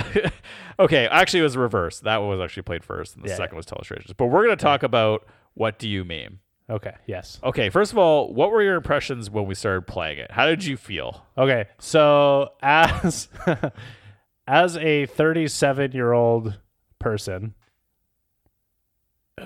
do 0.05 0.13
you 0.13 0.21
mean? 0.21 0.31
okay, 0.79 1.07
actually, 1.07 1.39
it 1.39 1.43
was 1.43 1.57
reverse. 1.57 2.01
That 2.01 2.17
one 2.17 2.29
was 2.29 2.39
actually 2.39 2.63
played 2.63 2.83
first, 2.83 3.15
and 3.15 3.25
the 3.25 3.29
yeah, 3.29 3.35
second 3.35 3.57
was 3.57 3.65
Telestrations. 3.65 4.13
But 4.15 4.27
we're 4.27 4.45
going 4.45 4.55
to 4.55 4.63
talk 4.63 4.83
about 4.83 5.25
what 5.55 5.79
do 5.79 5.89
you 5.89 6.05
meme. 6.05 6.39
Okay. 6.71 6.95
Yes. 7.05 7.39
Okay. 7.43 7.69
First 7.69 7.91
of 7.91 7.97
all, 7.97 8.33
what 8.33 8.49
were 8.49 8.63
your 8.63 8.75
impressions 8.75 9.29
when 9.29 9.45
we 9.45 9.55
started 9.55 9.85
playing 9.87 10.19
it? 10.19 10.31
How 10.31 10.45
did 10.45 10.63
you 10.63 10.77
feel? 10.77 11.25
Okay. 11.37 11.65
So 11.79 12.53
as 12.63 13.27
as 14.47 14.77
a 14.77 15.05
37 15.05 15.91
year 15.91 16.13
old 16.13 16.57
person 16.97 17.55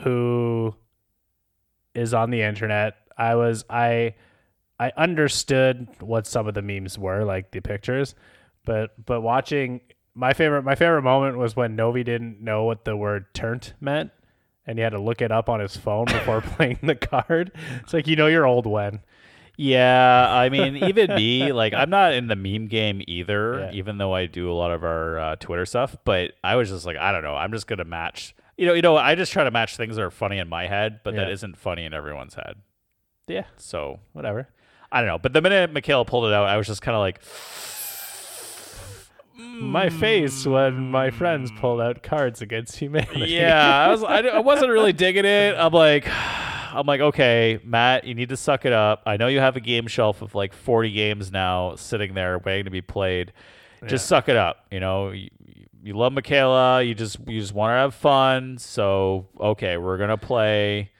who 0.03 0.75
is 1.95 2.13
on 2.13 2.29
the 2.29 2.43
internet, 2.43 2.95
I 3.17 3.33
was 3.33 3.65
I 3.71 4.13
I 4.79 4.91
understood 4.95 5.87
what 6.01 6.27
some 6.27 6.47
of 6.47 6.53
the 6.53 6.61
memes 6.61 6.99
were, 6.99 7.23
like 7.23 7.51
the 7.51 7.59
pictures, 7.59 8.13
but 8.65 9.03
but 9.03 9.21
watching 9.21 9.81
my 10.13 10.33
favorite 10.33 10.63
my 10.63 10.75
favorite 10.75 11.01
moment 11.01 11.37
was 11.37 11.55
when 11.55 11.75
Novi 11.75 12.03
didn't 12.03 12.39
know 12.39 12.65
what 12.65 12.85
the 12.85 12.95
word 12.95 13.33
turnt 13.33 13.73
meant 13.81 14.11
and 14.67 14.77
he 14.77 14.83
had 14.83 14.91
to 14.91 14.99
look 14.99 15.21
it 15.21 15.31
up 15.31 15.49
on 15.49 15.59
his 15.59 15.75
phone 15.75 16.05
before 16.05 16.41
playing 16.57 16.79
the 16.83 16.95
card. 16.95 17.51
It's 17.81 17.93
like 17.93 18.07
you 18.07 18.15
know 18.15 18.27
you're 18.27 18.45
old 18.45 18.65
when. 18.65 19.01
Yeah, 19.57 20.27
I 20.29 20.49
mean, 20.49 20.75
even 20.75 21.15
me, 21.15 21.51
like, 21.53 21.73
I'm 21.73 21.89
not 21.89 22.13
in 22.13 22.27
the 22.27 22.35
meme 22.35 22.67
game 22.67 23.01
either, 23.07 23.59
yeah. 23.59 23.71
even 23.77 23.97
though 23.97 24.13
I 24.13 24.25
do 24.25 24.51
a 24.51 24.53
lot 24.53 24.71
of 24.71 24.83
our 24.83 25.17
uh, 25.17 25.35
Twitter 25.37 25.65
stuff. 25.65 25.95
But 26.03 26.33
I 26.43 26.55
was 26.55 26.69
just 26.69 26.85
like, 26.85 26.97
I 26.97 27.11
don't 27.11 27.23
know, 27.23 27.35
I'm 27.35 27.51
just 27.51 27.67
gonna 27.67 27.85
match. 27.85 28.35
You 28.57 28.67
know, 28.67 28.73
you 28.73 28.81
know, 28.81 28.97
I 28.97 29.15
just 29.15 29.31
try 29.31 29.43
to 29.43 29.51
match 29.51 29.77
things 29.77 29.95
that 29.95 30.01
are 30.01 30.11
funny 30.11 30.39
in 30.39 30.49
my 30.49 30.67
head, 30.67 31.01
but 31.03 31.13
yeah. 31.13 31.21
that 31.21 31.31
isn't 31.31 31.57
funny 31.57 31.85
in 31.85 31.93
everyone's 31.93 32.35
head. 32.35 32.55
Yeah. 33.27 33.45
So 33.57 33.99
whatever. 34.13 34.47
I 34.91 35.01
don't 35.01 35.07
know. 35.07 35.17
But 35.17 35.33
the 35.33 35.41
minute 35.41 35.73
Michaela 35.73 36.05
pulled 36.05 36.25
it 36.25 36.33
out, 36.33 36.47
I 36.47 36.57
was 36.57 36.67
just 36.67 36.81
kind 36.81 36.95
of 36.95 36.99
like 36.99 37.21
my 39.37 39.89
face 39.89 40.45
when 40.45 40.91
my 40.91 41.11
friends 41.11 41.51
pulled 41.59 41.81
out 41.81 42.03
cards 42.03 42.41
against 42.41 42.77
humanity. 42.77 43.31
Yeah, 43.31 43.85
I 43.85 43.89
was 43.89 44.03
I, 44.03 44.19
I 44.19 44.39
wasn't 44.41 44.71
really 44.71 44.93
digging 44.93 45.25
it. 45.25 45.55
I'm 45.57 45.73
like 45.73 46.07
I'm 46.73 46.85
like, 46.85 47.01
okay, 47.01 47.59
Matt, 47.63 48.03
you 48.03 48.13
need 48.13 48.29
to 48.29 48.37
suck 48.37 48.65
it 48.65 48.73
up. 48.73 49.01
I 49.05 49.17
know 49.17 49.27
you 49.27 49.39
have 49.39 49.55
a 49.55 49.61
game 49.61 49.87
shelf 49.87 50.21
of 50.21 50.35
like 50.35 50.53
40 50.53 50.91
games 50.91 51.31
now 51.31 51.75
sitting 51.75 52.13
there 52.13 52.37
waiting 52.39 52.65
to 52.65 52.71
be 52.71 52.81
played. 52.81 53.31
Just 53.87 54.05
yeah. 54.05 54.17
suck 54.17 54.29
it 54.29 54.35
up. 54.35 54.65
You 54.71 54.81
know, 54.81 55.11
you, 55.11 55.29
you 55.83 55.93
love 55.93 56.13
Michaela. 56.13 56.81
You 56.81 56.93
just 56.93 57.19
you 57.27 57.39
just 57.39 57.53
want 57.53 57.71
to 57.71 57.75
have 57.75 57.93
fun. 57.93 58.57
So 58.57 59.27
okay, 59.39 59.77
we're 59.77 59.97
gonna 59.97 60.17
play. 60.17 60.91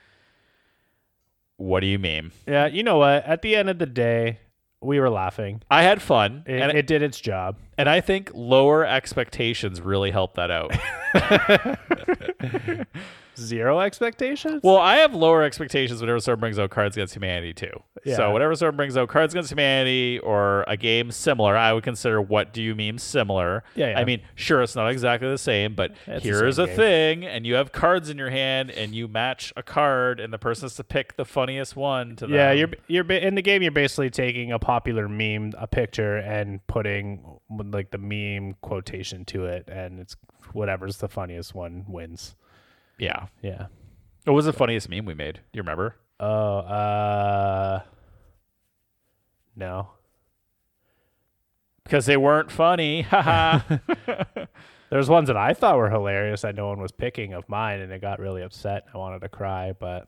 What 1.58 1.80
do 1.80 1.88
you 1.88 2.00
mean? 2.00 2.32
Yeah, 2.45 2.67
you 2.67 2.84
know 2.84 2.98
what? 2.98 3.24
At 3.26 3.41
the 3.41 3.56
end 3.56 3.69
of 3.69 3.80
the 3.80 3.86
day, 3.86 4.39
we 4.86 5.00
were 5.00 5.10
laughing. 5.10 5.62
I 5.69 5.84
had 5.84 6.02
fun, 6.02 6.44
it, 6.46 6.62
and 6.62 6.77
it 6.77 6.88
did 6.88 7.02
its 7.02 7.19
job. 7.19 7.58
And 7.77 7.90
I 7.90 8.02
think 8.02 8.31
lower 8.33 8.86
expectations 8.86 9.81
really 9.81 10.12
helped 10.12 10.36
that 10.36 10.52
out. 10.52 10.71
Zero 13.38 13.79
expectations? 13.79 14.62
Well, 14.63 14.77
I 14.77 14.98
have 14.98 15.13
lower 15.13 15.44
expectations 15.44 16.02
whenever 16.02 16.19
someone 16.19 16.40
brings 16.40 16.60
out 16.60 16.69
Cards 16.69 16.96
Against 16.96 17.15
Humanity 17.15 17.54
too. 17.54 17.71
Yeah. 18.04 18.17
So 18.17 18.33
whenever 18.33 18.56
someone 18.56 18.75
brings 18.77 18.98
out 18.98 19.10
Cards 19.10 19.33
Against 19.33 19.52
Humanity 19.52 20.19
or 20.19 20.63
a 20.67 20.77
game 20.77 21.12
similar, 21.12 21.58
I 21.58 21.73
would 21.73 21.83
consider 21.83 22.21
what 22.21 22.54
do 22.54 22.62
you 22.62 22.75
meme 22.75 22.98
similar? 22.98 23.63
Yeah, 23.75 23.92
yeah. 23.92 24.00
I 24.00 24.06
mean, 24.06 24.21
sure, 24.36 24.62
it's 24.62 24.75
not 24.75 24.90
exactly 24.90 25.29
the 25.29 25.38
same, 25.38 25.75
but 25.75 25.94
it's 26.08 26.23
here's 26.23 26.60
a 26.60 26.67
game. 26.67 26.75
thing, 26.75 27.25
and 27.25 27.46
you 27.46 27.56
have 27.56 27.71
cards 27.71 28.10
in 28.10 28.17
your 28.17 28.29
hand, 28.29 28.71
and 28.71 28.94
you 28.94 29.08
match 29.08 29.52
a 29.56 29.63
card, 29.63 30.19
and 30.19 30.31
the 30.31 30.38
person 30.38 30.65
has 30.65 30.75
to 30.75 30.83
pick 30.83 31.15
the 31.15 31.25
funniest 31.25 31.75
one 31.75 32.15
to. 32.17 32.27
Yeah, 32.27 32.52
you're 32.52 32.69
you're 32.88 33.10
in 33.12 33.36
the 33.36 33.42
game. 33.42 33.62
You're 33.62 33.71
basically 33.71 34.10
taking 34.10 34.52
a 34.52 34.60
popular 34.60 35.08
meme, 35.08 35.54
a 35.58 35.67
picture, 35.67 36.17
and 36.17 36.65
putting 36.67 37.40
like 37.50 37.92
the 37.92 37.98
meme 37.98 38.56
quotation 38.62 39.25
to 39.25 39.46
it, 39.46 39.67
and 39.67 40.00
it's 40.00 40.15
whatever's 40.54 40.98
the 40.98 41.08
funniest 41.10 41.54
one 41.56 41.86
wins. 41.88 42.36
Yeah. 42.98 43.27
Yeah. 43.41 43.67
What 44.25 44.33
was 44.33 44.46
the 44.46 44.54
funniest 44.54 44.89
meme 44.89 45.06
we 45.06 45.13
made? 45.13 45.35
Do 45.35 45.41
you 45.54 45.62
remember? 45.62 45.96
Oh, 46.19 46.58
uh, 46.60 47.81
no. 49.56 49.89
Because 51.83 52.06
they 52.06 52.17
weren't 52.17 52.52
funny. 52.52 53.02
Haha. 53.10 53.77
There's 54.89 55.10
ones 55.10 55.27
that 55.27 55.37
I 55.37 55.54
thought 55.54 55.77
were 55.77 55.89
hilarious 55.89 56.41
that 56.41 56.56
no 56.56 56.67
one 56.67 56.79
was 56.79 56.91
picking 56.91 57.33
of 57.33 57.48
mine, 57.50 57.81
and 57.81 57.91
it 57.91 58.02
got 58.02 58.19
really 58.19 58.41
upset. 58.41 58.85
I 58.93 58.98
wanted 58.98 59.19
to 59.21 59.29
cry, 59.29 59.73
but 59.77 60.08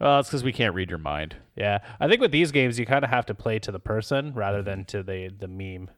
well, 0.00 0.20
it's 0.20 0.28
because 0.28 0.44
we 0.44 0.52
can't 0.52 0.74
read 0.74 0.90
your 0.90 0.98
mind. 0.98 1.36
yeah, 1.56 1.78
I 1.98 2.08
think 2.08 2.20
with 2.20 2.30
these 2.30 2.52
games 2.52 2.78
you 2.78 2.86
kind 2.86 3.04
of 3.04 3.10
have 3.10 3.26
to 3.26 3.34
play 3.34 3.58
to 3.60 3.72
the 3.72 3.80
person 3.80 4.32
rather 4.34 4.62
than 4.62 4.84
to 4.86 5.02
the 5.02 5.30
the 5.36 5.48
meme. 5.48 5.90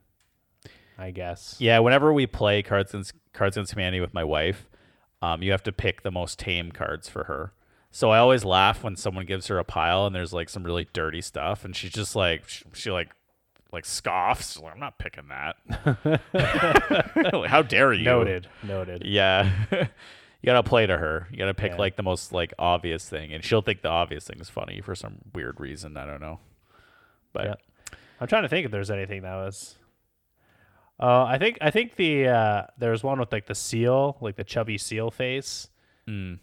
I 0.97 1.11
guess. 1.11 1.55
Yeah, 1.59 1.79
whenever 1.79 2.13
we 2.13 2.27
play 2.27 2.61
Cards 2.61 2.93
and 2.93 3.09
Cards 3.33 3.57
Against 3.57 3.73
Humanity 3.73 4.01
with 4.01 4.13
my 4.13 4.23
wife, 4.23 4.69
um, 5.21 5.41
you 5.43 5.51
have 5.51 5.63
to 5.63 5.71
pick 5.71 6.01
the 6.03 6.11
most 6.11 6.39
tame 6.39 6.71
cards 6.71 7.07
for 7.09 7.25
her. 7.25 7.53
So 7.91 8.09
I 8.09 8.19
always 8.19 8.45
laugh 8.45 8.83
when 8.83 8.95
someone 8.95 9.25
gives 9.25 9.47
her 9.47 9.59
a 9.59 9.63
pile 9.65 10.05
and 10.05 10.15
there's 10.15 10.31
like 10.33 10.47
some 10.49 10.63
really 10.63 10.87
dirty 10.93 11.21
stuff, 11.21 11.65
and 11.65 11.75
she's 11.75 11.91
just 11.91 12.15
like 12.15 12.47
she, 12.47 12.63
she 12.73 12.91
like 12.91 13.09
like 13.73 13.85
scoffs. 13.85 14.59
Like, 14.61 14.73
I'm 14.73 14.79
not 14.79 14.97
picking 14.97 15.29
that. 15.29 15.55
like, 17.33 17.49
How 17.49 17.61
dare 17.61 17.93
you? 17.93 18.03
Noted. 18.05 18.47
Noted. 18.63 19.03
Yeah. 19.05 19.49
you 19.71 19.87
gotta 20.45 20.63
play 20.63 20.85
to 20.85 20.97
her. 20.97 21.27
You 21.31 21.37
gotta 21.37 21.53
pick 21.53 21.71
Yeah. 21.71 21.77
like 21.77 21.95
the 21.97 22.03
most 22.03 22.31
like 22.33 22.53
obvious 22.57 23.07
thing, 23.07 23.33
and 23.33 23.43
she'll 23.43 23.61
think 23.61 23.81
the 23.81 23.89
obvious 23.89 24.25
thing 24.25 24.39
is 24.39 24.49
funny 24.49 24.81
for 24.81 24.95
some 24.95 25.17
weird 25.33 25.59
reason. 25.59 25.97
I 25.97 26.05
don't 26.05 26.21
know. 26.21 26.39
But 27.33 27.45
Yeah. 27.45 27.53
I'm 28.19 28.27
trying 28.27 28.43
to 28.43 28.49
think 28.49 28.65
if 28.65 28.71
there's 28.71 28.91
anything 28.91 29.23
that 29.23 29.35
was. 29.35 29.75
Uh, 31.01 31.23
I 31.23 31.37
think 31.39 31.57
I 31.61 31.71
think 31.71 31.95
the 31.95 32.27
uh, 32.27 32.63
there 32.77 32.91
was 32.91 33.03
one 33.03 33.19
with 33.19 33.31
like 33.31 33.47
the 33.47 33.55
seal, 33.55 34.17
like 34.21 34.35
the 34.35 34.43
chubby 34.43 34.77
seal 34.77 35.09
face, 35.09 35.67
mm, 36.07 36.37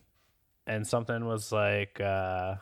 and 0.66 0.86
something 0.86 1.26
was 1.26 1.52
like, 1.52 2.00
uh, 2.00 2.56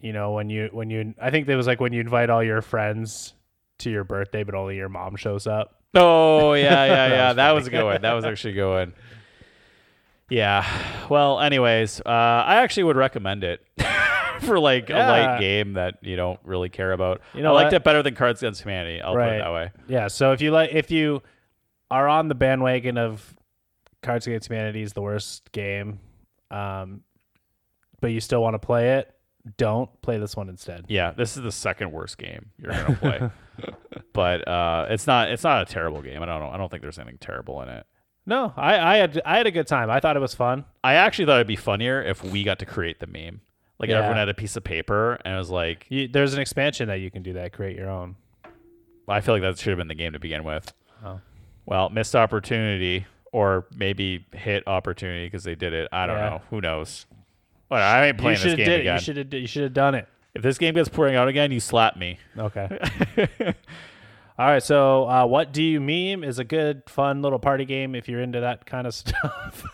you 0.00 0.12
know, 0.12 0.32
when 0.32 0.48
you 0.48 0.70
when 0.72 0.88
you 0.90 1.14
I 1.20 1.30
think 1.30 1.48
it 1.48 1.56
was 1.56 1.66
like 1.66 1.80
when 1.80 1.92
you 1.92 2.00
invite 2.00 2.30
all 2.30 2.42
your 2.42 2.62
friends 2.62 3.34
to 3.78 3.90
your 3.90 4.04
birthday, 4.04 4.44
but 4.44 4.54
only 4.54 4.76
your 4.76 4.88
mom 4.88 5.16
shows 5.16 5.46
up. 5.46 5.74
Oh 5.94 6.54
yeah, 6.54 6.84
yeah, 6.86 6.86
That 6.86 7.10
yeah. 7.10 7.26
was 7.28 7.36
that 7.36 7.50
was 7.52 7.66
a 7.66 7.70
good 7.70 7.84
one. 7.84 8.00
That 8.02 8.12
was 8.14 8.24
actually 8.24 8.52
a 8.52 8.56
good 8.56 8.70
one. 8.70 8.94
Yeah. 10.30 10.66
Well, 11.08 11.40
anyways, 11.40 12.00
uh, 12.00 12.08
I 12.08 12.56
actually 12.56 12.84
would 12.84 12.96
recommend 12.96 13.44
it 13.44 13.60
for 14.42 14.58
like 14.58 14.90
a 14.90 14.94
light 14.94 15.40
game 15.40 15.74
that 15.74 15.98
you 16.02 16.16
don't 16.16 16.40
really 16.44 16.68
care 16.68 16.92
about. 16.92 17.20
You 17.34 17.42
know 17.42 17.50
I 17.52 17.62
liked 17.62 17.72
what? 17.72 17.74
it 17.74 17.84
better 17.84 18.02
than 18.02 18.14
Cards 18.14 18.42
Against 18.42 18.62
Humanity. 18.62 19.00
I'll 19.00 19.14
put 19.14 19.28
it 19.28 19.38
that 19.38 19.52
way. 19.52 19.70
Yeah. 19.88 20.08
So 20.08 20.32
if 20.32 20.40
you 20.40 20.50
like, 20.50 20.70
if 20.72 20.90
you 20.90 21.22
are 21.90 22.08
on 22.08 22.28
the 22.28 22.34
bandwagon 22.34 22.98
of 22.98 23.34
Cards 24.02 24.26
Against 24.26 24.48
Humanity 24.48 24.82
is 24.82 24.92
the 24.92 25.02
worst 25.02 25.50
game, 25.52 26.00
um, 26.50 27.02
but 28.00 28.08
you 28.08 28.20
still 28.20 28.42
want 28.42 28.54
to 28.54 28.58
play 28.58 28.98
it, 28.98 29.14
don't 29.56 29.90
play 30.02 30.18
this 30.18 30.36
one 30.36 30.48
instead. 30.48 30.84
Yeah, 30.88 31.12
this 31.12 31.36
is 31.36 31.42
the 31.42 31.52
second 31.52 31.92
worst 31.92 32.18
game 32.18 32.50
you're 32.58 32.72
gonna 32.72 32.96
play, 32.96 33.30
but 34.12 34.46
uh, 34.46 34.86
it's 34.90 35.06
not. 35.06 35.30
It's 35.30 35.44
not 35.44 35.62
a 35.62 35.72
terrible 35.72 36.02
game. 36.02 36.22
I 36.22 36.26
don't 36.26 36.40
know. 36.40 36.50
I 36.50 36.56
don't 36.56 36.70
think 36.70 36.82
there's 36.82 36.98
anything 36.98 37.18
terrible 37.18 37.62
in 37.62 37.68
it. 37.68 37.86
No, 38.26 38.52
I, 38.56 38.78
I 38.78 38.96
had 38.96 39.22
I 39.24 39.38
had 39.38 39.46
a 39.46 39.50
good 39.50 39.66
time. 39.66 39.90
I 39.90 40.00
thought 40.00 40.16
it 40.16 40.20
was 40.20 40.34
fun. 40.34 40.66
I 40.84 40.94
actually 40.94 41.26
thought 41.26 41.36
it'd 41.36 41.46
be 41.46 41.56
funnier 41.56 42.02
if 42.02 42.22
we 42.22 42.44
got 42.44 42.58
to 42.58 42.66
create 42.66 43.00
the 43.00 43.06
meme. 43.06 43.40
Like 43.78 43.90
Yeah. 43.90 43.96
everyone 43.98 44.16
had 44.16 44.28
a 44.28 44.34
piece 44.34 44.56
of 44.56 44.64
paper 44.64 45.18
and 45.24 45.34
it 45.34 45.38
was 45.38 45.50
like, 45.50 45.86
You, 45.88 46.08
there's 46.08 46.34
an 46.34 46.40
expansion 46.40 46.88
that 46.88 46.96
you 46.96 47.10
can 47.10 47.22
do 47.22 47.32
that. 47.34 47.52
Create 47.52 47.76
your 47.76 47.88
own. 47.90 48.16
I 49.08 49.20
feel 49.20 49.34
like 49.34 49.42
that 49.42 49.56
should 49.58 49.70
have 49.70 49.78
been 49.78 49.88
the 49.88 49.94
game 49.94 50.12
to 50.12 50.18
begin 50.18 50.44
with. 50.44 50.72
Oh. 51.04 51.20
Well, 51.64 51.88
missed 51.90 52.14
opportunity 52.16 53.06
or 53.32 53.66
maybe 53.74 54.24
hit 54.32 54.64
opportunity 54.66 55.26
because 55.26 55.44
they 55.44 55.54
did 55.54 55.72
it. 55.72 55.88
I 55.92 56.06
don't 56.06 56.16
Yeah. 56.18 56.28
know. 56.30 56.42
Who 56.50 56.60
knows? 56.60 57.06
Well, 57.70 57.80
I 57.82 58.06
ain't 58.06 58.18
playing 58.18 58.38
this 58.42 58.54
game 58.54 58.66
did. 58.66 58.80
again. 58.80 58.94
You 58.96 59.00
should 59.00 59.16
have. 59.18 59.32
You 59.34 59.46
should 59.46 59.62
have 59.64 59.74
done 59.74 59.94
it. 59.94 60.08
if 60.34 60.42
this 60.42 60.56
game 60.58 60.74
gets 60.74 60.88
pouring 60.88 61.14
out 61.16 61.28
again, 61.28 61.50
you 61.52 61.60
slap 61.60 61.96
me. 61.96 62.18
Okay. 62.36 62.68
All 64.38 64.46
right. 64.46 64.62
So, 64.62 65.08
uh, 65.08 65.26
what 65.26 65.52
do 65.52 65.62
you 65.62 65.80
meme 65.80 66.22
is 66.22 66.38
a 66.38 66.44
good, 66.44 66.82
fun 66.86 67.22
little 67.22 67.40
party 67.40 67.64
game 67.64 67.94
if 67.94 68.08
you're 68.08 68.20
into 68.20 68.40
that 68.40 68.66
kind 68.66 68.86
of 68.86 68.94
stuff. 68.94 69.64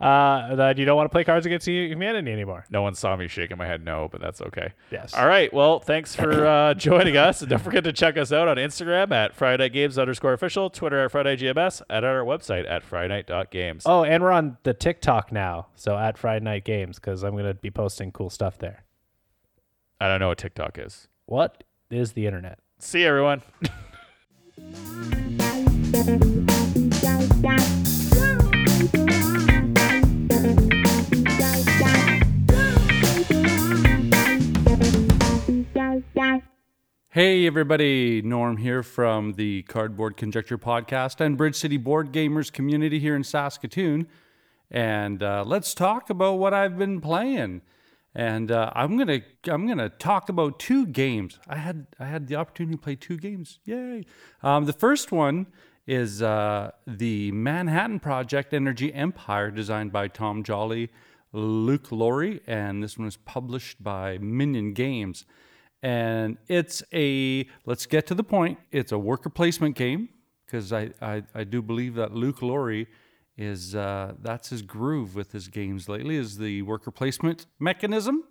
uh, 0.00 0.54
that 0.54 0.78
you 0.78 0.84
don't 0.86 0.96
want 0.96 1.04
to 1.04 1.12
play 1.12 1.24
Cards 1.24 1.44
Against 1.44 1.66
Humanity 1.66 2.32
anymore. 2.32 2.64
No 2.70 2.80
one 2.80 2.94
saw 2.94 3.16
me 3.16 3.28
shaking 3.28 3.58
my 3.58 3.66
head 3.66 3.84
no, 3.84 4.08
but 4.10 4.20
that's 4.22 4.40
okay. 4.40 4.72
Yes. 4.90 5.12
All 5.12 5.26
right. 5.26 5.52
Well, 5.52 5.80
thanks 5.80 6.14
for 6.16 6.46
uh, 6.46 6.74
joining 6.88 7.16
us. 7.18 7.40
And 7.42 7.50
don't 7.50 7.62
forget 7.62 7.84
to 7.84 7.92
check 7.92 8.16
us 8.16 8.32
out 8.32 8.48
on 8.48 8.56
Instagram 8.56 9.12
at 9.12 9.34
Friday 9.34 9.68
Games 9.68 9.98
underscore 9.98 10.32
official, 10.32 10.70
Twitter 10.70 11.04
at 11.04 11.10
Friday 11.10 11.36
GMS, 11.36 11.82
and 11.90 11.98
at 11.98 12.04
our 12.04 12.24
website 12.24 12.68
at 12.70 12.88
FridayNight.games. 12.88 13.82
Oh, 13.84 14.04
and 14.04 14.22
we're 14.22 14.32
on 14.32 14.56
the 14.62 14.72
TikTok 14.72 15.30
now. 15.30 15.66
So 15.74 15.96
at 15.98 16.16
Friday 16.16 16.44
Night 16.44 16.64
Games 16.64 16.98
because 16.98 17.22
I'm 17.22 17.36
gonna 17.36 17.54
be 17.54 17.70
posting 17.70 18.12
cool 18.12 18.30
stuff 18.30 18.56
there. 18.58 18.84
I 20.00 20.08
don't 20.08 20.20
know 20.20 20.28
what 20.28 20.38
TikTok 20.38 20.78
is. 20.78 21.08
What 21.26 21.64
is 21.90 22.12
the 22.12 22.26
internet? 22.26 22.58
See 22.82 23.02
you, 23.02 23.08
everyone. 23.08 23.42
Hey, 37.10 37.46
everybody. 37.46 38.22
Norm 38.22 38.56
here 38.56 38.82
from 38.82 39.34
the 39.34 39.62
Cardboard 39.64 40.16
Conjecture 40.16 40.56
podcast 40.56 41.20
and 41.20 41.36
Bridge 41.36 41.56
City 41.56 41.76
Board 41.76 42.12
Gamers 42.12 42.50
community 42.50 42.98
here 42.98 43.14
in 43.14 43.24
Saskatoon. 43.24 44.08
And 44.70 45.22
uh, 45.22 45.44
let's 45.46 45.74
talk 45.74 46.08
about 46.08 46.38
what 46.38 46.54
I've 46.54 46.78
been 46.78 47.02
playing. 47.02 47.60
And 48.14 48.50
uh, 48.50 48.70
I'm 48.74 48.96
gonna 48.98 49.20
I'm 49.46 49.68
gonna 49.68 49.88
talk 49.88 50.28
about 50.28 50.58
two 50.58 50.86
games. 50.86 51.38
I 51.46 51.56
had 51.56 51.86
I 51.98 52.06
had 52.06 52.26
the 52.26 52.36
opportunity 52.36 52.76
to 52.76 52.82
play 52.82 52.96
two 52.96 53.16
games. 53.16 53.60
Yay! 53.64 54.04
Um, 54.42 54.64
the 54.64 54.72
first 54.72 55.12
one 55.12 55.46
is 55.86 56.20
uh, 56.20 56.72
the 56.86 57.30
Manhattan 57.32 58.00
Project 58.00 58.52
Energy 58.52 58.92
Empire, 58.92 59.50
designed 59.50 59.92
by 59.92 60.08
Tom 60.08 60.42
Jolly, 60.42 60.90
Luke 61.32 61.92
Laurie, 61.92 62.40
and 62.46 62.82
this 62.82 62.98
one 62.98 63.04
was 63.04 63.16
published 63.16 63.82
by 63.82 64.18
Minion 64.18 64.72
Games 64.72 65.24
and 65.82 66.36
it's 66.48 66.82
a 66.92 67.46
let's 67.64 67.86
get 67.86 68.06
to 68.06 68.14
the 68.14 68.22
point 68.22 68.58
it's 68.70 68.92
a 68.92 68.98
worker 68.98 69.30
placement 69.30 69.74
game 69.74 70.08
because 70.44 70.72
I, 70.72 70.90
I 71.00 71.22
i 71.34 71.44
do 71.44 71.62
believe 71.62 71.94
that 71.94 72.12
luke 72.12 72.42
laurie 72.42 72.86
is 73.40 73.74
uh, 73.74 74.12
that's 74.20 74.50
his 74.50 74.62
groove 74.62 75.14
with 75.14 75.32
his 75.32 75.48
games 75.48 75.88
lately 75.88 76.16
is 76.16 76.38
the 76.38 76.62
worker 76.62 76.90
placement 76.90 77.46
mechanism. 77.58 78.24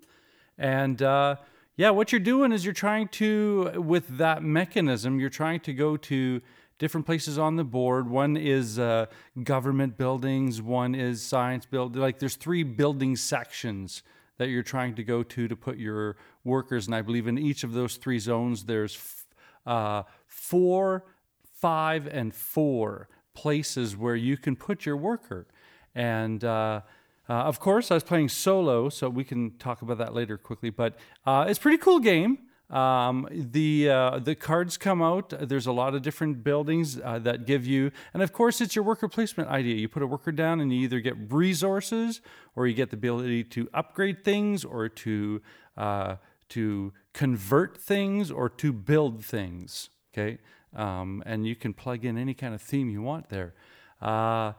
And 0.58 1.02
uh, 1.02 1.38
yeah 1.78 1.90
what 1.90 2.12
you're 2.12 2.20
doing 2.20 2.52
is 2.52 2.64
you're 2.64 2.74
trying 2.74 3.08
to 3.08 3.72
with 3.76 4.18
that 4.18 4.44
mechanism 4.44 5.20
you're 5.20 5.30
trying 5.30 5.62
to 5.62 5.74
go 5.74 5.98
to 5.98 6.42
different 6.78 7.06
places 7.06 7.38
on 7.38 7.58
the 7.58 7.64
board. 7.64 8.10
One 8.10 8.38
is 8.38 8.80
uh, 8.80 9.08
government 9.44 9.98
buildings 9.98 10.62
one 10.62 10.94
is 10.94 11.22
science 11.22 11.66
building 11.66 12.02
like 12.02 12.20
there's 12.20 12.36
three 12.36 12.64
building 12.64 13.16
sections 13.16 14.04
that 14.38 14.48
you're 14.48 14.64
trying 14.64 14.96
to 14.96 15.04
go 15.04 15.22
to 15.22 15.48
to 15.48 15.56
put 15.56 15.78
your 15.78 16.16
workers. 16.44 16.86
And 16.86 16.96
I 16.96 17.02
believe 17.02 17.28
in 17.28 17.38
each 17.38 17.64
of 17.64 17.74
those 17.74 17.98
three 17.98 18.20
zones, 18.20 18.64
there's 18.64 18.96
f- 18.96 19.26
uh, 19.66 20.04
four, 20.28 21.04
five, 21.44 22.08
and 22.08 22.34
four 22.34 23.10
places 23.34 23.96
where 23.96 24.16
you 24.16 24.38
can 24.38 24.56
put 24.56 24.86
your 24.86 24.98
worker. 24.98 25.48
And 25.96 26.44
uh, 26.44 26.82
uh, 27.30 27.34
of 27.34 27.60
course, 27.60 27.92
I 27.92 27.94
was 27.94 28.04
playing 28.04 28.30
solo, 28.30 28.90
so 28.90 29.08
we 29.10 29.24
can 29.24 29.52
talk 29.58 29.82
about 29.82 30.00
that 30.00 30.14
later 30.14 30.38
quickly. 30.38 30.70
But 30.70 30.98
uh, 31.26 31.46
it's 31.48 31.60
a 31.60 31.62
pretty 31.62 31.78
cool 31.78 32.00
game. 32.00 32.40
Um, 32.70 33.28
the 33.32 33.90
uh, 33.90 34.20
the 34.20 34.36
cards 34.36 34.78
come 34.78 35.02
out. 35.02 35.34
There's 35.40 35.66
a 35.66 35.72
lot 35.72 35.96
of 35.96 36.04
different 36.04 36.44
buildings 36.44 37.00
uh, 37.00 37.18
that 37.20 37.48
give 37.48 37.66
you, 37.66 37.92
and 38.14 38.22
of 38.22 38.32
course, 38.32 38.62
it's 38.62 38.76
your 38.76 38.86
worker 38.86 39.08
placement 39.08 39.50
idea. 39.50 39.76
You 39.76 39.90
put 39.90 40.04
a 40.04 40.08
worker 40.08 40.32
down, 40.32 40.60
and 40.60 40.72
you 40.72 40.82
either 40.82 41.00
get 41.00 41.16
resources, 41.32 42.22
or 42.56 42.68
you 42.68 42.76
get 42.76 42.92
the 42.92 42.96
ability 42.96 43.44
to 43.46 43.68
upgrade 43.74 44.24
things, 44.24 44.64
or 44.64 44.88
to 44.88 45.42
uh, 45.78 46.16
to 46.50 46.94
convert 47.14 47.78
things, 47.78 48.30
or 48.30 48.50
to 48.50 48.72
build 48.72 49.26
things. 49.26 49.90
Okay, 50.14 50.38
um, 50.76 51.24
and 51.26 51.48
you 51.48 51.56
can 51.56 51.74
plug 51.74 52.06
in 52.06 52.18
any 52.18 52.34
kind 52.34 52.54
of 52.54 52.62
theme 52.62 52.90
you 52.90 53.02
want 53.02 53.30
there. 53.30 53.54
Uh, 54.02 54.54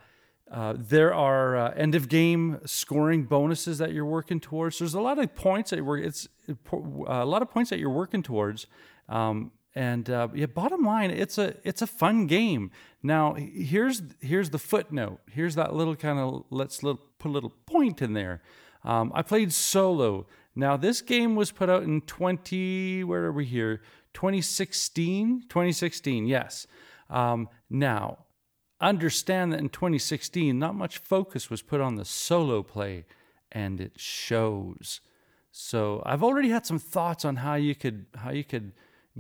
uh, 0.51 0.75
there 0.77 1.15
are 1.15 1.57
uh, 1.57 1.71
end 1.77 1.95
of 1.95 2.09
game 2.09 2.59
scoring 2.65 3.25
bonuses 3.25 3.79
that 3.79 3.93
you're 3.93 4.05
working 4.05 4.41
towards. 4.41 4.79
There's 4.81 4.95
a 4.95 5.01
lot 5.01 5.19
of 5.19 5.35
points 5.35 5.71
that 5.71 5.77
you're, 5.77 5.99
it's 5.99 6.29
uh, 6.49 6.55
a 7.07 7.25
lot 7.25 7.43
of 7.43 7.51
points 7.51 7.71
that 7.71 7.79
you're 7.79 7.89
working 7.89 8.23
towards. 8.23 8.67
Um, 9.09 9.53
and 9.75 10.11
uh, 10.11 10.29
yeah, 10.35 10.47
bottom 10.47 10.85
line, 10.85 11.13
it's 11.13 11.39
a 11.39 11.55
it's 11.63 11.81
a 11.81 11.87
fun 11.87 12.27
game. 12.27 12.73
Now 13.03 13.35
here's 13.35 14.03
here's 14.21 14.51
the 14.51 14.59
footnote. 14.59 15.21
Here's 15.31 15.55
that 15.55 15.75
little 15.75 15.95
kind 15.95 16.19
of 16.19 16.45
let's 16.51 16.83
little, 16.83 17.01
put 17.21 17.29
a 17.29 17.33
little 17.33 17.53
point 17.67 18.03
in 18.03 18.15
there. 18.15 18.43
Um, 18.83 19.13
I 19.15 19.23
played 19.23 19.53
solo. 19.53 20.27
Now 20.57 20.77
this 20.77 21.01
game 21.01 21.37
was 21.37 21.53
put 21.53 21.71
out 21.71 21.85
in 21.85 22.01
20 22.01 23.05
where 23.05 23.25
are 23.27 23.33
we 23.33 23.45
here? 23.45 23.83
2016. 24.15 25.43
2016. 25.49 26.27
Yes. 26.27 26.67
Um, 27.09 27.49
now, 27.69 28.19
understand 28.81 29.53
that 29.53 29.61
in 29.61 29.69
2016, 29.69 30.59
not 30.59 30.75
much 30.75 30.99
focus 30.99 31.51
was 31.51 31.63
put 31.63 31.81
on 31.81 31.97
the 31.97 32.05
solo 32.05 32.63
play, 32.63 33.05
and 33.53 33.81
it 33.81 33.93
shows. 33.97 35.01
So 35.53 36.03
I've 36.07 36.23
already 36.23 36.51
had 36.51 36.65
some 36.65 36.79
thoughts 36.79 37.25
on 37.25 37.37
how 37.37 37.55
you 37.55 37.75
could 37.75 38.07
how 38.15 38.31
you 38.31 38.45
could 38.45 38.73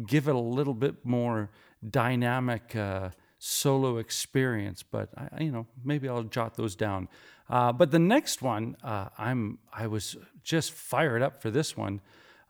give 0.06 0.28
it 0.28 0.34
a 0.34 0.38
little 0.38 0.74
bit 0.74 1.04
more 1.04 1.50
dynamic 1.88 2.76
uh, 2.76 3.10
solo 3.38 3.98
experience, 3.98 4.82
but 4.82 5.10
I, 5.16 5.42
you 5.42 5.50
know 5.50 5.66
maybe 5.84 6.08
I'll 6.08 6.22
jot 6.22 6.56
those 6.56 6.76
down. 6.76 7.08
Uh, 7.48 7.72
but 7.72 7.90
the 7.90 7.98
next 7.98 8.42
one, 8.42 8.76
uh, 8.84 9.08
I'm 9.18 9.58
I 9.72 9.88
was 9.88 10.16
just 10.44 10.72
fired 10.72 11.22
up 11.22 11.42
for 11.42 11.50
this 11.50 11.76
one. 11.76 12.00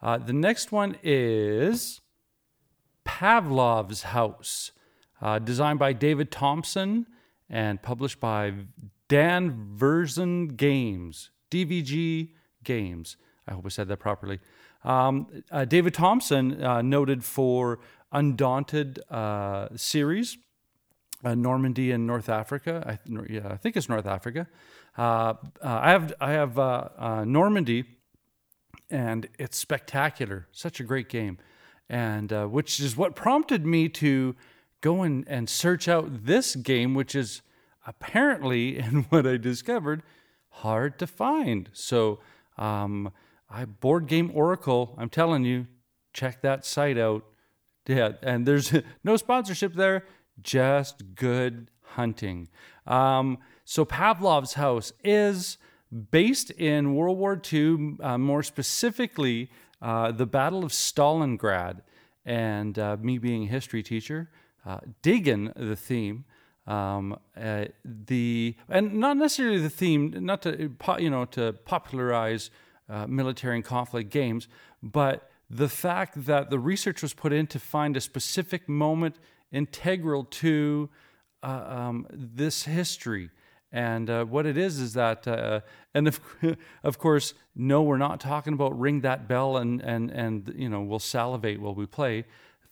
Uh, 0.03 0.19
the 0.19 0.33
next 0.35 0.73
one 0.73 0.97
is 1.03 2.01
Pavlov's 3.05 4.03
House, 4.03 4.73
uh, 5.21 5.39
designed 5.39 5.79
by 5.79 5.93
David 5.93 6.31
Thompson 6.31 7.07
and 7.49 7.83
published 7.83 8.21
by 8.21 8.53
Dan 9.09 9.75
Verssen 9.75 10.49
Games, 10.49 11.31
DVG 11.51 12.31
Games. 12.63 13.17
I 13.47 13.55
hope 13.55 13.67
I 13.67 13.69
said 13.69 13.89
that 13.89 13.99
properly. 13.99 14.39
Um, 14.85 15.27
uh, 15.51 15.65
David 15.65 15.95
Thompson, 15.95 16.63
uh, 16.63 16.83
noted 16.83 17.25
for 17.25 17.81
Undaunted 18.13 19.01
uh, 19.11 19.69
series, 19.77 20.37
uh, 21.25 21.35
Normandy 21.35 21.93
and 21.93 22.07
North 22.07 22.29
Africa. 22.29 22.83
I, 22.87 23.23
yeah, 23.29 23.49
I 23.49 23.57
think 23.57 23.77
it's 23.77 23.89
North 23.89 24.07
Africa. 24.07 24.49
Uh, 24.97 25.35
I 25.63 25.91
have 25.91 26.13
I 26.21 26.33
have 26.33 27.27
Normandy, 27.27 27.85
and 28.91 29.29
it's 29.39 29.57
spectacular. 29.57 30.49
Such 30.51 30.81
a 30.81 30.83
great 30.83 31.09
game, 31.09 31.39
and 31.91 32.31
which 32.51 32.81
is 32.81 32.97
what 32.97 33.15
prompted 33.15 33.67
me 33.67 33.89
to 33.89 34.37
go 34.81 35.03
and, 35.03 35.27
and 35.29 35.49
search 35.49 35.89
out 35.89 36.25
this 36.25 36.57
game, 36.57 36.95
which 36.95 37.15
is 37.15 37.43
apparently, 37.87 38.79
in 38.79 39.03
what 39.11 39.27
I 39.27 39.37
discovered, 39.37 40.03
hard 40.49 40.99
to 41.01 41.07
find. 41.07 41.69
So 41.73 42.21
um, 42.57 43.13
I 43.49 43.65
board 43.65 44.07
game 44.07 44.31
Oracle. 44.35 44.95
I'm 44.99 45.11
telling 45.11 45.45
you, 45.45 45.67
check 46.13 46.43
that 46.43 46.65
site 46.65 46.99
out. 46.99 47.25
Yeah, 47.87 48.13
and 48.23 48.47
there's 48.47 48.73
no 49.05 49.17
sponsorship 49.17 49.75
there, 49.75 50.05
just 50.41 51.15
good 51.15 51.71
hunting. 51.83 52.49
Um, 52.87 53.39
so 53.65 53.85
Pavlov's 53.85 54.55
house 54.55 54.93
is 55.03 55.59
based 56.11 56.51
in 56.53 56.95
World 56.95 57.19
War 57.19 57.41
II, 57.53 57.97
uh, 58.01 58.17
more 58.17 58.45
specifically 58.45 59.51
uh, 59.83 60.13
the 60.13 60.27
Battle 60.27 60.65
of 60.65 60.73
Stalingrad. 60.73 61.83
And 62.25 62.79
uh, 62.79 62.97
me 63.01 63.19
being 63.19 63.45
a 63.45 63.47
history 63.47 63.83
teacher, 63.83 64.31
uh, 64.67 64.81
digging 65.03 65.53
the 65.57 65.77
theme. 65.77 66.25
Um, 66.67 67.19
uh, 67.37 67.65
the 67.85 68.55
and 68.69 68.95
not 68.95 69.17
necessarily 69.17 69.59
the 69.59 69.71
theme, 69.71 70.15
not 70.21 70.43
to 70.43 70.71
you 70.99 71.11
know 71.11 71.25
to 71.25 71.55
popularize 71.65 72.51
military 73.09 73.57
and 73.57 73.65
conflict 73.65 74.11
games, 74.11 74.49
but 74.83 75.31
the 75.49 75.69
fact 75.69 76.27
that 76.27 76.51
the 76.51 76.59
research 76.59 77.03
was 77.03 77.13
put 77.13 77.33
in 77.33 77.47
to 77.49 77.59
find 77.59 77.97
a 77.97 78.01
specific 78.01 78.69
moment 78.69 79.19
integral 79.51 80.25
to 80.25 80.89
uh, 81.43 81.65
um, 81.67 82.07
this 82.11 82.65
history. 82.65 83.31
And 83.73 84.11
uh, 84.11 84.25
what 84.25 84.47
it 84.47 84.57
is 84.57 84.81
is 84.81 84.95
that, 84.95 85.29
uh, 85.29 85.61
and 85.95 86.09
of, 86.09 86.21
of 86.83 86.99
course, 86.99 87.35
no, 87.55 87.83
we're 87.83 87.99
not 87.99 88.21
talking 88.21 88.53
about 88.53 88.79
ring 88.79 89.03
that 89.03 89.29
bell 89.29 89.57
and 89.57 89.81
and 89.81 90.11
and 90.11 90.53
you 90.57 90.69
know 90.69 90.81
we'll 90.83 90.99
salivate 90.99 91.61
while 91.61 91.75
we 91.75 91.87
play 91.87 92.25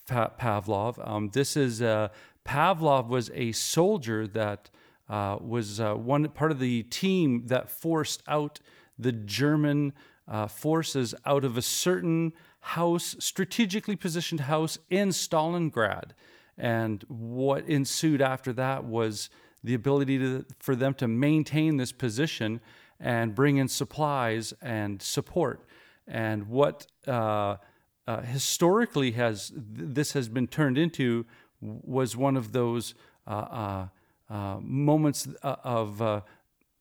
Pavlov. 0.08 1.06
Um, 1.06 1.30
this 1.30 1.56
is 1.56 1.82
uh, 1.82 2.08
Pavlov 2.44 3.08
was 3.08 3.30
a 3.34 3.52
soldier 3.52 4.26
that 4.28 4.70
uh, 5.08 5.36
was 5.40 5.80
uh, 5.80 5.94
one 5.94 6.28
part 6.30 6.50
of 6.50 6.58
the 6.58 6.82
team 6.84 7.46
that 7.46 7.70
forced 7.70 8.22
out 8.26 8.60
the 8.98 9.12
German 9.12 9.92
uh, 10.26 10.46
forces 10.46 11.14
out 11.24 11.44
of 11.44 11.56
a 11.56 11.62
certain 11.62 12.32
house, 12.60 13.16
strategically 13.18 13.96
positioned 13.96 14.40
house 14.40 14.78
in 14.90 15.10
Stalingrad. 15.10 16.10
And 16.56 17.04
what 17.08 17.66
ensued 17.66 18.20
after 18.20 18.52
that 18.54 18.84
was 18.84 19.30
the 19.64 19.74
ability 19.74 20.18
to, 20.18 20.44
for 20.58 20.76
them 20.76 20.94
to 20.94 21.08
maintain 21.08 21.76
this 21.76 21.92
position 21.92 22.60
and 23.00 23.34
bring 23.34 23.56
in 23.56 23.68
supplies 23.68 24.52
and 24.60 25.00
support. 25.02 25.64
And 26.06 26.48
what 26.48 26.86
uh, 27.06 27.56
uh, 28.06 28.22
historically 28.22 29.12
has 29.12 29.52
this 29.54 30.12
has 30.12 30.28
been 30.28 30.46
turned 30.46 30.78
into 30.78 31.26
was 31.60 32.16
one 32.16 32.36
of 32.36 32.52
those 32.52 32.94
uh, 33.26 33.30
uh, 33.30 33.88
uh 34.30 34.58
moments 34.60 35.28
of 35.42 36.00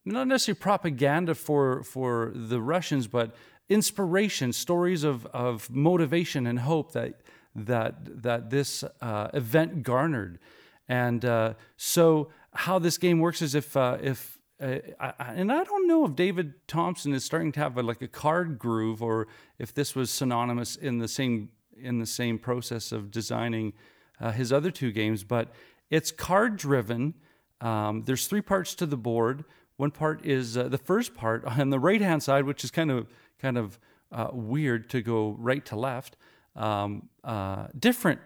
not 0.06 0.28
necessarily 0.28 0.60
propaganda 0.60 1.36
for 1.36 1.84
for 1.84 2.32
the 2.34 2.62
Russians, 2.62 3.08
but 3.08 3.36
inspiration, 3.70 4.54
stories 4.54 5.04
of 5.04 5.26
of 5.28 5.70
motivation 5.70 6.48
and 6.48 6.60
hope 6.60 6.94
that 6.94 7.22
that 7.58 8.24
that 8.24 8.50
this 8.50 8.84
uh, 9.02 9.28
event 9.34 9.84
garnered. 9.84 10.40
And 10.88 11.26
uh, 11.26 11.54
so, 11.76 12.30
how 12.58 12.80
this 12.80 12.98
game 12.98 13.20
works 13.20 13.42
is 13.42 13.54
if 13.54 13.78
uh, 13.78 13.98
if 14.02 14.40
uh, 14.60 14.78
I, 15.00 15.14
and 15.36 15.52
I 15.52 15.64
don't 15.64 15.88
know 15.88 16.06
if 16.06 16.16
David 16.16 16.56
Thompson 16.68 17.14
is 17.14 17.24
starting 17.24 17.52
to 17.52 17.60
have 17.60 17.78
a, 17.78 17.84
like 17.84 18.02
a 18.02 18.08
card 18.08 18.58
groove, 18.58 19.04
or 19.04 19.28
if 19.60 19.74
this 19.74 19.96
was 19.96 20.10
synonymous 20.10 20.76
in 20.76 20.98
the 20.98 21.08
same 21.08 21.50
in 21.80 22.00
the 22.00 22.08
same 22.08 22.40
process 22.40 22.92
of 22.92 23.12
designing 23.12 23.74
uh, 24.20 24.32
his 24.32 24.52
other 24.52 24.72
two 24.72 24.92
games. 24.92 25.24
But 25.24 25.50
it's 25.92 26.12
card 26.12 26.58
driven. 26.58 27.14
Um, 27.62 28.04
there's 28.06 28.26
three 28.26 28.42
parts 28.42 28.74
to 28.76 28.88
the 28.88 28.98
board. 28.98 29.46
One 29.78 29.92
part 29.92 30.26
is 30.26 30.58
uh, 30.58 30.68
the 30.68 30.80
first 30.80 31.14
part 31.14 31.46
on 31.60 31.70
the 31.70 31.80
right 31.80 32.02
hand 32.02 32.24
side, 32.24 32.46
which 32.46 32.64
is 32.64 32.72
kind 32.72 32.90
of 32.90 33.08
kind 33.40 33.60
of 33.60 33.78
uh, 34.12 34.30
weird 34.34 34.90
to 34.90 35.02
go 35.02 35.36
right 35.38 35.64
to 35.68 35.76
left. 35.76 36.18
Um, 36.56 37.10
uh, 37.24 37.68
different, 37.78 38.20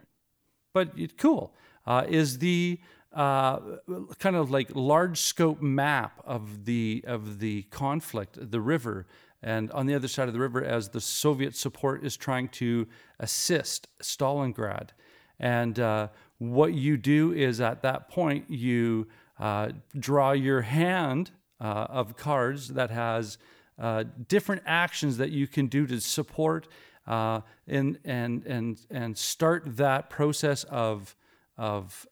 but 0.73 0.93
cool. 1.17 1.53
Is 2.07 2.37
the 2.37 2.79
uh, 3.13 3.59
kind 4.19 4.35
of 4.35 4.51
like 4.51 4.73
large 4.73 5.19
scope 5.19 5.61
map 5.61 6.21
of 6.25 6.65
the 6.65 7.03
of 7.05 7.39
the 7.39 7.63
conflict, 7.63 8.37
the 8.39 8.61
river, 8.61 9.05
and 9.43 9.71
on 9.71 9.85
the 9.85 9.93
other 9.93 10.07
side 10.07 10.27
of 10.27 10.33
the 10.33 10.39
river, 10.39 10.63
as 10.63 10.89
the 10.89 11.01
Soviet 11.01 11.55
support 11.55 12.05
is 12.05 12.15
trying 12.15 12.47
to 12.49 12.87
assist 13.19 13.87
Stalingrad, 14.01 14.89
and 15.39 15.79
uh, 15.79 16.07
what 16.37 16.73
you 16.73 16.95
do 16.95 17.33
is 17.33 17.59
at 17.59 17.81
that 17.81 18.09
point 18.09 18.49
you 18.49 19.07
uh, 19.39 19.69
draw 19.99 20.31
your 20.31 20.61
hand 20.61 21.31
uh, 21.59 21.87
of 21.89 22.15
cards 22.15 22.69
that 22.69 22.91
has 22.91 23.37
uh, 23.77 24.05
different 24.27 24.61
actions 24.65 25.17
that 25.17 25.31
you 25.31 25.47
can 25.47 25.67
do 25.67 25.85
to 25.85 25.99
support 25.99 26.67
uh, 27.07 27.41
and 27.67 27.99
and 28.05 28.45
and 28.45 28.85
and 28.89 29.17
start 29.17 29.63
that 29.75 30.09
process 30.09 30.63
of 30.65 31.15
of 31.57 32.07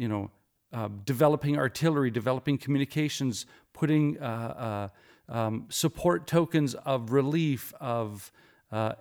you 0.00 0.08
know 0.08 0.30
uh, 0.72 0.88
developing 1.04 1.58
artillery, 1.58 2.10
developing 2.10 2.56
communications, 2.56 3.46
putting 3.72 4.18
uh, 4.18 4.88
um, 5.28 5.66
support 5.68 6.26
tokens 6.26 6.74
of 6.74 7.10
relief 7.12 7.74
of 7.80 8.32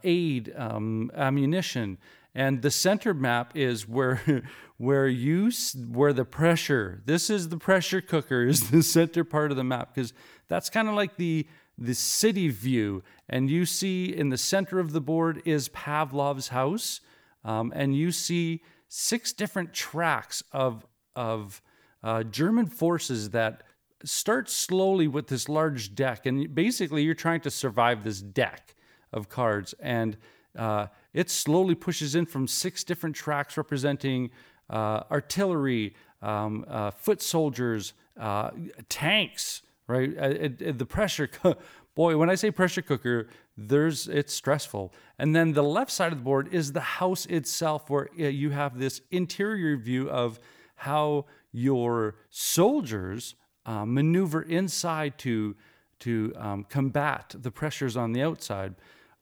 aid, 0.03 0.53
um, 0.57 1.11
ammunition, 1.15 1.97
and 2.35 2.61
the 2.61 2.71
center 2.71 3.13
map 3.13 3.55
is 3.55 3.87
where 3.87 4.43
where 4.77 5.07
you 5.07 5.51
where 5.91 6.13
the 6.13 6.25
pressure 6.25 7.01
this 7.05 7.29
is 7.29 7.49
the 7.49 7.57
pressure 7.57 8.01
cooker 8.01 8.43
is 8.45 8.69
the 8.69 8.83
center 8.95 9.23
part 9.23 9.51
of 9.51 9.57
the 9.57 9.63
map 9.63 9.93
because 9.93 10.13
that's 10.47 10.69
kind 10.69 10.87
of 10.87 10.95
like 10.95 11.15
the 11.17 11.47
the 11.79 11.95
city 11.95 12.49
view. 12.49 13.01
And 13.29 13.49
you 13.49 13.65
see 13.65 14.05
in 14.05 14.29
the 14.29 14.37
center 14.37 14.79
of 14.79 14.91
the 14.91 15.01
board 15.01 15.41
is 15.45 15.69
pavlov's 15.69 16.49
house 16.49 16.99
um, 17.43 17.71
and 17.75 17.95
you 17.95 18.11
see 18.11 18.61
six 18.89 19.31
different 19.31 19.73
tracks 19.73 20.43
of 20.51 20.85
of 21.15 21.61
uh, 22.03 22.23
german 22.23 22.65
forces 22.65 23.29
that 23.31 23.63
start 24.03 24.49
slowly 24.49 25.07
with 25.07 25.27
this 25.27 25.49
large 25.49 25.93
deck 25.95 26.25
and 26.25 26.53
basically 26.55 27.03
you're 27.03 27.13
trying 27.13 27.41
to 27.41 27.51
survive 27.51 28.03
this 28.03 28.21
deck 28.21 28.75
of 29.11 29.27
cards 29.27 29.73
and 29.79 30.17
uh, 30.57 30.87
it 31.13 31.29
slowly 31.29 31.75
pushes 31.75 32.15
in 32.15 32.25
from 32.25 32.47
six 32.47 32.83
different 32.83 33.15
tracks 33.15 33.57
representing 33.57 34.29
uh, 34.69 35.03
artillery, 35.09 35.95
um, 36.21 36.65
uh, 36.67 36.91
foot 36.91 37.21
soldiers, 37.21 37.93
uh, 38.19 38.51
tanks. 38.87 39.61
Right, 39.87 40.15
uh, 40.15 40.27
it, 40.27 40.61
it, 40.61 40.77
the 40.77 40.85
pressure. 40.85 41.29
boy, 41.95 42.15
when 42.15 42.29
I 42.29 42.35
say 42.35 42.51
pressure 42.51 42.83
cooker, 42.83 43.27
there's 43.57 44.07
it's 44.07 44.33
stressful. 44.33 44.93
And 45.17 45.35
then 45.35 45.53
the 45.53 45.63
left 45.63 45.89
side 45.89 46.11
of 46.11 46.19
the 46.19 46.23
board 46.23 46.53
is 46.53 46.73
the 46.73 46.79
house 46.79 47.25
itself, 47.25 47.89
where 47.89 48.07
you 48.15 48.51
have 48.51 48.77
this 48.77 49.01
interior 49.09 49.77
view 49.77 50.07
of 50.07 50.39
how 50.79 51.25
your 51.51 52.15
soldiers 52.29 53.35
uh, 53.65 53.85
maneuver 53.85 54.41
inside 54.41 55.17
to 55.19 55.55
to 55.99 56.33
um, 56.37 56.63
combat 56.69 57.35
the 57.37 57.51
pressures 57.51 57.97
on 57.97 58.13
the 58.13 58.21
outside. 58.21 58.75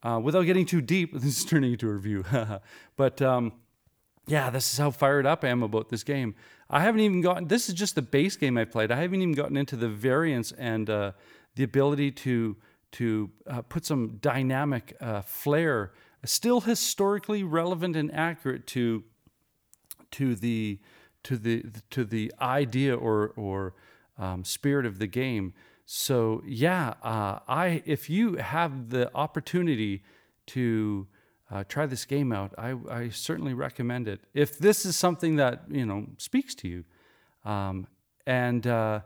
Uh, 0.04 0.20
without 0.24 0.44
getting 0.44 0.66
too 0.66 0.82
deep, 0.82 1.12
this 1.20 1.40
is 1.40 1.46
turning 1.46 1.74
into 1.74 1.90
a 1.90 1.94
review. 1.94 2.24
but 2.96 3.22
um, 3.22 3.52
yeah, 4.28 4.50
this 4.50 4.72
is 4.72 4.78
how 4.78 4.92
fired 4.92 5.26
up 5.26 5.44
I 5.44 5.48
am 5.48 5.64
about 5.64 5.90
this 5.90 6.04
game. 6.04 6.36
I 6.70 6.82
haven't 6.82 7.02
even 7.02 7.22
gotten. 7.22 7.48
This 7.48 7.70
is 7.70 7.76
just 7.76 7.96
the 7.96 8.02
base 8.02 8.36
game 8.36 8.58
I 8.58 8.66
played. 8.66 8.92
I 8.92 8.98
haven't 8.98 9.22
even 9.22 9.34
gotten 9.34 9.58
into 9.58 9.76
the 9.76 9.90
variants 9.90 10.52
and 10.52 10.90
uh, 10.90 11.12
the 11.56 11.64
ability 11.64 12.12
to 12.12 12.56
to 12.92 13.32
uh, 13.48 13.62
put 13.64 13.86
some 13.86 14.18
dynamic 14.22 14.96
uh, 15.02 15.22
flair, 15.22 15.94
still 16.24 16.62
historically 16.62 17.44
relevant 17.44 17.96
and 17.96 18.14
accurate 18.14 18.68
to 18.68 19.04
to 20.12 20.36
the 20.36 20.80
to 21.28 21.38
the 21.38 21.64
to 21.90 22.06
the 22.06 22.34
idea 22.42 22.96
or 22.96 23.34
or 23.36 23.74
um, 24.18 24.46
spirit 24.46 24.86
of 24.86 24.98
the 24.98 25.08
game. 25.08 25.54
So 25.86 26.42
yeah, 26.46 26.94
uh, 27.04 27.40
I 27.48 27.84
if 27.86 28.10
you 28.10 28.36
have 28.36 28.90
the 28.90 29.14
opportunity 29.14 30.04
to 30.48 31.08
uh, 31.52 31.66
try 31.68 31.86
this 31.86 32.06
game 32.06 32.32
out, 32.32 32.54
I, 32.58 32.76
I 32.90 33.10
certainly 33.10 33.54
recommend 33.54 34.08
it. 34.08 34.22
If 34.34 34.58
this 34.58 34.86
is 34.86 34.96
something 34.96 35.36
that 35.36 35.64
you 35.70 35.86
know 35.86 36.08
speaks 36.18 36.56
to 36.56 36.68
you, 36.70 36.86
um, 37.44 37.88
and 38.26 38.66
uh, 38.66 39.02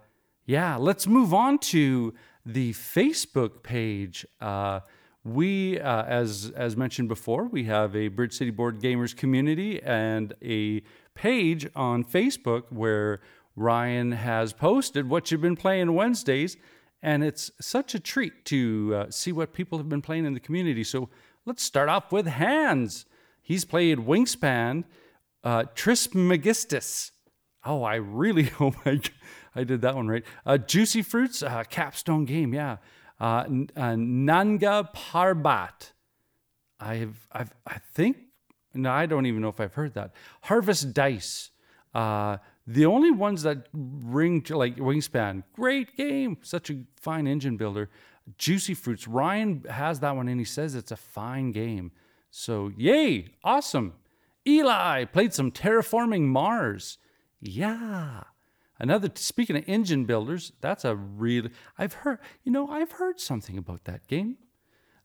yeah, 0.45 0.75
let's 0.75 1.07
move 1.07 1.33
on 1.33 1.57
to 1.73 2.13
the 2.45 2.73
Facebook 2.73 3.63
page. 3.63 4.27
Uh, 4.39 4.81
we, 5.23 5.79
uh, 5.79 6.03
as 6.03 6.51
as 6.55 6.77
mentioned 6.77 7.07
before, 7.07 7.45
we 7.45 7.63
have 7.63 7.95
a 7.95 8.09
Bridge 8.09 8.33
City 8.33 8.51
Board 8.51 8.79
Gamers 8.79 9.15
community 9.15 9.81
and 9.81 10.33
a 10.43 10.83
page 11.21 11.67
on 11.75 12.03
Facebook 12.03 12.63
where 12.71 13.21
Ryan 13.55 14.11
has 14.13 14.53
posted 14.53 15.07
what 15.07 15.29
you've 15.29 15.39
been 15.39 15.55
playing 15.55 15.93
Wednesdays, 15.93 16.57
and 17.03 17.23
it's 17.23 17.51
such 17.61 17.93
a 17.93 17.99
treat 17.99 18.43
to 18.45 18.93
uh, 18.95 19.11
see 19.11 19.31
what 19.31 19.53
people 19.53 19.77
have 19.77 19.87
been 19.87 20.01
playing 20.01 20.25
in 20.25 20.33
the 20.33 20.39
community. 20.39 20.83
So 20.83 21.09
let's 21.45 21.61
start 21.61 21.89
off 21.89 22.11
with 22.11 22.25
Hans. 22.25 23.05
He's 23.39 23.65
played 23.65 23.99
Wingspan, 23.99 24.83
uh, 25.43 25.65
Trismegistus. 25.75 27.11
Oh, 27.63 27.83
I 27.83 27.95
really 27.95 28.43
hope 28.61 28.75
I, 28.83 28.99
I 29.55 29.63
did 29.63 29.81
that 29.81 29.95
one 29.95 30.07
right. 30.07 30.23
Uh, 30.43 30.57
Juicy 30.57 31.03
Fruits, 31.03 31.43
uh, 31.43 31.63
capstone 31.69 32.25
game, 32.25 32.51
yeah. 32.51 32.77
Uh, 33.19 33.45
uh, 33.77 33.95
Nanga 33.95 34.89
Parbat. 34.95 35.91
I've, 36.79 37.27
I've, 37.31 37.53
I 37.67 37.77
think, 37.93 38.17
no, 38.73 38.91
I 38.91 39.05
don't 39.05 39.25
even 39.25 39.41
know 39.41 39.49
if 39.49 39.59
I've 39.59 39.73
heard 39.73 39.93
that. 39.95 40.11
Harvest 40.41 40.93
Dice. 40.93 41.51
Uh, 41.93 42.37
the 42.67 42.85
only 42.85 43.11
ones 43.11 43.43
that 43.43 43.67
ring 43.73 44.41
to 44.43 44.57
like 44.57 44.77
Wingspan, 44.77 45.43
great 45.53 45.95
game, 45.97 46.37
such 46.41 46.69
a 46.69 46.83
fine 46.95 47.27
engine 47.27 47.57
builder. 47.57 47.89
Juicy 48.37 48.73
Fruits, 48.73 49.07
Ryan 49.07 49.65
has 49.69 49.99
that 49.99 50.15
one 50.15 50.27
and 50.27 50.39
he 50.39 50.45
says 50.45 50.75
it's 50.75 50.91
a 50.91 50.97
fine 50.97 51.51
game. 51.51 51.91
So, 52.29 52.71
yay, 52.77 53.29
awesome. 53.43 53.93
Eli 54.47 55.05
played 55.05 55.33
some 55.33 55.51
Terraforming 55.51 56.21
Mars. 56.21 56.97
Yeah. 57.39 58.23
Another, 58.79 59.11
speaking 59.15 59.57
of 59.57 59.63
engine 59.67 60.05
builders, 60.05 60.53
that's 60.61 60.85
a 60.85 60.95
really, 60.95 61.51
I've 61.77 61.93
heard, 61.93 62.19
you 62.43 62.51
know, 62.51 62.69
I've 62.69 62.93
heard 62.93 63.19
something 63.19 63.57
about 63.57 63.83
that 63.83 64.07
game. 64.07 64.37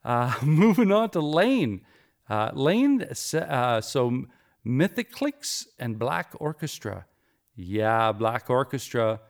Uh, 0.04 0.34
moving 0.42 0.92
on 0.92 1.10
to 1.10 1.20
Lane. 1.20 1.82
Uh, 2.28 2.50
Lane, 2.54 3.02
uh, 3.02 3.80
so 3.80 4.24
Mythiclix 4.66 5.66
and 5.78 5.98
Black 5.98 6.32
Orchestra. 6.38 7.06
Yeah, 7.54 8.12
Black 8.12 8.50
Orchestra. 8.50 9.20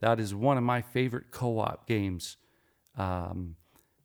That 0.00 0.20
is 0.20 0.34
one 0.34 0.56
of 0.56 0.64
my 0.64 0.82
favorite 0.82 1.30
co 1.30 1.58
op 1.58 1.86
games. 1.86 2.36
Um, 2.96 3.56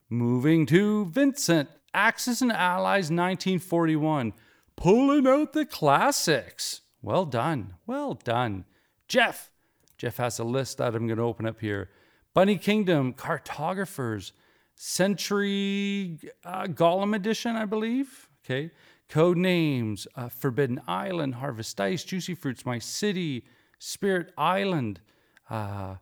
moving 0.10 0.66
to 0.68 1.06
Vincent, 1.06 1.70
Axis 1.94 2.42
and 2.42 2.52
Allies 2.52 3.12
1941. 3.12 4.34
Pulling 4.76 5.28
out 5.28 5.54
the 5.54 5.66
classics. 5.66 6.82
Well 7.02 7.26
done. 7.26 7.76
Well 7.86 8.14
done. 8.14 8.66
Jeff. 9.08 9.52
Jeff 9.98 10.18
has 10.18 10.40
a 10.40 10.44
list 10.44 10.78
that 10.78 10.96
I'm 10.96 11.08
going 11.08 11.18
to 11.18 11.24
open 11.24 11.46
up 11.46 11.60
here. 11.60 11.90
Bunny 12.34 12.58
Kingdom, 12.58 13.14
Cartographers, 13.14 14.32
Century 14.76 16.18
uh, 16.46 16.64
Golem 16.68 17.14
Edition, 17.14 17.58
I 17.58 17.66
believe. 17.66 18.29
Okay. 18.50 18.72
Code 19.10 19.38
names 19.38 20.08
uh, 20.16 20.30
Forbidden 20.30 20.82
Island, 20.88 21.36
Harvest 21.36 21.78
Dice, 21.78 22.04
Juicy 22.04 22.34
Fruits, 22.34 22.66
My 22.66 22.80
City, 22.80 23.46
Spirit 23.78 24.32
Island, 24.38 25.02
uh, 25.50 25.96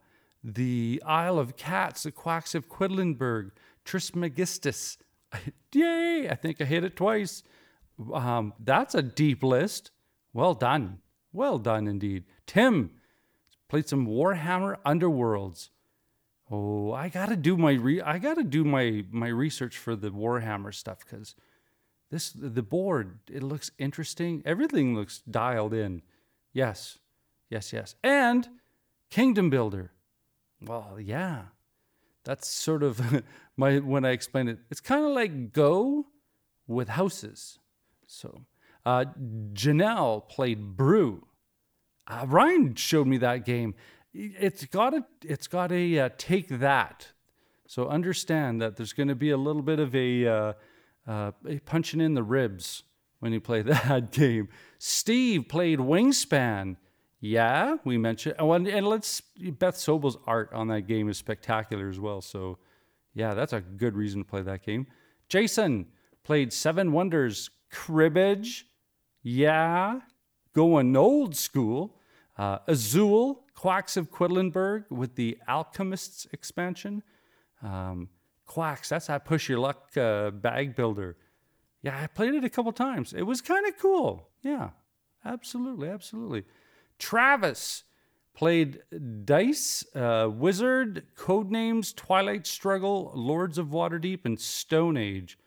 the 0.44 1.02
Isle 1.06 1.40
of 1.40 1.58
Cats, 1.58 2.04
the 2.04 2.12
Quacks 2.12 2.56
of 2.56 2.70
Quedlinburg, 2.70 3.52
Trismegistus. 3.86 4.98
Yay! 5.74 6.28
I 6.30 6.36
think 6.36 6.62
I 6.62 6.66
hit 6.66 6.84
it 6.84 6.96
twice. 6.96 7.44
Um, 8.14 8.54
that's 8.60 8.96
a 8.96 9.02
deep 9.02 9.44
list. 9.44 9.92
Well 10.34 10.54
done. 10.54 11.00
Well 11.34 11.58
done 11.58 11.88
indeed. 11.88 12.26
Tim 12.46 12.92
played 13.68 13.90
some 13.90 14.08
Warhammer 14.08 14.78
Underworlds. 14.86 15.70
Oh, 16.50 16.94
I 16.94 17.10
gotta 17.10 17.36
do 17.36 17.58
my 17.58 17.74
re- 17.74 18.02
I 18.02 18.20
gotta 18.20 18.44
do 18.44 18.64
my 18.64 19.04
my 19.12 19.28
research 19.28 19.78
for 19.78 19.98
the 19.98 20.12
Warhammer 20.12 20.74
stuff 20.74 21.00
because 21.00 21.36
this 22.10 22.32
the 22.32 22.64
board 22.64 23.20
it 23.30 23.44
looks 23.44 23.72
interesting. 23.78 24.42
Everything 24.46 24.96
looks 24.96 25.22
dialed 25.30 25.74
in. 25.74 26.02
Yes, 26.54 27.00
yes, 27.50 27.74
yes. 27.74 27.96
And 28.04 28.48
Kingdom 29.10 29.50
Builder. 29.50 29.92
Well, 30.62 30.98
yeah. 31.00 31.44
That's 32.24 32.48
sort 32.48 32.84
of 32.84 33.24
my 33.58 33.80
when 33.80 34.06
I 34.06 34.12
explain 34.12 34.48
it. 34.48 34.60
It's 34.70 34.82
kind 34.82 35.06
of 35.06 35.12
like 35.12 35.54
Go 35.54 36.08
with 36.68 36.90
houses. 36.90 37.60
So, 38.06 38.42
uh, 38.86 39.06
Janelle 39.54 40.28
played 40.28 40.76
Brew. 40.76 41.26
Uh, 42.08 42.26
Ryan 42.28 42.76
showed 42.76 43.08
me 43.08 43.18
that 43.18 43.46
game. 43.46 43.76
It's 44.14 44.66
got 44.66 44.94
a 44.94 45.06
it's 45.24 45.48
got 45.48 45.72
a 45.72 46.00
uh, 46.00 46.10
take 46.18 46.48
that. 46.48 47.12
So 47.68 47.90
understand 47.90 48.62
that 48.62 48.78
there's 48.78 48.94
going 48.94 49.10
to 49.10 49.16
be 49.16 49.30
a 49.30 49.38
little 49.38 49.62
bit 49.62 49.80
of 49.80 49.94
a, 49.94 50.56
uh, 51.08 51.32
punching 51.66 52.02
in 52.02 52.14
the 52.14 52.24
ribs 52.24 52.84
when 53.20 53.34
you 53.34 53.40
play 53.40 53.62
that 53.64 54.12
game. 54.12 54.50
Steve 54.78 55.48
played 55.48 55.80
Wingspan. 55.80 56.78
Yeah, 57.20 57.78
we 57.84 57.98
mentioned. 57.98 58.36
Oh, 58.38 58.52
and, 58.54 58.68
and 58.68 58.88
let's 58.88 59.22
Beth 59.22 59.78
Sobel's 59.78 60.18
art 60.28 60.52
on 60.54 60.68
that 60.68 60.82
game 60.82 61.10
is 61.10 61.18
spectacular 61.18 61.90
as 61.90 62.00
well. 62.00 62.22
So, 62.22 62.60
yeah, 63.16 63.34
that's 63.34 63.54
a 63.54 63.62
good 63.62 63.96
reason 63.96 64.24
to 64.24 64.30
play 64.30 64.44
that 64.44 64.64
game. 64.64 64.86
Jason 65.28 65.88
played 66.24 66.54
Seven 66.54 66.92
Wonders 66.92 67.50
Cribbage. 67.72 68.66
Yeah, 69.24 70.02
going 70.54 70.96
old 70.96 71.36
school. 71.36 71.96
Uh, 72.38 72.60
Azul 72.68 73.46
Quacks 73.56 73.98
of 73.98 74.12
Quedlinburg 74.12 74.92
with 74.92 75.16
the 75.16 75.40
Alchemists 75.48 76.28
expansion. 76.32 77.02
Um, 77.64 78.10
Quacks, 78.48 78.90
that's 78.90 79.08
that 79.08 79.26
push 79.26 79.48
your 79.48 79.60
luck 79.60 79.96
uh, 79.96 80.32
bag 80.32 80.76
builder. 80.76 81.18
Yeah, 81.84 82.00
I 82.02 82.08
played 82.08 82.34
it 82.34 82.44
a 82.44 82.50
couple 82.50 82.72
times. 82.72 83.14
It 83.14 83.24
was 83.24 83.42
kind 83.42 83.68
of 83.68 83.78
cool. 83.78 84.30
Yeah, 84.42 84.70
absolutely, 85.24 85.90
absolutely. 85.90 86.46
Travis 86.98 87.84
played 88.34 88.82
Dice, 89.26 89.84
uh, 89.96 90.30
Wizard, 90.32 91.06
Codenames, 91.16 91.96
Twilight 91.96 92.48
Struggle, 92.48 93.12
Lords 93.16 93.58
of 93.58 93.68
Waterdeep, 93.68 94.26
and 94.26 94.40
Stone 94.40 94.98
Age. 94.98 95.38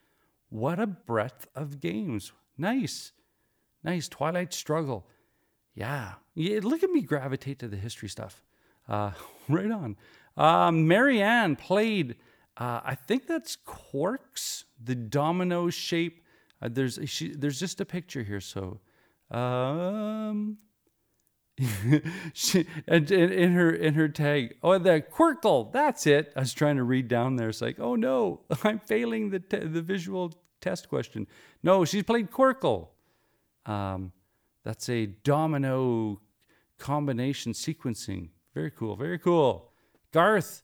What 0.51 0.80
a 0.80 0.86
breadth 0.86 1.46
of 1.55 1.80
games. 1.80 2.32
Nice. 2.59 3.12
Nice. 3.84 4.09
Twilight 4.09 4.53
Struggle. 4.53 5.07
Yeah. 5.74 6.14
yeah 6.34 6.61
look 6.62 6.82
at 6.82 6.90
me 6.90 7.03
gravitate 7.03 7.61
to 7.61 7.68
the 7.68 7.76
history 7.76 8.09
stuff. 8.09 8.42
Uh, 8.88 9.12
right 9.48 9.70
on. 9.70 9.96
Um, 10.36 10.88
Marianne 10.88 11.57
played, 11.57 12.16
uh, 12.61 12.81
I 12.85 12.95
think 12.95 13.27
that's 13.27 13.57
Quarks, 13.57 14.65
the 14.83 14.95
domino 14.95 15.71
shape. 15.71 16.23
Uh, 16.61 16.69
there's 16.71 16.99
she, 17.07 17.33
there's 17.33 17.59
just 17.59 17.81
a 17.81 17.87
picture 17.87 18.23
here. 18.23 18.41
So, 18.41 18.81
um, 19.31 20.59
she, 22.35 22.67
and, 22.87 23.11
in 23.11 23.53
her 23.53 23.71
in 23.71 23.95
her 23.95 24.09
tag, 24.09 24.57
oh, 24.63 24.77
the 24.77 25.03
Qwirkle, 25.11 25.73
that's 25.73 26.07
it. 26.07 26.35
I 26.37 26.41
was 26.41 26.53
trying 26.53 26.77
to 26.77 26.85
read 26.85 27.09
down 27.09 27.37
there. 27.37 27.49
It's 27.49 27.63
like, 27.63 27.81
oh 27.81 27.97
no, 27.97 28.43
I'm 28.65 28.79
failing 28.79 29.31
the 29.31 29.41
te- 29.41 29.67
the 29.67 29.81
visual 29.81 30.35
test 30.61 30.91
question. 30.91 31.27
No, 31.63 31.87
she's 31.87 32.03
played 32.03 32.31
Qwirkle. 32.31 32.89
Um, 33.65 34.13
that's 34.65 34.91
a 34.91 35.07
domino 35.07 36.21
combination 36.77 37.53
sequencing. 37.53 38.29
Very 38.55 38.71
cool. 38.71 38.97
Very 38.97 39.19
cool. 39.19 39.73
Garth 40.13 40.63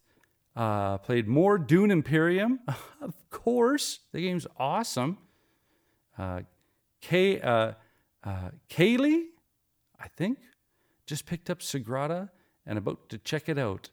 uh, 0.57 0.99
played 0.99 1.29
more 1.29 1.59
Dune 1.59 1.91
Imperium. 1.91 2.61
of 3.01 3.15
course, 3.31 4.01
the 4.13 4.23
game's 4.23 4.47
awesome. 4.59 5.19
Uh, 6.19 6.41
Kay, 7.01 7.41
uh, 7.41 7.73
uh, 8.25 8.51
Kaylee, 8.71 9.27
I 10.01 10.09
think 10.09 10.39
just 11.07 11.27
picked 11.27 11.51
up 11.51 11.61
Sagrada 11.61 12.31
and 12.67 12.79
about 12.79 13.09
to 13.11 13.19
check 13.19 13.49
it 13.49 13.59
out. 13.59 13.91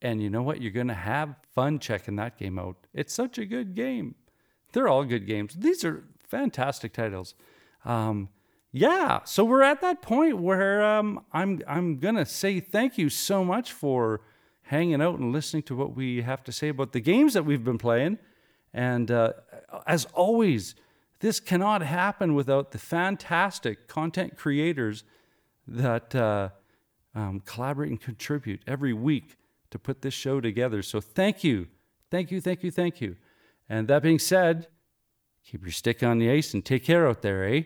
And 0.00 0.22
you 0.22 0.30
know 0.30 0.42
what? 0.42 0.62
You're 0.62 0.72
going 0.72 0.88
to 0.88 0.94
have 0.94 1.34
fun 1.54 1.78
checking 1.78 2.16
that 2.16 2.38
game 2.38 2.58
out. 2.58 2.86
It's 2.94 3.12
such 3.12 3.36
a 3.36 3.44
good 3.44 3.74
game. 3.74 4.14
They're 4.72 4.88
all 4.88 5.04
good 5.04 5.26
games. 5.26 5.54
These 5.54 5.84
are 5.84 6.04
fantastic 6.26 6.92
titles. 6.92 7.34
Um, 7.84 8.28
yeah, 8.70 9.20
so 9.24 9.44
we're 9.44 9.62
at 9.62 9.80
that 9.80 10.02
point 10.02 10.38
where 10.38 10.84
um, 10.84 11.24
I'm 11.32 11.62
I'm 11.66 11.98
gonna 11.98 12.26
say 12.26 12.60
thank 12.60 12.98
you 12.98 13.08
so 13.08 13.42
much 13.42 13.72
for 13.72 14.20
hanging 14.68 15.00
out 15.00 15.18
and 15.18 15.32
listening 15.32 15.62
to 15.62 15.74
what 15.74 15.96
we 15.96 16.20
have 16.20 16.44
to 16.44 16.52
say 16.52 16.68
about 16.68 16.92
the 16.92 17.00
games 17.00 17.32
that 17.32 17.42
we've 17.42 17.64
been 17.64 17.78
playing. 17.78 18.18
And 18.74 19.10
uh, 19.10 19.32
as 19.86 20.04
always, 20.12 20.74
this 21.20 21.40
cannot 21.40 21.80
happen 21.80 22.34
without 22.34 22.72
the 22.72 22.78
fantastic 22.78 23.88
content 23.88 24.36
creators 24.36 25.04
that 25.66 26.14
uh, 26.14 26.50
um, 27.14 27.40
collaborate 27.40 27.88
and 27.88 27.98
contribute 28.00 28.60
every 28.66 28.92
week 28.92 29.38
to 29.70 29.78
put 29.78 30.02
this 30.02 30.12
show 30.12 30.38
together. 30.38 30.82
So 30.82 31.00
thank 31.00 31.42
you, 31.42 31.68
thank 32.10 32.30
you, 32.30 32.40
thank 32.42 32.62
you, 32.62 32.70
thank 32.70 33.00
you. 33.00 33.16
And 33.70 33.88
that 33.88 34.02
being 34.02 34.18
said, 34.18 34.68
keep 35.44 35.62
your 35.62 35.72
stick 35.72 36.02
on 36.02 36.18
the 36.18 36.30
ice 36.30 36.52
and 36.52 36.62
take 36.62 36.84
care 36.84 37.08
out 37.08 37.22
there, 37.22 37.42
eh? 37.48 37.62